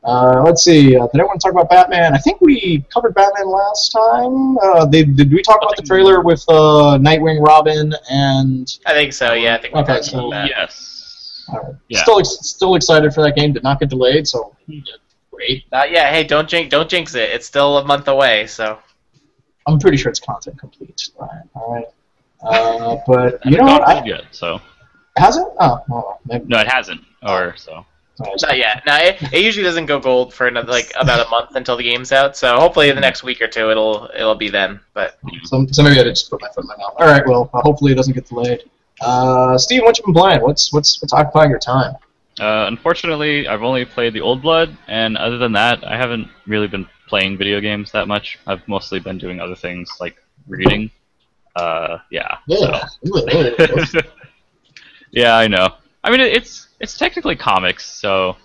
Uh, 0.05 0.42
let's 0.44 0.62
see. 0.62 0.96
Uh, 0.96 1.07
did 1.12 1.20
I 1.20 1.24
want 1.24 1.40
to 1.40 1.44
talk 1.48 1.52
about 1.52 1.70
Batman? 1.70 2.14
I 2.14 2.18
think 2.18 2.40
we 2.40 2.84
covered 2.92 3.14
Batman 3.14 3.46
last 3.48 3.90
time. 3.90 4.59
Uh, 4.59 4.84
they, 4.84 5.02
did 5.05 5.32
we 5.32 5.42
talk 5.42 5.59
about 5.62 5.76
the 5.76 5.82
trailer 5.82 6.20
with 6.20 6.44
uh, 6.48 6.98
Nightwing, 7.00 7.40
Robin, 7.44 7.92
and 8.11 8.78
I 8.84 8.92
think 8.92 9.12
so. 9.14 9.32
Yeah, 9.32 9.55
I 9.57 9.61
think 9.62 9.74
we 9.74 9.80
Okay, 9.80 9.94
talked 9.94 10.05
so- 10.07 10.18
about 10.28 10.30
that. 10.30 10.48
Yes. 10.50 11.46
uh, 11.52 11.72
Yeah. 11.88 12.02
still 12.02 12.18
ex- 12.18 12.38
still 12.42 12.74
excited 12.74 13.14
for 13.14 13.22
that 13.22 13.34
game? 13.34 13.52
Did 13.55 13.62
not 13.62 13.80
get 13.80 13.88
delayed, 13.88 14.28
so 14.28 14.55
great. 15.32 15.64
Uh, 15.72 15.86
yeah, 15.88 16.11
hey, 16.11 16.22
don't 16.24 16.48
jinx, 16.48 16.70
don't 16.70 16.88
jinx 16.88 17.14
it. 17.14 17.30
It's 17.30 17.46
still 17.46 17.78
a 17.78 17.84
month 17.84 18.07
away, 18.09 18.46
so. 18.46 18.78
I'm 19.66 19.78
pretty 19.78 19.96
sure 19.96 20.11
it's 20.11 20.20
content 20.20 20.59
complete. 20.59 21.09
Ryan. 21.18 21.48
All 21.55 21.72
right. 21.72 21.86
Uh, 22.42 22.96
but 23.07 23.44
you 23.46 23.57
know 23.57 23.64
what? 23.64 23.88
I, 23.88 23.94
gold 23.94 24.07
yet, 24.07 24.24
so 24.32 24.61
has 25.16 25.38
it? 25.38 25.46
Oh, 25.59 25.78
well, 25.88 26.20
maybe. 26.26 26.44
no, 26.46 26.59
it 26.59 26.68
hasn't. 26.70 27.00
Or 27.22 27.55
so. 27.57 27.86
Not 28.20 28.56
yet. 28.56 28.82
No, 28.86 28.94
it, 28.96 29.20
it 29.32 29.44
usually 29.44 29.64
doesn't 29.64 29.86
go 29.86 29.98
gold 29.98 30.32
for 30.32 30.46
another 30.46 30.70
like 30.70 30.92
about 30.98 31.26
a 31.26 31.28
month 31.30 31.56
until 31.56 31.76
the 31.76 31.82
game's 31.82 32.12
out. 32.12 32.36
So 32.36 32.54
hopefully 32.58 32.88
in 32.88 32.94
the 32.94 33.00
next 33.00 33.22
week 33.24 33.40
or 33.42 33.48
two 33.48 33.70
it'll 33.70 34.08
it'll 34.16 34.36
be 34.36 34.50
then. 34.50 34.78
But 34.92 35.18
So, 35.44 35.66
so 35.72 35.82
maybe 35.82 35.98
I 35.98 36.04
did 36.04 36.10
just 36.14 36.30
put 36.30 36.40
my 36.40 36.48
foot 36.48 36.62
in 36.64 36.68
my 36.68 36.76
mouth. 36.76 36.94
All 36.98 37.06
right. 37.06 37.26
Well, 37.26 37.50
uh, 37.52 37.60
hopefully 37.62 37.90
it 37.92 37.96
doesn't 37.96 38.14
get 38.14 38.26
delayed. 38.28 38.62
Uh, 39.00 39.58
Steve, 39.58 39.82
what 39.82 39.98
you 39.98 40.04
been 40.04 40.14
playing? 40.14 40.42
What's 40.42 40.72
what's 40.72 41.02
what's 41.02 41.12
occupying 41.12 41.50
your 41.50 41.58
time? 41.58 41.94
Uh, 42.38 42.66
unfortunately, 42.68 43.46
I've 43.48 43.62
only 43.62 43.84
played 43.84 44.12
the 44.12 44.20
Old 44.20 44.42
Blood, 44.42 44.76
and 44.88 45.16
other 45.16 45.38
than 45.38 45.52
that, 45.52 45.84
I 45.86 45.96
haven't 45.96 46.28
really 46.46 46.66
been 46.68 46.86
playing 47.08 47.36
video 47.36 47.60
games 47.60 47.90
that 47.92 48.06
much. 48.08 48.38
I've 48.46 48.66
mostly 48.68 48.98
been 49.00 49.18
doing 49.18 49.40
other 49.40 49.54
things 49.56 49.88
like 50.00 50.16
reading. 50.48 50.90
Uh, 51.56 51.98
yeah. 52.10 52.38
Yeah. 52.48 52.86
so- 53.84 54.00
yeah, 55.10 55.36
I 55.36 55.46
know. 55.48 55.74
I 56.02 56.10
mean, 56.10 56.20
it- 56.20 56.32
it's 56.36 56.68
it's 56.81 56.97
technically 56.99 57.37
comics, 57.37 57.87
so 57.87 58.37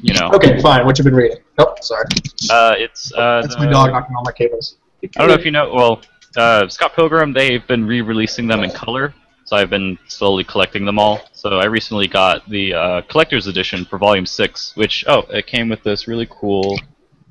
you 0.00 0.14
know. 0.14 0.30
okay, 0.34 0.60
fine. 0.60 0.84
What 0.86 0.98
you 0.98 1.04
been 1.04 1.14
reading? 1.14 1.38
Oh, 1.58 1.74
sorry. 1.80 2.04
Uh, 2.50 2.74
it's 2.78 3.12
uh, 3.12 3.42
That's 3.42 3.54
the- 3.54 3.64
my 3.64 3.70
dog 3.70 3.90
knocking 3.90 4.16
on 4.16 4.22
my 4.24 4.32
cables. 4.32 4.76
I 5.04 5.08
don't 5.18 5.28
know 5.28 5.34
if 5.34 5.44
you 5.44 5.50
know. 5.50 5.72
Well, 5.74 6.00
uh, 6.36 6.68
Scott 6.68 6.94
Pilgrim, 6.94 7.32
they've 7.32 7.66
been 7.66 7.84
re-releasing 7.86 8.46
them 8.46 8.62
in 8.62 8.70
color, 8.70 9.12
so 9.44 9.56
I've 9.56 9.68
been 9.68 9.98
slowly 10.06 10.44
collecting 10.44 10.84
them 10.84 10.98
all. 10.98 11.20
So 11.32 11.58
I 11.58 11.64
recently 11.64 12.06
got 12.06 12.48
the 12.48 12.72
uh, 12.72 13.02
collector's 13.02 13.48
edition 13.48 13.84
for 13.84 13.98
Volume 13.98 14.26
Six, 14.26 14.76
which 14.76 15.04
oh, 15.08 15.22
it 15.30 15.46
came 15.48 15.68
with 15.68 15.82
this 15.82 16.06
really 16.06 16.28
cool 16.30 16.78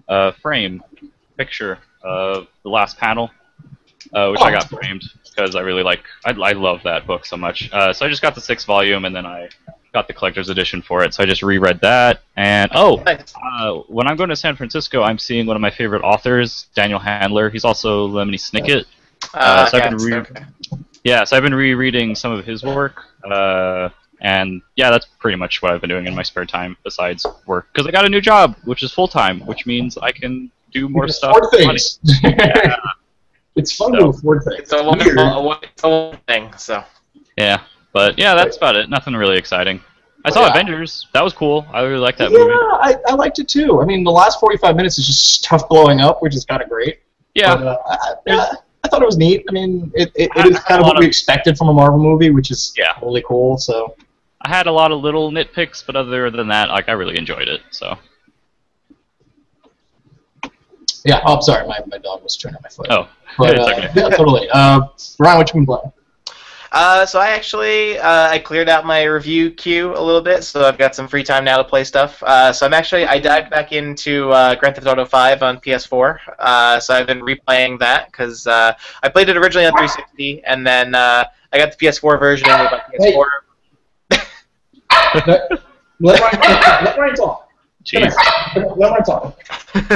uh, 0.09 0.33
frame 0.33 0.83
picture 1.37 1.79
of 2.03 2.47
the 2.63 2.69
last 2.69 2.97
panel, 2.97 3.31
uh, 4.13 4.29
which 4.29 4.41
Oh, 4.41 4.45
I 4.45 4.51
got 4.51 4.69
framed 4.69 5.03
because 5.23 5.55
I 5.55 5.61
really 5.61 5.83
like. 5.83 6.03
I, 6.25 6.31
I 6.31 6.51
love 6.51 6.81
that 6.83 7.07
book 7.07 7.25
so 7.25 7.37
much. 7.37 7.71
Uh, 7.71 7.93
so 7.93 8.05
I 8.05 8.09
just 8.09 8.21
got 8.21 8.35
the 8.35 8.41
sixth 8.41 8.67
volume, 8.67 9.05
and 9.05 9.15
then 9.15 9.25
I 9.25 9.47
got 9.93 10.07
the 10.07 10.13
collector's 10.13 10.49
edition 10.49 10.81
for 10.81 11.03
it. 11.03 11.13
So 11.13 11.21
I 11.23 11.25
just 11.25 11.43
reread 11.43 11.81
that, 11.81 12.21
and 12.37 12.71
oh, 12.73 13.01
Nice. 13.05 13.33
uh, 13.43 13.73
when 13.87 14.07
I'm 14.07 14.15
going 14.15 14.29
to 14.29 14.35
San 14.35 14.55
Francisco, 14.55 15.03
I'm 15.03 15.17
seeing 15.17 15.45
one 15.45 15.55
of 15.55 15.61
my 15.61 15.71
favorite 15.71 16.01
authors, 16.01 16.67
Daniel 16.75 16.99
Handler. 16.99 17.49
He's 17.49 17.65
also 17.65 18.07
Lemony 18.07 18.35
Snicket. 18.35 18.85
Uh, 19.33 19.65
so 19.67 19.77
I've 19.77 19.83
been 19.89 19.99
yes, 19.99 20.03
re- 20.05 20.13
okay. 20.15 20.45
Yeah, 21.03 21.23
so 21.23 21.35
I've 21.35 21.43
been 21.43 21.53
rereading 21.55 22.15
some 22.15 22.31
of 22.31 22.45
his 22.45 22.63
work, 22.63 23.03
uh, 23.29 23.89
and 24.21 24.61
yeah, 24.75 24.91
that's 24.91 25.07
pretty 25.19 25.35
much 25.35 25.61
what 25.61 25.71
I've 25.73 25.81
been 25.81 25.89
doing 25.89 26.07
in 26.07 26.15
my 26.15 26.23
spare 26.23 26.45
time 26.45 26.77
besides 26.83 27.25
work. 27.45 27.67
Because 27.73 27.87
I 27.87 27.91
got 27.91 28.05
a 28.05 28.09
new 28.09 28.21
job, 28.21 28.55
which 28.65 28.83
is 28.83 28.91
full 28.93 29.07
time, 29.07 29.39
which 29.45 29.65
means 29.65 29.97
I 29.97 30.11
can 30.11 30.51
do 30.71 30.87
more 30.87 31.05
You 31.07 31.11
stuff. 31.11 31.35
afford 31.35 31.51
for 31.51 31.65
money. 31.65 31.79
things. 32.05 32.75
it's 33.55 33.75
fun 33.75 33.91
to 33.93 34.05
afford 34.07 34.43
things. 34.43 34.59
It's 34.59 34.71
a 34.73 34.75
Weird. 34.77 34.85
wonderful, 35.17 35.53
it's 35.63 35.83
a 35.83 35.89
wonderful 35.89 36.15
thing. 36.27 36.53
So 36.57 36.83
Yeah, 37.37 37.61
but 37.93 38.17
yeah, 38.17 38.35
that's 38.35 38.57
about 38.57 38.75
it. 38.75 38.89
Nothing 38.89 39.13
really 39.15 39.37
exciting. 39.37 39.81
I 40.23 40.29
saw 40.29 40.41
yeah. 40.45 40.51
Avengers. 40.51 41.07
That 41.13 41.23
was 41.23 41.33
cool. 41.33 41.65
I 41.73 41.81
really 41.81 41.97
liked 41.99 42.19
that 42.19 42.31
yeah, 42.31 42.37
movie. 42.37 42.51
Yeah, 42.51 42.77
I, 42.79 42.95
I 43.07 43.13
liked 43.15 43.39
it 43.39 43.47
too. 43.49 43.81
I 43.81 43.85
mean, 43.85 44.03
the 44.03 44.11
last 44.11 44.39
45 44.39 44.75
minutes 44.75 44.99
is 44.99 45.07
just 45.07 45.27
stuff 45.43 45.67
blowing 45.67 45.99
up, 45.99 46.21
which 46.21 46.35
is 46.35 46.45
kind 46.45 46.61
of 46.61 46.69
great. 46.69 46.99
Yeah, 47.33 47.55
But, 47.55 47.65
uh, 47.67 47.77
I, 47.87 47.97
I, 48.31 48.55
I 48.83 48.87
thought 48.87 49.01
it 49.01 49.05
was 49.05 49.17
neat. 49.17 49.45
I 49.49 49.51
mean, 49.51 49.91
it, 49.95 50.11
it, 50.15 50.29
it 50.35 50.45
is 50.45 50.59
kind 50.59 50.79
of 50.81 50.85
what 50.87 50.97
we 50.99 51.05
of- 51.05 51.09
expected 51.09 51.57
from 51.57 51.69
a 51.69 51.73
Marvel 51.73 51.97
movie, 51.99 52.29
which 52.29 52.51
is 52.51 52.73
Yeah. 52.77 52.93
really 53.01 53.23
cool. 53.27 53.57
So, 53.57 53.95
I 54.41 54.49
had 54.49 54.67
a 54.67 54.71
lot 54.71 54.91
of 54.91 55.01
little 55.01 55.31
nitpicks, 55.31 55.83
but 55.85 55.95
other 55.95 56.29
than 56.29 56.47
that, 56.49 56.69
like 56.69 56.87
I 56.89 56.93
really 56.93 57.17
enjoyed 57.17 57.47
it. 57.47 57.61
So 57.71 57.97
yeah. 61.05 61.21
Oh, 61.25 61.35
I'm 61.35 61.41
sorry. 61.41 61.67
My, 61.67 61.79
my 61.87 61.97
dog 61.97 62.23
was 62.23 62.37
turning 62.37 62.59
my 62.63 62.69
foot. 62.69 62.87
oh, 62.89 63.07
But, 63.37 63.49
it's 63.55 63.59
uh, 63.59 63.73
okay. 63.73 63.89
yeah, 63.95 64.09
totally. 64.09 64.47
Uh, 64.51 64.81
Ryan, 65.19 65.37
what 65.37 65.47
you 65.49 65.53
been 65.53 65.65
playing? 65.65 65.91
Uh, 66.71 67.05
so 67.05 67.19
I 67.19 67.31
actually 67.31 67.97
uh, 67.99 68.29
I 68.29 68.39
cleared 68.39 68.69
out 68.69 68.85
my 68.85 69.03
review 69.03 69.51
queue 69.51 69.91
a 69.93 69.99
little 70.01 70.21
bit, 70.21 70.43
so 70.45 70.63
I've 70.65 70.77
got 70.77 70.95
some 70.95 71.05
free 71.07 71.23
time 71.23 71.43
now 71.43 71.57
to 71.57 71.65
play 71.65 71.83
stuff. 71.83 72.23
Uh, 72.23 72.53
so 72.53 72.65
I'm 72.65 72.73
actually 72.73 73.05
I 73.05 73.19
dived 73.19 73.49
back 73.49 73.73
into 73.73 74.29
uh, 74.31 74.55
Grand 74.55 74.75
Theft 74.75 74.87
Auto 74.87 75.03
5 75.05 75.43
on 75.43 75.59
PS4. 75.59 76.17
Uh, 76.39 76.79
so 76.79 76.93
I've 76.93 77.07
been 77.07 77.19
replaying 77.21 77.77
that 77.79 78.09
because 78.09 78.47
uh, 78.47 78.73
I 79.03 79.09
played 79.09 79.27
it 79.27 79.35
originally 79.35 79.65
on 79.67 79.73
360, 79.73 80.43
and 80.45 80.65
then 80.65 80.95
uh, 80.95 81.25
I 81.51 81.57
got 81.57 81.77
the 81.77 81.85
PS4 81.85 82.17
version 82.17 82.47
and 82.49 82.61
with 82.61 82.71
my 82.71 82.81
Hey. 82.99 83.13
PS4. 83.13 83.25
let, 85.99 86.19
Ryan, 86.21 86.39
let 86.85 86.97
Ryan 86.97 87.15
talk. 87.15 87.49
Jeez, 87.83 88.13
Let 88.55 88.77
Ryan 88.77 89.03
talk. 89.03 89.39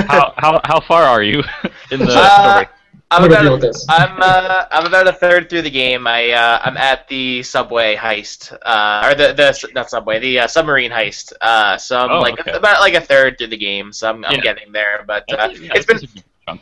how, 0.10 0.34
how 0.38 0.60
how 0.66 0.80
far 0.82 1.04
are 1.04 1.22
you 1.24 1.42
in 1.92 2.00
the 2.00 2.08
Uh, 2.10 2.64
story? 2.64 2.68
I'm 3.16 3.24
I'm 3.24 3.38
deal 3.38 3.52
about, 3.52 3.52
with 3.54 3.62
this. 3.62 3.86
I'm 3.90 4.22
uh, 4.22 4.66
I'm 4.72 4.86
about 4.86 5.08
a 5.08 5.14
third 5.14 5.50
through 5.50 5.62
the 5.64 5.70
game. 5.72 6.08
I 6.08 6.32
uh, 6.32 6.60
I'm 6.64 6.78
at 6.78 7.08
the 7.08 7.44
subway 7.44 7.96
heist, 7.96 8.52
uh, 8.64 9.08
or 9.08 9.16
the 9.16 9.34
the 9.34 9.70
not 9.74 9.90
subway, 9.90 10.20
the 10.20 10.40
uh, 10.42 10.48
submarine 10.48 10.92
heist. 10.92 11.34
Uh, 11.42 11.78
so 11.78 12.00
I'm 12.00 12.10
Oh, 12.12 12.20
like 12.20 12.40
okay. 12.40 12.52
about 12.54 12.80
like 12.82 12.94
a 12.96 13.02
third 13.02 13.38
through 13.38 13.48
the 13.48 13.58
game. 13.58 13.92
So 13.94 14.10
I'm, 14.10 14.26
I'm 14.26 14.34
Yeah. 14.36 14.42
getting 14.42 14.72
there, 14.72 15.04
but 15.08 15.32
uh, 15.34 15.50
yeah, 15.60 15.72
it's 15.76 15.86
been 15.86 15.98
that's 15.98 16.04
a 16.04 16.08
good 16.08 16.24
chunk. 16.48 16.62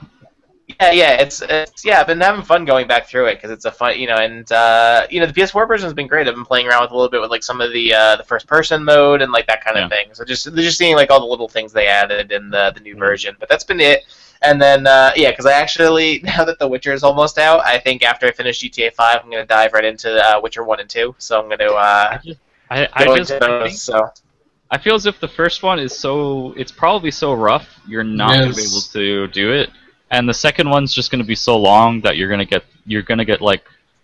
yeah 0.79 0.91
yeah 0.91 1.11
it's 1.21 1.41
it's 1.41 1.83
yeah 1.85 1.99
I've 1.99 2.07
been 2.07 2.21
having 2.21 2.41
fun 2.43 2.65
going 2.65 2.87
back 2.87 3.07
through 3.07 3.27
it 3.27 3.35
because 3.35 3.51
it's 3.51 3.65
a 3.65 3.71
fun 3.71 3.99
you 3.99 4.07
know 4.07 4.15
and 4.17 4.49
uh, 4.51 5.05
you 5.09 5.19
know 5.19 5.25
the 5.25 5.33
PS4 5.33 5.67
version 5.67 5.85
has 5.85 5.93
been 5.93 6.07
great. 6.07 6.27
I've 6.27 6.35
been 6.35 6.45
playing 6.45 6.67
around 6.67 6.83
with 6.83 6.91
a 6.91 6.95
little 6.95 7.09
bit 7.09 7.21
with 7.21 7.31
like 7.31 7.43
some 7.43 7.61
of 7.61 7.71
the 7.73 7.93
uh, 7.93 8.15
the 8.15 8.23
first 8.23 8.47
person 8.47 8.83
mode 8.83 9.21
and 9.21 9.31
like 9.31 9.47
that 9.47 9.63
kind 9.63 9.77
of 9.77 9.89
thing. 9.89 10.07
So 10.13 10.23
just 10.23 10.53
just 10.55 10.77
seeing 10.77 10.95
like 10.95 11.11
all 11.11 11.19
the 11.19 11.25
little 11.25 11.49
things 11.49 11.73
they 11.73 11.87
added 11.87 12.31
in 12.31 12.49
the 12.49 12.71
the 12.73 12.79
new 12.79 12.95
Mhm. 12.95 12.99
version. 12.99 13.35
But 13.39 13.49
that's 13.49 13.63
been 13.65 13.79
it. 13.81 14.03
And 14.43 14.61
then, 14.61 14.85
uh, 14.87 15.11
yeah, 15.15 15.31
because 15.31 15.45
I 15.45 15.53
actually, 15.53 16.19
now 16.23 16.43
that 16.45 16.59
The 16.59 16.67
Witcher 16.67 16.93
is 16.93 17.03
almost 17.03 17.37
out, 17.37 17.61
I 17.65 17.79
think 17.79 18.03
after 18.03 18.27
I 18.27 18.31
finish 18.31 18.59
GTA 18.61 18.93
5, 18.93 19.21
I'm 19.23 19.29
going 19.29 19.41
to 19.43 19.47
dive 19.47 19.73
right 19.73 19.85
into 19.85 20.13
uh, 20.13 20.39
Witcher 20.41 20.63
1 20.63 20.79
and 20.81 20.89
2. 20.89 21.15
So 21.17 21.39
I'm 21.39 21.47
going 21.47 21.59
to 21.59 21.73
uh, 21.73 22.19
I, 22.69 22.87
I 22.93 23.05
go 23.05 23.15
just 23.17 23.31
into 23.31 23.45
I, 23.45 23.49
those. 23.49 23.67
think- 23.69 23.77
So. 23.79 24.09
I 24.71 24.79
feel 24.79 24.95
as 24.95 25.05
if 25.05 25.19
the 25.19 25.27
first 25.27 25.61
one 25.61 25.77
is 25.77 25.95
so 25.95 26.51
it's 26.57 26.71
probably 26.71 27.11
so 27.11 27.33
rough 27.35 27.79
you're 27.87 28.03
not 28.03 28.29
gonna 28.33 28.53
be 28.53 28.63
able 28.63 28.81
to 28.93 29.27
do 29.27 29.51
it, 29.53 29.69
and 30.09 30.27
the 30.27 30.33
second 30.33 30.67
one's 30.67 30.91
just 30.91 31.11
gonna 31.11 31.23
be 31.23 31.35
so 31.35 31.55
long 31.55 32.01
that 32.01 32.17
you're 32.17 32.27
gonna 32.29 32.43
get 32.43 32.63
you're 32.87 33.03
gonna 33.03 33.23
get 33.23 33.39
like 33.39 33.63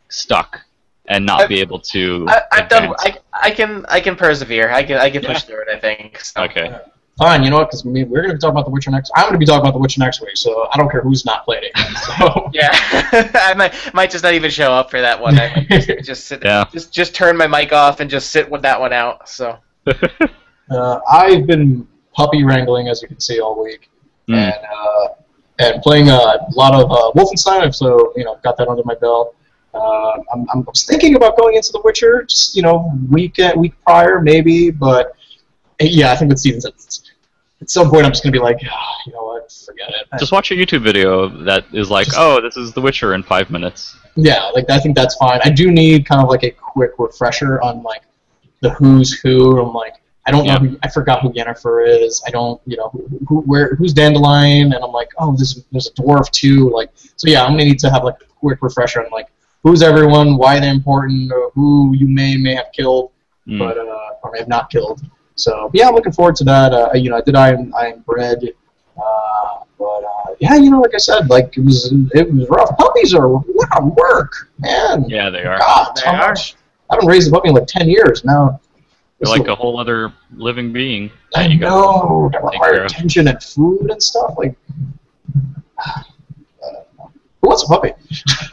stuck 0.09 0.61
and 1.07 1.25
not 1.25 1.41
I've- 1.41 1.55
be 1.55 1.59
able 1.59 1.79
to. 1.79 2.27
I, 2.29 2.41
I've 2.51 2.69
done. 2.69 2.93
I, 2.99 3.17
I 3.33 3.49
can. 3.49 3.83
I 3.89 3.99
can 3.99 4.15
persevere. 4.15 4.69
I 4.69 4.83
can. 4.83 4.97
I 4.97 5.09
can 5.09 5.23
push 5.23 5.41
through 5.41 5.63
it. 5.63 5.69
I 5.69 5.79
think. 5.79 6.19
So. 6.19 6.43
Okay. 6.43 6.77
Fine, 7.19 7.43
you 7.43 7.49
know 7.49 7.57
what? 7.57 7.67
Because 7.69 7.83
we're 7.83 8.05
going 8.05 8.29
to 8.29 8.33
be 8.33 8.39
talking 8.39 8.51
about 8.51 8.65
The 8.65 8.71
Witcher 8.71 8.91
next. 8.91 9.11
I'm 9.15 9.23
going 9.23 9.33
to 9.33 9.37
be 9.39 9.45
talking 9.45 9.61
about 9.61 9.73
The 9.73 9.79
Witcher 9.79 9.99
next 9.99 10.21
week, 10.21 10.35
so 10.37 10.67
I 10.73 10.77
don't 10.77 10.89
care 10.89 11.01
who's 11.01 11.25
not 11.25 11.43
played 11.45 11.63
it. 11.63 11.71
So, 12.17 12.49
Yeah, 12.53 12.69
I 13.35 13.53
might 13.55 13.73
might 13.93 14.09
just 14.09 14.23
not 14.23 14.33
even 14.33 14.49
show 14.49 14.71
up 14.71 14.89
for 14.89 15.01
that 15.01 15.19
one. 15.21 15.37
I 15.37 15.53
might 15.69 15.69
just, 15.69 15.89
just 16.05 16.25
sit. 16.25 16.41
Yeah. 16.43 16.65
Just 16.71 16.93
just 16.93 17.13
turn 17.13 17.35
my 17.37 17.45
mic 17.45 17.73
off 17.73 17.99
and 17.99 18.09
just 18.09 18.31
sit 18.31 18.49
with 18.49 18.61
that 18.63 18.79
one 18.79 18.93
out. 18.93 19.27
So. 19.29 19.57
uh, 20.71 20.99
I've 21.11 21.45
been 21.45 21.87
puppy 22.13 22.43
wrangling, 22.43 22.87
as 22.87 23.01
you 23.01 23.07
can 23.07 23.19
see, 23.19 23.39
all 23.39 23.61
week, 23.61 23.89
Mm. 24.29 24.35
and 24.35 24.53
uh, 24.65 25.07
and 25.59 25.81
playing 25.81 26.07
uh, 26.09 26.15
a 26.17 26.47
lot 26.53 26.73
of 26.73 26.89
uh, 26.91 27.11
Wolfenstein. 27.19 27.61
I've 27.61 27.75
so 27.75 28.13
you 28.15 28.23
know 28.23 28.39
got 28.43 28.55
that 28.57 28.67
under 28.67 28.83
my 28.85 28.95
belt. 28.95 29.35
Uh, 29.73 30.11
I'm, 30.33 30.47
I'm 30.53 30.65
thinking 30.75 31.15
about 31.15 31.37
going 31.37 31.55
into 31.55 31.71
The 31.71 31.81
Witcher, 31.83 32.23
just 32.23 32.55
you 32.55 32.61
know, 32.61 32.91
week 33.09 33.39
uh, 33.39 33.53
week 33.57 33.73
prior 33.83 34.19
maybe, 34.21 34.69
but 34.71 35.13
yeah, 35.81 36.11
I 36.11 36.15
think 36.15 36.29
with 36.29 36.39
seasons, 36.39 36.65
it's, 36.65 37.08
at 37.61 37.69
some 37.69 37.89
point 37.89 38.05
I'm 38.05 38.11
just 38.11 38.23
gonna 38.23 38.31
be 38.33 38.39
like, 38.39 38.57
"Ah, 38.69 38.95
you 39.05 39.13
know 39.13 39.23
what, 39.25 39.51
forget 39.51 39.89
it. 39.89 40.07
Just 40.19 40.31
watch 40.31 40.51
a 40.51 40.55
YouTube 40.55 40.81
video 40.83 41.27
that 41.43 41.65
is 41.73 41.89
like, 41.89 42.07
oh, 42.17 42.41
this 42.41 42.55
is 42.57 42.73
The 42.73 42.81
Witcher 42.81 43.13
in 43.15 43.23
five 43.23 43.49
minutes. 43.51 43.95
Yeah, 44.15 44.45
like 44.53 44.69
I 44.69 44.79
think 44.79 44.95
that's 44.95 45.15
fine. 45.15 45.39
I 45.43 45.49
do 45.49 45.71
need 45.71 46.05
kind 46.05 46.21
of 46.21 46.29
like 46.29 46.43
a 46.43 46.51
quick 46.51 46.91
refresher 46.97 47.61
on 47.61 47.83
like 47.83 48.01
the 48.61 48.69
who's 48.71 49.19
who. 49.19 49.59
I'm 49.61 49.73
like, 49.73 49.95
I 50.25 50.31
don't 50.31 50.45
Yeah. 50.45 50.55
know. 50.57 50.69
Who, 50.69 50.79
I 50.83 50.89
forgot 50.89 51.21
who 51.21 51.31
Yennefer 51.33 51.87
is. 51.87 52.21
I 52.27 52.29
don't, 52.29 52.59
you 52.65 52.75
know, 52.77 52.89
who, 52.89 53.07
who 53.27 53.41
where 53.41 53.75
who's 53.75 53.93
Dandelion, 53.93 54.73
and 54.73 54.83
I'm 54.83 54.91
like, 54.91 55.09
oh, 55.17 55.35
this 55.35 55.61
there's 55.71 55.87
a 55.87 55.91
dwarf 55.93 56.29
too. 56.31 56.69
Like, 56.69 56.89
so 57.15 57.29
yeah, 57.29 57.43
I'm 57.43 57.51
gonna 57.53 57.65
need 57.65 57.79
to 57.79 57.89
have 57.89 58.03
like 58.03 58.15
a 58.21 58.25
quick 58.25 58.61
refresher 58.61 59.03
on 59.03 59.09
like 59.11 59.27
who's 59.63 59.81
everyone, 59.81 60.37
why 60.37 60.59
they're 60.59 60.71
important, 60.73 61.31
or 61.31 61.51
who 61.55 61.93
you 61.95 62.07
may 62.07 62.35
may 62.37 62.55
have 62.55 62.71
killed, 62.73 63.11
Mm. 63.47 63.57
but 63.59 63.77
uh, 63.77 64.09
or 64.23 64.31
may 64.31 64.39
have 64.39 64.47
not 64.47 64.69
killed. 64.69 65.01
So 65.39 65.71
yeah, 65.73 65.87
I'm 65.87 65.95
looking 65.95 66.11
forward 66.11 66.35
to 66.37 66.43
that. 66.45 66.73
Uh, 66.73 66.89
you 66.93 67.09
know, 67.09 67.17
I 67.17 67.21
did 67.21 67.35
I 67.35 67.49
am 67.53 67.73
I 67.75 67.87
am 67.87 67.99
bread. 68.01 68.43
Uh, 68.97 69.63
but 69.77 69.85
uh, 70.03 70.35
yeah, 70.39 70.55
you 70.55 70.69
know, 70.69 70.81
like 70.81 70.93
I 70.93 70.97
said, 70.97 71.29
like 71.29 71.57
it 71.57 71.61
was 71.63 71.93
it 72.13 72.31
was 72.33 72.47
rough. 72.49 72.75
Puppies 72.77 73.13
are 73.13 73.25
a 73.25 73.85
work, 73.85 74.33
man. 74.59 75.05
yeah, 75.09 75.29
they 75.29 75.43
are. 75.45 75.57
God, 75.57 75.95
They 75.95 76.09
are. 76.09 76.29
much? 76.29 76.55
I 76.89 76.95
haven't 76.95 77.07
raised 77.07 77.29
a 77.29 77.31
puppy 77.31 77.49
in 77.49 77.55
like 77.55 77.67
ten 77.67 77.87
years 77.89 78.25
now. 78.25 78.59
They're 79.19 79.29
like 79.37 79.47
a 79.47 79.55
whole 79.55 79.79
other 79.79 80.13
living 80.35 80.73
being. 80.73 81.09
I 81.35 81.43
that 81.43 81.51
you 81.51 81.59
gotta 81.59 81.75
know. 81.75 82.29
They 82.33 82.37
require 82.39 82.73
care 82.73 82.83
of. 82.85 82.91
attention 82.91 83.27
and 83.29 83.41
food 83.41 83.91
and 83.91 84.01
stuff. 84.03 84.33
Like, 84.37 84.55
uh, 85.85 86.01
who 87.41 87.47
wants 87.47 87.63
a 87.63 87.67
puppy? 87.67 87.91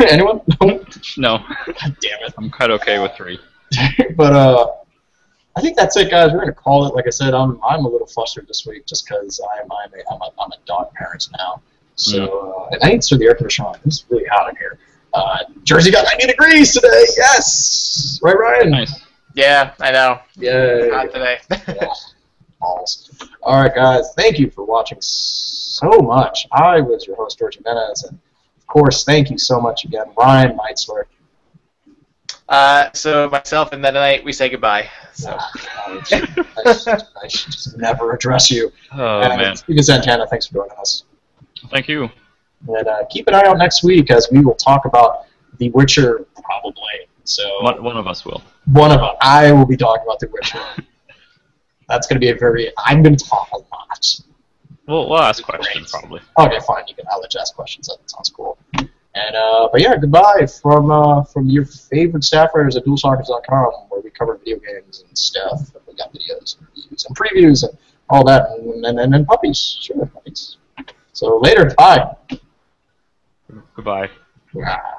Anyone? 0.09 0.41
No. 0.62 0.84
No, 1.18 1.39
God 1.39 1.97
damn 2.03 2.20
it. 2.24 2.34
I'm 2.37 2.51
quite 2.51 2.70
okay 2.72 2.99
with 2.99 3.12
three. 3.16 3.39
but 4.16 4.32
uh, 4.34 4.66
I 5.57 5.61
think 5.62 5.76
that's 5.76 5.96
it, 5.96 6.11
guys. 6.11 6.32
We're 6.32 6.40
gonna 6.40 6.52
call 6.52 6.86
it. 6.86 6.94
Like 6.94 7.07
I 7.07 7.11
said, 7.11 7.32
I'm 7.34 7.59
I'm 7.64 7.84
a 7.84 7.88
little 7.88 8.07
flustered 8.07 8.46
this 8.46 8.66
week 8.66 8.84
just 8.86 9.09
because 9.09 9.40
I'm 9.59 9.70
I'm 9.72 9.92
a, 9.94 10.14
I'm 10.14 10.20
a 10.20 10.30
I'm 10.42 10.50
a 10.52 10.57
dog 10.66 10.92
parent 10.92 11.28
now. 11.38 11.62
So 11.94 12.66
uh, 12.68 12.68
and 12.72 12.82
I 12.84 12.88
need 12.90 13.02
to 13.02 13.09
turn 13.09 13.18
the 13.20 13.24
air 13.26 13.34
conditioner 13.34 13.68
on. 13.68 13.78
It's 13.86 14.04
really 14.11 14.26
hot 14.26 14.50
in 14.50 14.57
here. 14.57 14.78
Uh, 15.14 15.38
Jersey 15.64 15.90
got 15.90 16.04
90 16.04 16.26
degrees 16.26 16.74
today. 16.74 17.07
Yes, 17.16 18.20
right, 18.22 18.36
Ryan. 18.38 18.70
Nice. 18.70 19.00
Yeah, 19.34 19.72
I 19.80 19.90
know. 19.92 20.18
Yay. 20.36 20.88
Not 20.90 21.12
today. 21.12 21.38
Yeah. 21.68 21.88
Balls. 22.61 23.11
All 23.42 23.62
right, 23.62 23.74
guys. 23.74 24.12
Thank 24.16 24.38
you 24.38 24.50
for 24.50 24.64
watching 24.64 24.98
so 25.00 25.90
much. 26.00 26.46
I 26.52 26.80
was 26.80 27.07
your 27.07 27.16
host, 27.16 27.38
George 27.38 27.57
Jimenez, 27.57 28.04
and 28.04 28.18
of 28.59 28.66
course, 28.66 29.04
thank 29.04 29.30
you 29.30 29.36
so 29.38 29.61
much 29.61 29.84
again, 29.84 30.07
Ryan 30.18 30.57
Meitzler. 30.59 31.04
Uh, 32.49 32.90
so 32.92 33.28
myself 33.28 33.72
and 33.72 33.82
Meta 33.82 34.20
we 34.24 34.32
say 34.32 34.49
goodbye. 34.49 34.88
So. 35.12 35.36
I, 35.36 36.03
should, 36.05 36.47
I, 36.64 36.72
should, 36.72 37.03
I 37.24 37.28
should 37.28 37.53
just 37.53 37.76
never 37.78 38.12
address 38.12 38.51
you. 38.51 38.72
Oh 38.92 39.20
and 39.20 39.40
man, 39.40 39.57
Steven 39.57 39.82
Santana, 39.82 40.26
thanks 40.28 40.47
for 40.47 40.55
joining 40.55 40.76
us. 40.78 41.05
thank 41.70 41.88
you. 41.88 42.09
And 42.68 42.86
uh, 42.86 43.05
keep 43.11 43.26
an 43.28 43.34
eye 43.34 43.44
out 43.47 43.59
next 43.59 43.82
week 43.82 44.11
as 44.11 44.28
we 44.30 44.40
will 44.40 44.55
talk 44.55 44.84
about 44.84 45.26
The 45.59 45.70
Witcher, 45.70 46.24
probably. 46.44 47.09
So 47.24 47.62
One, 47.62 47.82
one 47.82 47.97
of 47.97 48.07
us 48.07 48.24
will. 48.24 48.42
one 48.66 48.92
of 48.92 49.01
them, 49.01 49.14
I 49.20 49.51
will 49.53 49.66
be 49.66 49.76
talking 49.76 50.05
about 50.07 50.20
The 50.20 50.28
Witcher. 50.28 50.61
That's 51.88 52.07
going 52.07 52.16
to 52.16 52.20
be 52.20 52.30
a 52.30 52.34
very. 52.36 52.72
I'm 52.78 53.03
going 53.03 53.16
to 53.16 53.24
talk 53.24 53.49
a 53.53 53.59
lot. 53.59 54.20
We'll, 54.88 55.09
we'll 55.09 55.18
ask 55.20 55.42
Great. 55.44 55.61
questions 55.61 55.90
probably. 55.90 56.20
Okay, 56.38 56.59
fine. 56.66 56.84
You 56.88 56.94
can. 56.94 57.05
I'll 57.11 57.20
let 57.20 57.32
you 57.34 57.40
ask 57.40 57.55
questions. 57.55 57.88
That 57.88 57.99
sounds 58.11 58.30
cool. 58.30 58.59
And 59.16 59.34
uh, 59.34 59.68
but 59.72 59.80
yeah, 59.80 59.96
goodbye 59.96 60.46
from 60.60 60.90
uh, 60.90 61.24
from 61.24 61.48
your 61.48 61.64
favorite 61.64 62.22
staff 62.22 62.50
writers 62.54 62.76
at 62.76 62.84
DualShockers.com, 62.84 63.72
where 63.88 64.02
we 64.02 64.10
cover 64.10 64.36
video 64.36 64.58
games 64.58 65.04
and 65.08 65.16
stuff. 65.16 65.74
And 65.74 65.82
we 65.88 65.94
got 65.94 66.12
videos 66.12 66.58
and 66.58 66.68
reviews 66.76 67.06
and 67.06 67.16
previews 67.16 67.62
and 67.66 67.78
all 68.10 68.24
that, 68.24 68.50
and 68.50 68.84
and, 68.84 69.00
and, 69.00 69.14
and 69.14 69.26
puppies, 69.26 69.78
sure, 69.80 70.04
puppies. 70.04 70.58
So 71.14 71.38
later, 71.38 71.72
bye. 71.78 72.14
Goodbye. 73.74 74.10
Ah. 74.66 74.98